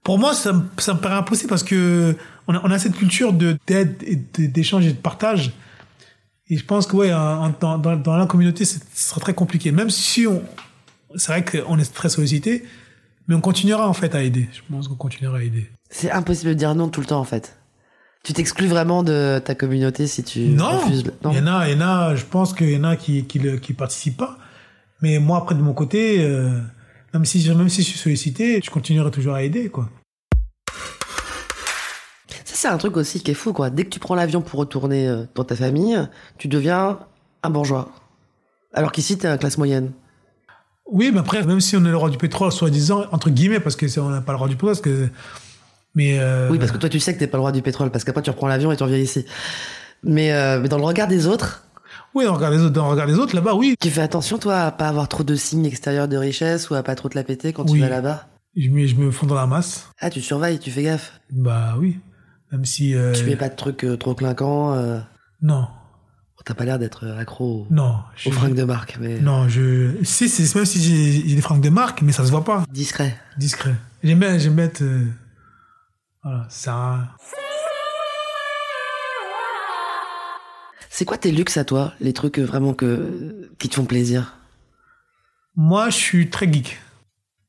Pour 0.04 0.20
moi, 0.20 0.34
ça, 0.34 0.54
me- 0.54 0.64
ça 0.80 0.94
me 0.94 1.00
paraît 1.00 1.16
impossible 1.16 1.50
parce 1.50 1.64
que 1.64 2.16
on 2.48 2.56
a, 2.56 2.62
on 2.64 2.72
a 2.72 2.78
cette 2.80 2.96
culture 2.96 3.32
de 3.34 3.58
d'aide 3.68 3.96
et 4.06 4.16
d'échange 4.48 4.86
et 4.86 4.92
de 4.92 4.98
partage. 4.98 5.52
Et 6.50 6.58
je 6.58 6.66
pense 6.66 6.88
que 6.88 6.96
ouais, 6.96 7.14
en- 7.14 7.54
dans, 7.60 7.78
dans, 7.78 7.96
dans 7.96 8.18
la 8.18 8.26
communauté, 8.26 8.66
ce 8.66 8.80
sera 8.96 9.22
très 9.22 9.34
compliqué. 9.34 9.72
Même 9.72 9.90
si 9.90 10.26
on, 10.28 10.42
c'est 11.16 11.32
vrai 11.32 11.46
qu'on 11.46 11.78
est 11.78 11.94
très 11.94 12.10
sollicité, 12.10 12.64
mais 13.28 13.36
on 13.36 13.42
continuera 13.42 13.88
en 13.88 13.94
fait 13.94 14.16
à 14.16 14.24
aider. 14.24 14.50
Je 14.52 14.62
pense 14.74 14.88
qu'on 14.88 14.96
continuera 14.96 15.38
à 15.38 15.44
aider. 15.44 15.70
C'est 15.90 16.12
impossible 16.12 16.50
de 16.50 16.56
dire 16.56 16.74
non 16.76 16.90
tout 16.90 17.02
le 17.02 17.06
temps 17.08 17.20
en 17.20 17.24
fait. 17.26 17.56
Tu 18.24 18.34
t'exclus 18.34 18.68
vraiment 18.68 19.02
de 19.04 19.40
ta 19.44 19.56
communauté 19.56 20.06
si 20.08 20.24
tu 20.24 20.40
Non, 20.40 20.80
refuses. 20.80 21.06
le- 21.06 21.14
il 21.32 21.38
y 21.38 21.40
en 21.40 21.48
a, 21.48 21.70
il 21.70 21.74
y 21.74 21.78
en 21.78 21.88
a. 21.88 22.16
Je 22.16 22.26
pense 22.26 22.54
qu'il 22.54 22.70
y 22.72 22.78
en 22.78 22.84
a 22.84 22.96
qui 22.98 23.26
qui, 23.26 23.40
le, 23.40 23.58
qui 23.58 23.74
participent 23.74 24.18
pas. 24.18 24.38
Mais 25.02 25.20
moi, 25.20 25.38
après 25.38 25.56
de 25.56 25.62
mon 25.62 25.74
côté, 25.74 26.22
euh, 26.24 26.60
même 27.14 27.24
si 27.26 27.42
je- 27.42 27.54
même 27.54 27.70
si 27.70 27.82
je 27.84 27.88
suis 27.88 27.98
sollicité, 28.00 28.60
je 28.64 28.70
continuerai 28.70 29.10
toujours 29.12 29.36
à 29.36 29.44
aider 29.44 29.70
quoi. 29.70 29.90
C'est 32.62 32.68
un 32.68 32.78
truc 32.78 32.98
aussi 32.98 33.22
qui 33.22 33.32
est 33.32 33.36
fou 33.36 33.54
quoi. 33.54 33.70
Dès 33.70 33.86
que 33.86 33.90
tu 33.90 34.02
prends 34.02 34.16
l'avion 34.16 34.42
pour 34.42 34.60
retourner 34.60 35.08
euh, 35.08 35.24
dans 35.34 35.46
ta 35.46 35.56
famille, 35.56 35.98
tu 36.38 36.50
deviens 36.50 37.00
un 37.42 37.50
bourgeois. 37.50 37.88
Alors 38.74 38.92
qu'ici, 38.92 39.18
t'es 39.18 39.30
un 39.30 39.38
classe 39.38 39.58
moyenne. 39.58 39.94
Oui, 40.92 41.10
mais 41.14 41.20
après, 41.22 41.42
même 41.46 41.62
si 41.62 41.78
on 41.78 41.86
est 41.86 41.90
le 41.90 41.96
roi 41.96 42.10
du 42.10 42.18
pétrole, 42.18 42.52
soi-disant, 42.52 43.06
entre 43.14 43.30
guillemets, 43.30 43.62
parce 43.62 43.78
que 43.78 43.86
on 44.02 44.10
n'a 44.10 44.20
pas 44.20 44.34
le 44.34 44.40
roi 44.40 44.50
du 44.50 44.56
pétrole, 44.56 44.72
parce 44.72 44.82
que. 44.82 45.08
Mais. 45.96 46.20
euh, 46.20 46.50
Oui, 46.52 46.60
parce 46.60 46.74
que 46.74 46.78
toi, 46.78 46.90
tu 46.90 47.00
sais 47.00 47.14
que 47.14 47.20
t'es 47.20 47.28
pas 47.28 47.38
le 47.38 47.44
roi 47.44 47.54
du 47.54 47.62
pétrole, 47.62 47.92
parce 47.92 48.04
qu'après, 48.04 48.24
tu 48.24 48.30
reprends 48.30 48.50
l'avion 48.50 48.74
et 48.74 48.76
tu 48.76 48.84
reviens 48.84 48.98
ici. 48.98 49.26
Mais, 50.04 50.34
euh, 50.34 50.60
mais 50.60 50.68
dans 50.68 50.78
le 50.80 50.84
regard 50.84 51.08
des 51.08 51.28
autres, 51.28 51.64
Oui, 52.14 52.26
dans 52.26 52.32
le 52.32 52.36
regard 52.40 52.52
des 52.52 52.60
autres, 52.60 52.74
dans 52.74 52.88
le 52.88 52.92
regard 52.92 53.08
des 53.08 53.20
autres, 53.20 53.36
là-bas, 53.36 53.54
oui. 53.56 53.76
tu 53.80 53.90
fais 53.90 54.02
attention, 54.02 54.38
toi, 54.38 54.64
à 54.64 54.72
pas 54.72 54.90
avoir 54.90 55.08
trop 55.08 55.24
de 55.24 55.36
signes 55.36 55.66
extérieurs 55.66 56.10
de 56.10 56.18
richesse 56.18 56.70
ou 56.70 56.76
à 56.76 56.84
pas 56.84 56.96
trop 56.96 57.08
te 57.08 57.18
la 57.18 57.24
péter 57.24 57.54
quand 57.54 57.64
tu 57.64 57.80
vas 57.80 57.88
là-bas. 57.88 58.28
Je 58.58 58.68
me, 58.68 58.86
je 58.86 58.96
me 58.96 59.12
fonds 59.12 59.28
dans 59.28 59.36
la 59.36 59.48
masse. 59.48 59.88
Ah, 60.02 60.10
tu 60.10 60.20
surveilles, 60.20 60.60
tu 60.60 60.72
fais 60.72 60.84
gaffe. 60.84 61.22
Bah 61.32 61.76
oui. 61.80 62.00
Même 62.52 62.66
si. 62.66 62.96
euh, 62.96 63.14
Tu 63.14 63.24
mets 63.26 63.36
pas 63.36 63.50
de 63.50 63.56
trucs 63.56 63.84
euh, 63.84 63.98
trop 63.98 64.16
clinquants. 64.16 64.74
euh. 64.74 65.00
Non. 65.42 65.68
T'as 66.46 66.54
pas 66.56 66.66
l'air 66.66 66.80
d'être 66.80 67.06
accro 67.08 67.68
Non. 67.70 68.00
je- 68.16 68.30
aux 68.30 68.32
fringues 68.32 68.56
de 68.56 68.64
marque, 68.64 68.98
mais 69.00 69.20
Non, 69.20 69.48
je. 69.50 69.92
Si, 70.04 70.28
c'est 70.30 70.56
même 70.56 70.66
si 70.66 70.82
j'ai 70.82 71.36
des 71.36 71.42
fringues 71.42 71.62
de 71.62 71.70
marque, 71.70 72.02
mais 72.02 72.12
ça 72.12 72.26
se 72.26 72.32
voit 72.32 72.44
pas. 72.46 72.64
discret. 72.72 73.16
Discret. 73.38 73.76
J'aime 74.04 74.20
bien, 74.20 74.38
j'aime 74.40 74.56
bien 74.56 74.66
être. 74.66 74.84
Voilà, 76.24 76.48
ça. 76.50 77.10
C'est 80.90 81.06
quoi 81.06 81.18
tes 81.18 81.32
luxes 81.32 81.58
à 81.58 81.66
toi 81.66 81.94
Les 82.00 82.14
trucs 82.14 82.40
vraiment 82.40 82.74
que 82.74 83.50
qui 83.60 83.70
te 83.70 83.76
font 83.76 83.86
plaisir? 83.86 84.36
Moi, 85.56 85.90
je 85.90 85.96
suis 85.96 86.30
très 86.30 86.52
geek. 86.52 86.80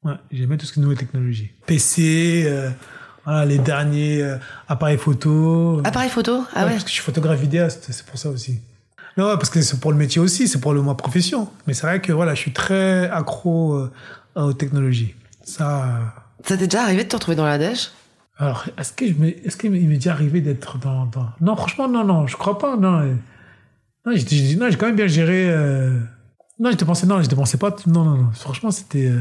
Ouais, 0.02 0.14
j'aime 0.30 0.48
bien 0.48 0.56
tout 0.56 0.66
ce 0.66 0.72
qui 0.72 0.80
est 0.80 0.82
nouvelle 0.82 0.98
technologie. 0.98 1.52
PC, 1.66 2.44
voilà, 3.24 3.44
les 3.44 3.58
derniers 3.58 4.22
euh, 4.22 4.36
appareils 4.68 4.98
photo. 4.98 5.80
Appareil 5.84 6.10
photo 6.10 6.44
Ah 6.54 6.60
Ouais, 6.60 6.64
ouais 6.66 6.70
Parce 6.72 6.84
que 6.84 6.88
je 6.90 6.94
suis 6.94 7.02
photographe 7.02 7.40
vidéaste, 7.40 7.86
c'est 7.90 8.04
pour 8.06 8.18
ça 8.18 8.28
aussi. 8.30 8.60
Non, 9.16 9.26
ouais, 9.28 9.34
parce 9.36 9.50
que 9.50 9.60
c'est 9.60 9.78
pour 9.80 9.92
le 9.92 9.98
métier 9.98 10.20
aussi, 10.20 10.48
c'est 10.48 10.60
pour 10.60 10.72
le 10.72 10.82
ma 10.82 10.94
profession. 10.94 11.48
Mais 11.66 11.74
c'est 11.74 11.86
vrai 11.86 12.00
que 12.00 12.12
voilà, 12.12 12.34
je 12.34 12.40
suis 12.40 12.52
très 12.52 13.08
accro 13.10 13.74
euh, 13.74 13.90
aux 14.36 14.52
technologies. 14.52 15.14
Ça. 15.44 15.84
euh, 15.84 15.88
Ça 16.44 16.56
t'est 16.56 16.66
déjà 16.66 16.82
arrivé 16.84 17.04
de 17.04 17.08
te 17.08 17.16
retrouver 17.16 17.36
dans 17.36 17.46
la 17.46 17.58
dèche? 17.58 17.90
Alors, 18.38 18.64
est-ce 18.78 18.92
que 18.94 19.06
je 19.06 19.12
me, 19.14 19.26
est-ce 19.46 19.56
qu'il 19.58 19.70
m'est 19.70 19.80
déjà 19.80 20.12
arrivé 20.12 20.40
d'être 20.40 20.78
dans, 20.78 21.04
dans, 21.06 21.28
non, 21.42 21.56
franchement, 21.56 21.88
non, 21.88 22.04
non, 22.04 22.26
je 22.26 22.36
crois 22.36 22.56
pas, 22.58 22.76
non. 22.76 23.00
Non, 24.06 24.12
j'ai, 24.14 24.26
j'ai- 24.26 24.56
non, 24.56 24.70
j'ai 24.70 24.78
quand 24.78 24.86
même 24.86 24.96
bien 24.96 25.08
géré, 25.08 25.50
euh, 25.50 25.98
non, 26.58 26.70
je 26.70 26.76
dépensais, 26.76 27.06
non, 27.06 27.20
je 27.22 27.28
dépensais 27.28 27.58
pas, 27.58 27.76
non, 27.86 28.04
non, 28.04 28.14
non, 28.16 28.30
franchement, 28.32 28.70
c'était, 28.70 29.08
euh, 29.08 29.20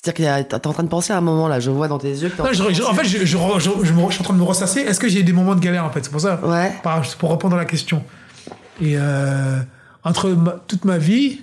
C'est-à-dire 0.00 0.46
que 0.48 0.56
t'es 0.56 0.66
en 0.68 0.72
train 0.72 0.84
de 0.84 0.88
penser 0.88 1.12
à 1.12 1.18
un 1.18 1.20
moment 1.20 1.48
là, 1.48 1.58
je 1.58 1.70
vois 1.70 1.88
dans 1.88 1.98
tes 1.98 2.10
yeux 2.10 2.28
que 2.28 2.36
t'es 2.36 2.42
non, 2.42 2.52
je, 2.52 2.72
je- 2.72 2.82
en 2.84 2.94
fait, 2.94 3.04
je, 3.04 3.24
suis 3.24 3.36
en 3.36 3.58
train 3.58 4.32
de 4.34 4.38
me 4.38 4.44
ressasser. 4.44 4.80
Est-ce 4.80 5.00
que 5.00 5.08
j'ai 5.08 5.20
eu 5.20 5.24
des 5.24 5.32
moments 5.32 5.56
de 5.56 5.60
galère, 5.60 5.84
en 5.84 5.90
fait? 5.90 6.04
C'est 6.04 6.10
pour 6.10 6.20
ça. 6.20 6.40
Ouais. 6.46 6.72
Pour 7.18 7.30
répondre 7.32 7.54
à 7.56 7.58
la 7.58 7.64
question. 7.64 8.04
Et 8.80 8.94
euh, 8.96 9.58
entre 10.04 10.30
ma- 10.30 10.52
toute 10.68 10.84
ma 10.84 10.98
vie, 10.98 11.40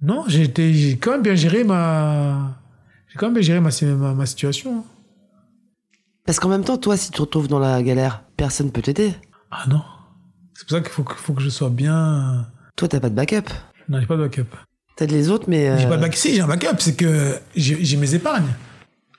non, 0.00 0.24
j'ai 0.26 0.48
quand 1.00 1.10
même 1.12 1.22
bien 1.22 1.34
géré 1.34 1.64
ma, 1.64 2.56
j'ai 3.08 3.18
quand 3.18 3.26
même 3.26 3.34
bien 3.34 3.42
géré 3.42 3.60
ma, 3.60 3.68
ma, 3.82 4.14
ma 4.14 4.26
situation. 4.26 4.84
Parce 6.24 6.40
qu'en 6.40 6.48
même 6.48 6.64
temps, 6.64 6.78
toi, 6.78 6.96
si 6.96 7.10
tu 7.10 7.16
te 7.16 7.20
retrouves 7.22 7.48
dans 7.48 7.58
la 7.58 7.82
galère, 7.82 8.22
personne 8.38 8.70
peut 8.70 8.80
t'aider. 8.82 9.14
Ah 9.50 9.64
non, 9.68 9.82
c'est 10.54 10.66
pour 10.66 10.76
ça 10.78 10.82
qu'il 10.82 10.90
faut, 10.92 11.02
que- 11.02 11.14
faut 11.14 11.34
que 11.34 11.42
je 11.42 11.50
sois 11.50 11.70
bien. 11.70 12.46
Toi, 12.76 12.88
t'as 12.88 13.00
pas 13.00 13.10
de 13.10 13.14
backup. 13.14 13.50
Non, 13.88 14.00
j'ai 14.00 14.06
pas 14.06 14.16
de 14.16 14.22
backup. 14.22 14.48
T'aides 14.98 15.12
les 15.12 15.30
autres, 15.30 15.44
mais. 15.46 15.78
J'ai 15.78 15.86
euh, 15.86 15.88
pas 15.88 15.96
de 15.96 16.00
backup. 16.00 16.16
Si, 16.16 16.34
j'ai 16.34 16.40
un 16.40 16.48
backup, 16.48 16.74
c'est 16.80 16.96
que 16.96 17.38
j'ai 17.54 17.96
mes 17.96 18.16
épargnes. 18.16 18.52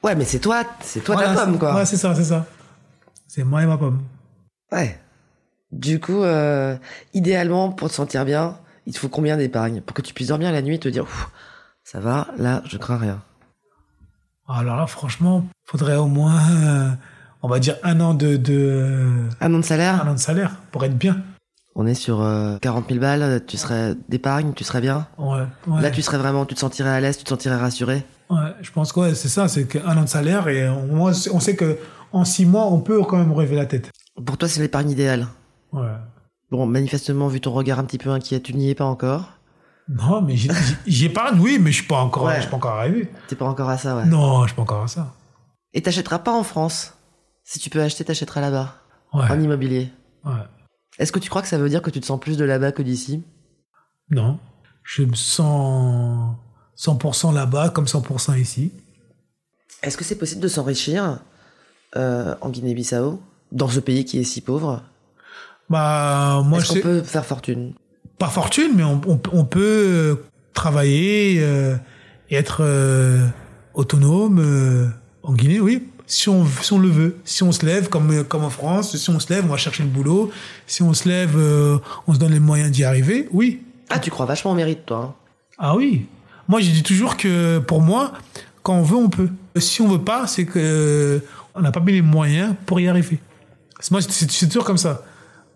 Ouais, 0.04 0.14
mais 0.14 0.26
c'est 0.26 0.40
toi, 0.40 0.66
c'est 0.82 1.00
toi 1.00 1.16
Voilà, 1.16 1.34
ta 1.34 1.46
pomme, 1.46 1.58
quoi. 1.58 1.74
Ouais, 1.74 1.86
c'est 1.86 1.96
ça, 1.96 2.14
c'est 2.14 2.26
ça. 2.26 2.46
C'est 3.30 3.46
moi 3.46 3.64
et 3.64 3.66
ma 3.66 3.78
pomme. 3.78 4.02
Ouais. 4.74 5.00
Du 5.72 6.02
coup, 6.02 6.22
euh, 6.24 6.76
idéalement, 7.14 7.72
pour 7.72 7.88
te 7.88 7.94
sentir 7.94 8.26
bien, 8.26 8.58
il 8.88 8.94
te 8.94 9.00
faut 9.00 9.08
combien 9.08 9.38
d'épargne 9.38 9.80
Pour 9.80 9.94
que 9.94 10.02
tu 10.02 10.14
puisses 10.14 10.28
dormir 10.28 10.52
la 10.52 10.62
nuit 10.62 10.76
et 10.76 10.80
te 10.80 10.90
dire, 10.90 11.06
ça 11.86 12.02
va, 12.02 12.28
là, 12.38 12.62
je 12.66 12.78
crains 12.78 12.98
rien. 12.98 13.22
Alors 14.50 14.76
là, 14.76 14.86
franchement, 14.86 15.46
faudrait 15.64 15.96
au 15.96 16.08
moins, 16.08 16.42
euh, 16.62 16.90
on 17.42 17.48
va 17.48 17.60
dire, 17.60 17.78
un 17.84 18.02
an 18.02 18.14
de, 18.14 18.36
de, 18.36 19.30
Un 19.40 19.54
an 19.54 19.60
de 19.60 19.64
salaire 19.64 20.06
un 20.06 20.12
an 20.12 20.16
de 20.16 20.20
salaire 20.20 20.58
pour 20.72 20.84
être 20.84 20.98
bien. 20.98 21.24
On 21.82 21.86
est 21.86 21.94
sur 21.94 22.20
euh, 22.22 22.58
40 22.58 22.90
000 22.90 23.00
balles, 23.00 23.42
tu 23.48 23.56
serais 23.56 23.96
d'épargne, 24.10 24.52
tu 24.54 24.66
serais 24.66 24.82
bien? 24.82 25.08
Ouais, 25.18 25.44
ouais. 25.66 25.82
Là, 25.82 25.90
tu 25.92 26.02
serais 26.02 26.18
vraiment, 26.18 26.46
tu 26.46 26.54
te 26.54 26.60
sentirais 26.60 26.90
à 26.90 27.00
l'aise, 27.00 27.18
tu 27.18 27.24
te 27.24 27.30
sentirais 27.30 27.56
rassuré? 27.56 28.04
Ouais, 28.30 28.54
je 28.62 28.70
pense 28.72 28.92
que 28.92 29.00
ouais, 29.00 29.16
c'est 29.16 29.30
ça, 29.30 29.48
c'est 29.48 29.66
qu'un 29.66 29.96
an 29.98 30.02
de 30.02 30.10
salaire 30.10 30.50
et 30.50 30.68
moins, 30.70 31.14
on 31.32 31.40
sait 31.40 31.56
que 31.56 31.78
en 32.12 32.26
six 32.26 32.46
mois, 32.46 32.66
on 32.66 32.82
peut 32.82 33.02
quand 33.04 33.16
même 33.16 33.32
relever 33.32 33.56
la 33.56 33.66
tête. 33.66 33.92
Pour 34.26 34.38
toi, 34.38 34.50
c'est 34.50 34.60
l'épargne 34.60 34.90
idéale. 34.90 35.28
Ouais. 35.72 35.88
Bon, 36.52 36.66
manifestement, 36.66 37.30
vu 37.30 37.40
ton 37.40 37.54
regard 37.54 37.80
un 37.80 37.86
petit 37.86 37.98
peu 37.98 38.10
inquiet, 38.10 38.42
tu 38.42 38.54
n'y 38.56 38.70
es 38.70 38.76
pas 38.76 38.84
encore. 38.84 39.30
Non, 39.88 40.22
mais 40.22 40.36
j'épargne, 40.86 41.40
oui, 41.40 41.60
mais 41.62 41.72
je 41.72 41.78
suis 41.78 41.88
pas 41.88 42.02
encore, 42.02 42.24
Ouais. 42.26 42.36
je 42.36 42.42
suis 42.42 42.50
pas 42.50 42.58
encore 42.58 42.72
arrivé. 42.76 43.10
T'es 43.30 43.38
pas 43.38 43.46
encore 43.48 43.70
à 43.70 43.78
ça, 43.78 43.96
ouais. 43.96 44.06
Non, 44.06 44.42
je 44.42 44.48
suis 44.48 44.56
pas 44.58 44.64
encore 44.64 44.84
à 44.84 44.88
ça. 44.90 45.14
Et 45.74 45.82
t'achèteras 45.82 46.20
pas 46.20 46.34
en 46.34 46.44
France? 46.44 46.94
Si 47.46 47.58
tu 47.58 47.70
peux 47.70 47.82
acheter, 47.82 48.04
t'achèteras 48.04 48.42
là-bas? 48.42 48.76
Ouais. 49.14 49.32
En 49.32 49.40
immobilier? 49.40 49.94
ouais. 50.26 50.34
Est-ce 50.98 51.12
que 51.12 51.20
tu 51.20 51.30
crois 51.30 51.42
que 51.42 51.48
ça 51.48 51.58
veut 51.58 51.70
dire 51.70 51.82
que 51.82 51.90
tu 51.90 52.00
te 52.02 52.06
sens 52.06 52.20
plus 52.20 52.38
de 52.38 52.44
là-bas 52.46 52.72
que 52.72 52.82
d'ici? 52.82 53.24
Non, 54.10 54.40
je 54.84 55.04
me 55.04 55.16
sens 55.16 56.36
100% 56.78 57.34
là-bas 57.34 57.70
comme 57.70 57.86
100% 57.86 58.40
ici. 58.40 58.72
Est-ce 59.84 59.98
que 59.98 60.04
c'est 60.04 60.16
possible 60.18 60.42
de 60.42 60.48
s'enrichir 60.48 61.20
euh, 61.96 62.36
en 62.42 62.50
Guinée-Bissau, 62.50 63.22
dans 63.52 63.70
ce 63.70 63.80
pays 63.80 64.04
qui 64.06 64.20
est 64.20 64.24
si 64.24 64.42
pauvre? 64.42 64.84
Bah, 65.70 66.42
moi, 66.44 66.60
Est-ce 66.60 66.74
qu'on 66.74 66.80
peut 66.82 67.04
faire 67.04 67.26
fortune? 67.26 67.74
Pas 68.18 68.30
fortune, 68.30 68.72
mais 68.76 68.84
on, 68.84 69.00
on- 69.08 69.22
on 69.32 69.46
peut 69.46 69.60
euh, 69.88 70.16
travailler 70.54 71.42
euh, 71.42 71.76
et 72.30 72.36
être 72.36 72.62
euh, 72.62 73.26
autonome 73.74 74.40
euh, 74.40 74.88
en 75.24 75.34
Guinée, 75.34 75.60
oui. 75.62 75.88
Si 76.12 76.28
on, 76.28 76.46
si 76.64 76.74
on 76.74 76.80
le 76.80 76.90
veut, 76.90 77.18
si 77.24 77.44
on 77.44 77.52
se 77.52 77.64
lève 77.66 77.88
comme, 77.88 78.24
comme 78.24 78.44
en 78.44 78.50
France, 78.50 78.98
si 78.98 79.10
on 79.12 79.20
se 79.20 79.32
lève, 79.32 79.46
on 79.46 79.50
va 79.50 79.58
chercher 79.58 79.84
le 79.84 79.90
boulot. 79.90 80.32
Si 80.66 80.82
on 80.82 80.94
se 80.96 81.08
lève, 81.08 81.36
euh, 81.38 81.78
on 82.08 82.14
se 82.16 82.20
donne 82.20 82.32
les 82.34 82.40
moyens 82.40 82.72
d'y 82.72 82.84
arriver, 82.84 83.28
oui. 83.32 83.62
Ah, 83.90 84.00
tu 84.00 84.10
crois 84.10 84.26
vachement 84.26 84.52
au 84.52 84.56
mérite, 84.56 84.86
toi. 84.88 84.98
hein. 84.98 85.14
Ah 85.60 85.76
oui. 85.76 86.08
Moi, 86.48 86.62
je 86.62 86.72
dis 86.72 86.82
toujours 86.84 87.16
que 87.16 87.60
pour 87.60 87.82
moi, 87.82 88.14
quand 88.64 88.74
on 88.74 88.82
veut, 88.82 88.96
on 88.98 89.10
peut. 89.10 89.30
Si 89.58 89.82
on 89.82 89.88
veut 89.88 90.02
pas, 90.02 90.26
c'est 90.26 90.46
que 90.46 90.58
euh, 90.60 91.20
on 91.54 91.62
n'a 91.62 91.72
pas 91.72 91.80
mis 91.80 91.92
les 91.94 92.02
moyens 92.02 92.56
pour 92.66 92.80
y 92.80 92.88
arriver. 92.88 93.20
C'est- 93.80 93.92
Moi, 93.92 94.02
c'est 94.02 94.32
c'est 94.32 94.48
toujours 94.48 94.66
comme 94.66 94.78
ça. 94.80 95.04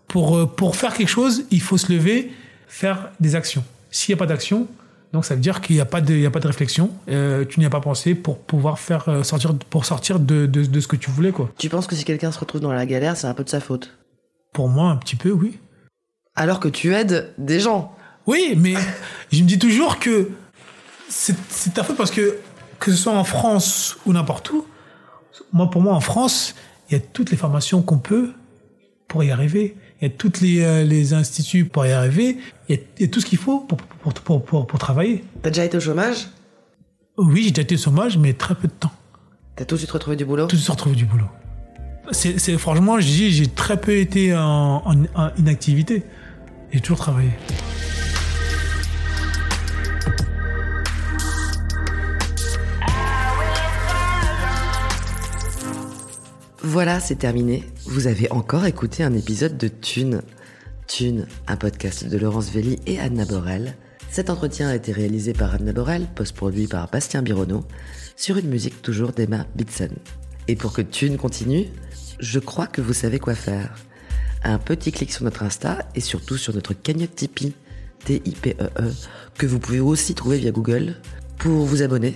Pour, 0.07 0.37
euh, 0.37 0.45
pour 0.45 0.75
faire 0.75 0.93
quelque 0.93 1.09
chose, 1.09 1.45
il 1.49 1.61
faut 1.61 1.79
se 1.79 1.91
lever, 1.91 2.31
faire 2.67 3.09
des 3.19 3.33
actions. 3.35 3.63
S'il 3.89 4.13
n'y 4.13 4.17
a 4.17 4.19
pas 4.19 4.27
d'action, 4.27 4.67
donc 5.13 5.25
ça 5.25 5.35
veut 5.35 5.41
dire 5.41 5.61
qu'il 5.61 5.75
n'y 5.75 5.81
a 5.81 5.85
pas 5.85 6.01
de, 6.01 6.13
il 6.13 6.21
y 6.21 6.25
a 6.25 6.31
pas 6.31 6.39
de 6.39 6.47
réflexion. 6.47 6.89
euh, 7.07 7.45
tu 7.45 7.59
n'y 7.59 7.65
as 7.65 7.69
pas 7.69 7.79
pensé 7.79 8.15
pour 8.15 8.39
pouvoir 8.39 8.79
faire 8.79 9.07
euh, 9.07 9.23
sortir, 9.23 9.55
pour 9.69 9.85
sortir 9.85 10.19
de, 10.19 10.47
de, 10.47 10.65
de 10.65 10.79
ce 10.79 10.87
que 10.87 10.95
tu 10.95 11.11
voulais, 11.11 11.31
quoi. 11.31 11.51
Tu 11.59 11.69
penses 11.69 11.87
que 11.87 11.95
si 11.95 12.03
quelqu'un 12.03 12.31
se 12.31 12.39
retrouve 12.39 12.61
dans 12.61 12.73
la 12.73 12.85
galère, 12.85 13.15
c'est 13.15 13.27
un 13.27 13.33
peu 13.35 13.43
de 13.43 13.49
sa 13.49 13.59
faute? 13.59 13.95
Pour 14.51 14.69
moi, 14.69 14.89
un 14.89 14.97
petit 14.97 15.15
peu, 15.15 15.31
oui. 15.31 15.59
Alors 16.35 16.59
que 16.59 16.67
tu 16.67 16.93
aides 16.95 17.31
des 17.37 17.59
gens. 17.59 17.95
Oui, 18.25 18.55
mais 18.57 18.73
je 19.31 19.43
me 19.43 19.47
dis 19.47 19.59
toujours 19.59 19.99
que 19.99 20.31
c'est 21.09 21.35
c'est 21.49 21.75
ta 21.75 21.83
faute 21.83 21.97
parce 21.97 22.11
que 22.11 22.39
que 22.79 22.89
ce 22.91 22.97
soit 22.97 23.13
en 23.13 23.23
France 23.23 23.97
ou 24.05 24.13
n'importe 24.13 24.49
où, 24.51 24.65
moi 25.51 25.69
pour 25.69 25.81
moi 25.81 25.93
en 25.93 25.99
France, 25.99 26.55
il 26.89 26.93
y 26.93 26.95
a 26.95 26.99
toutes 26.99 27.29
les 27.31 27.37
formations 27.37 27.81
qu'on 27.81 27.99
peut 27.99 28.31
pour 29.07 29.23
y 29.23 29.29
arriver. 29.29 29.75
Il 30.03 30.07
y 30.07 30.09
a 30.09 30.15
toutes 30.17 30.41
les, 30.41 30.61
euh, 30.65 30.83
les 30.83 31.13
instituts 31.13 31.63
pour 31.63 31.85
y 31.85 31.93
arriver. 31.93 32.37
Il 32.67 32.75
y 32.75 32.77
a, 32.77 32.81
il 32.97 33.01
y 33.03 33.05
a 33.05 33.07
tout 33.07 33.21
ce 33.21 33.25
qu'il 33.25 33.37
faut 33.37 33.61
pour, 33.61 33.77
pour, 33.77 34.13
pour, 34.13 34.43
pour, 34.43 34.67
pour 34.67 34.77
travailler. 34.77 35.23
T'as 35.41 35.49
déjà 35.49 35.63
été 35.63 35.77
au 35.77 35.79
chômage? 35.79 36.27
Oui, 37.17 37.43
j'ai 37.43 37.51
déjà 37.51 37.61
été 37.61 37.75
au 37.75 37.77
chômage, 37.77 38.17
mais 38.17 38.33
très 38.33 38.53
peu 38.53 38.67
de 38.67 38.73
temps. 38.73 38.91
T'as 39.55 39.63
tout 39.63 39.75
de 39.75 39.79
suite 39.79 39.91
retrouvé 39.91 40.17
du 40.17 40.25
boulot? 40.25 40.47
Tout 40.47 40.57
de 40.57 40.61
suite 40.61 40.71
retrouver 40.71 40.97
du 40.97 41.05
boulot. 41.05 41.29
C'est 42.11 42.57
franchement, 42.57 42.99
j'ai 42.99 43.47
très 43.47 43.79
peu 43.79 43.95
été 43.95 44.35
en, 44.35 44.81
en, 44.85 45.05
en 45.15 45.31
inactivité. 45.37 46.03
J'ai 46.73 46.81
toujours 46.81 46.97
travaillé. 46.97 47.29
Voilà, 56.65 57.01
c'est 57.01 57.17
terminé. 57.17 57.65
Vous 57.85 58.07
avez 58.07 58.31
encore 58.31 58.65
écouté 58.65 59.03
un 59.03 59.13
épisode 59.13 59.57
de 59.57 59.67
Thune. 59.67 60.21
Thune, 60.87 61.27
un 61.45 61.57
podcast 61.57 62.07
de 62.07 62.17
Laurence 62.17 62.51
Velli 62.51 62.79
et 62.85 63.01
Anna 63.01 63.25
Borel. 63.25 63.75
Cet 64.09 64.29
entretien 64.29 64.69
a 64.69 64.75
été 64.75 64.93
réalisé 64.93 65.33
par 65.33 65.53
Anna 65.53 65.73
Borel, 65.73 66.07
post-produit 66.15 66.67
par 66.67 66.89
Bastien 66.89 67.21
Bironneau, 67.21 67.65
sur 68.15 68.37
une 68.37 68.47
musique 68.47 68.81
toujours 68.81 69.11
d'Emma 69.11 69.45
Bitson. 69.55 69.89
Et 70.47 70.55
pour 70.55 70.71
que 70.71 70.81
Thune 70.81 71.17
continue, 71.17 71.65
je 72.21 72.39
crois 72.39 72.67
que 72.67 72.79
vous 72.79 72.93
savez 72.93 73.19
quoi 73.19 73.35
faire. 73.35 73.75
Un 74.45 74.57
petit 74.57 74.93
clic 74.93 75.11
sur 75.11 75.25
notre 75.25 75.43
Insta 75.43 75.79
et 75.95 76.01
surtout 76.01 76.37
sur 76.37 76.53
notre 76.53 76.73
cagnotte 76.73 77.15
Tipeee, 77.15 77.55
T-I-P-E-E, 78.05 78.69
E, 78.79 78.91
que 79.37 79.45
vous 79.45 79.59
pouvez 79.59 79.81
aussi 79.81 80.15
trouver 80.15 80.37
via 80.37 80.51
Google, 80.51 80.95
pour 81.37 81.65
vous 81.65 81.81
abonner 81.81 82.15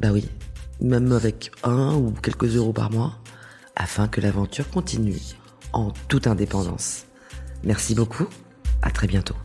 Bah 0.00 0.08
oui, 0.12 0.26
même 0.80 1.12
avec 1.12 1.52
un 1.62 1.94
ou 1.94 2.12
quelques 2.12 2.56
euros 2.56 2.72
par 2.72 2.90
mois, 2.90 3.18
afin 3.76 4.08
que 4.08 4.22
l'aventure 4.22 4.66
continue 4.70 5.20
en 5.74 5.90
toute 6.08 6.26
indépendance. 6.26 7.04
Merci 7.64 7.94
beaucoup, 7.94 8.26
à 8.80 8.90
très 8.90 9.06
bientôt. 9.06 9.36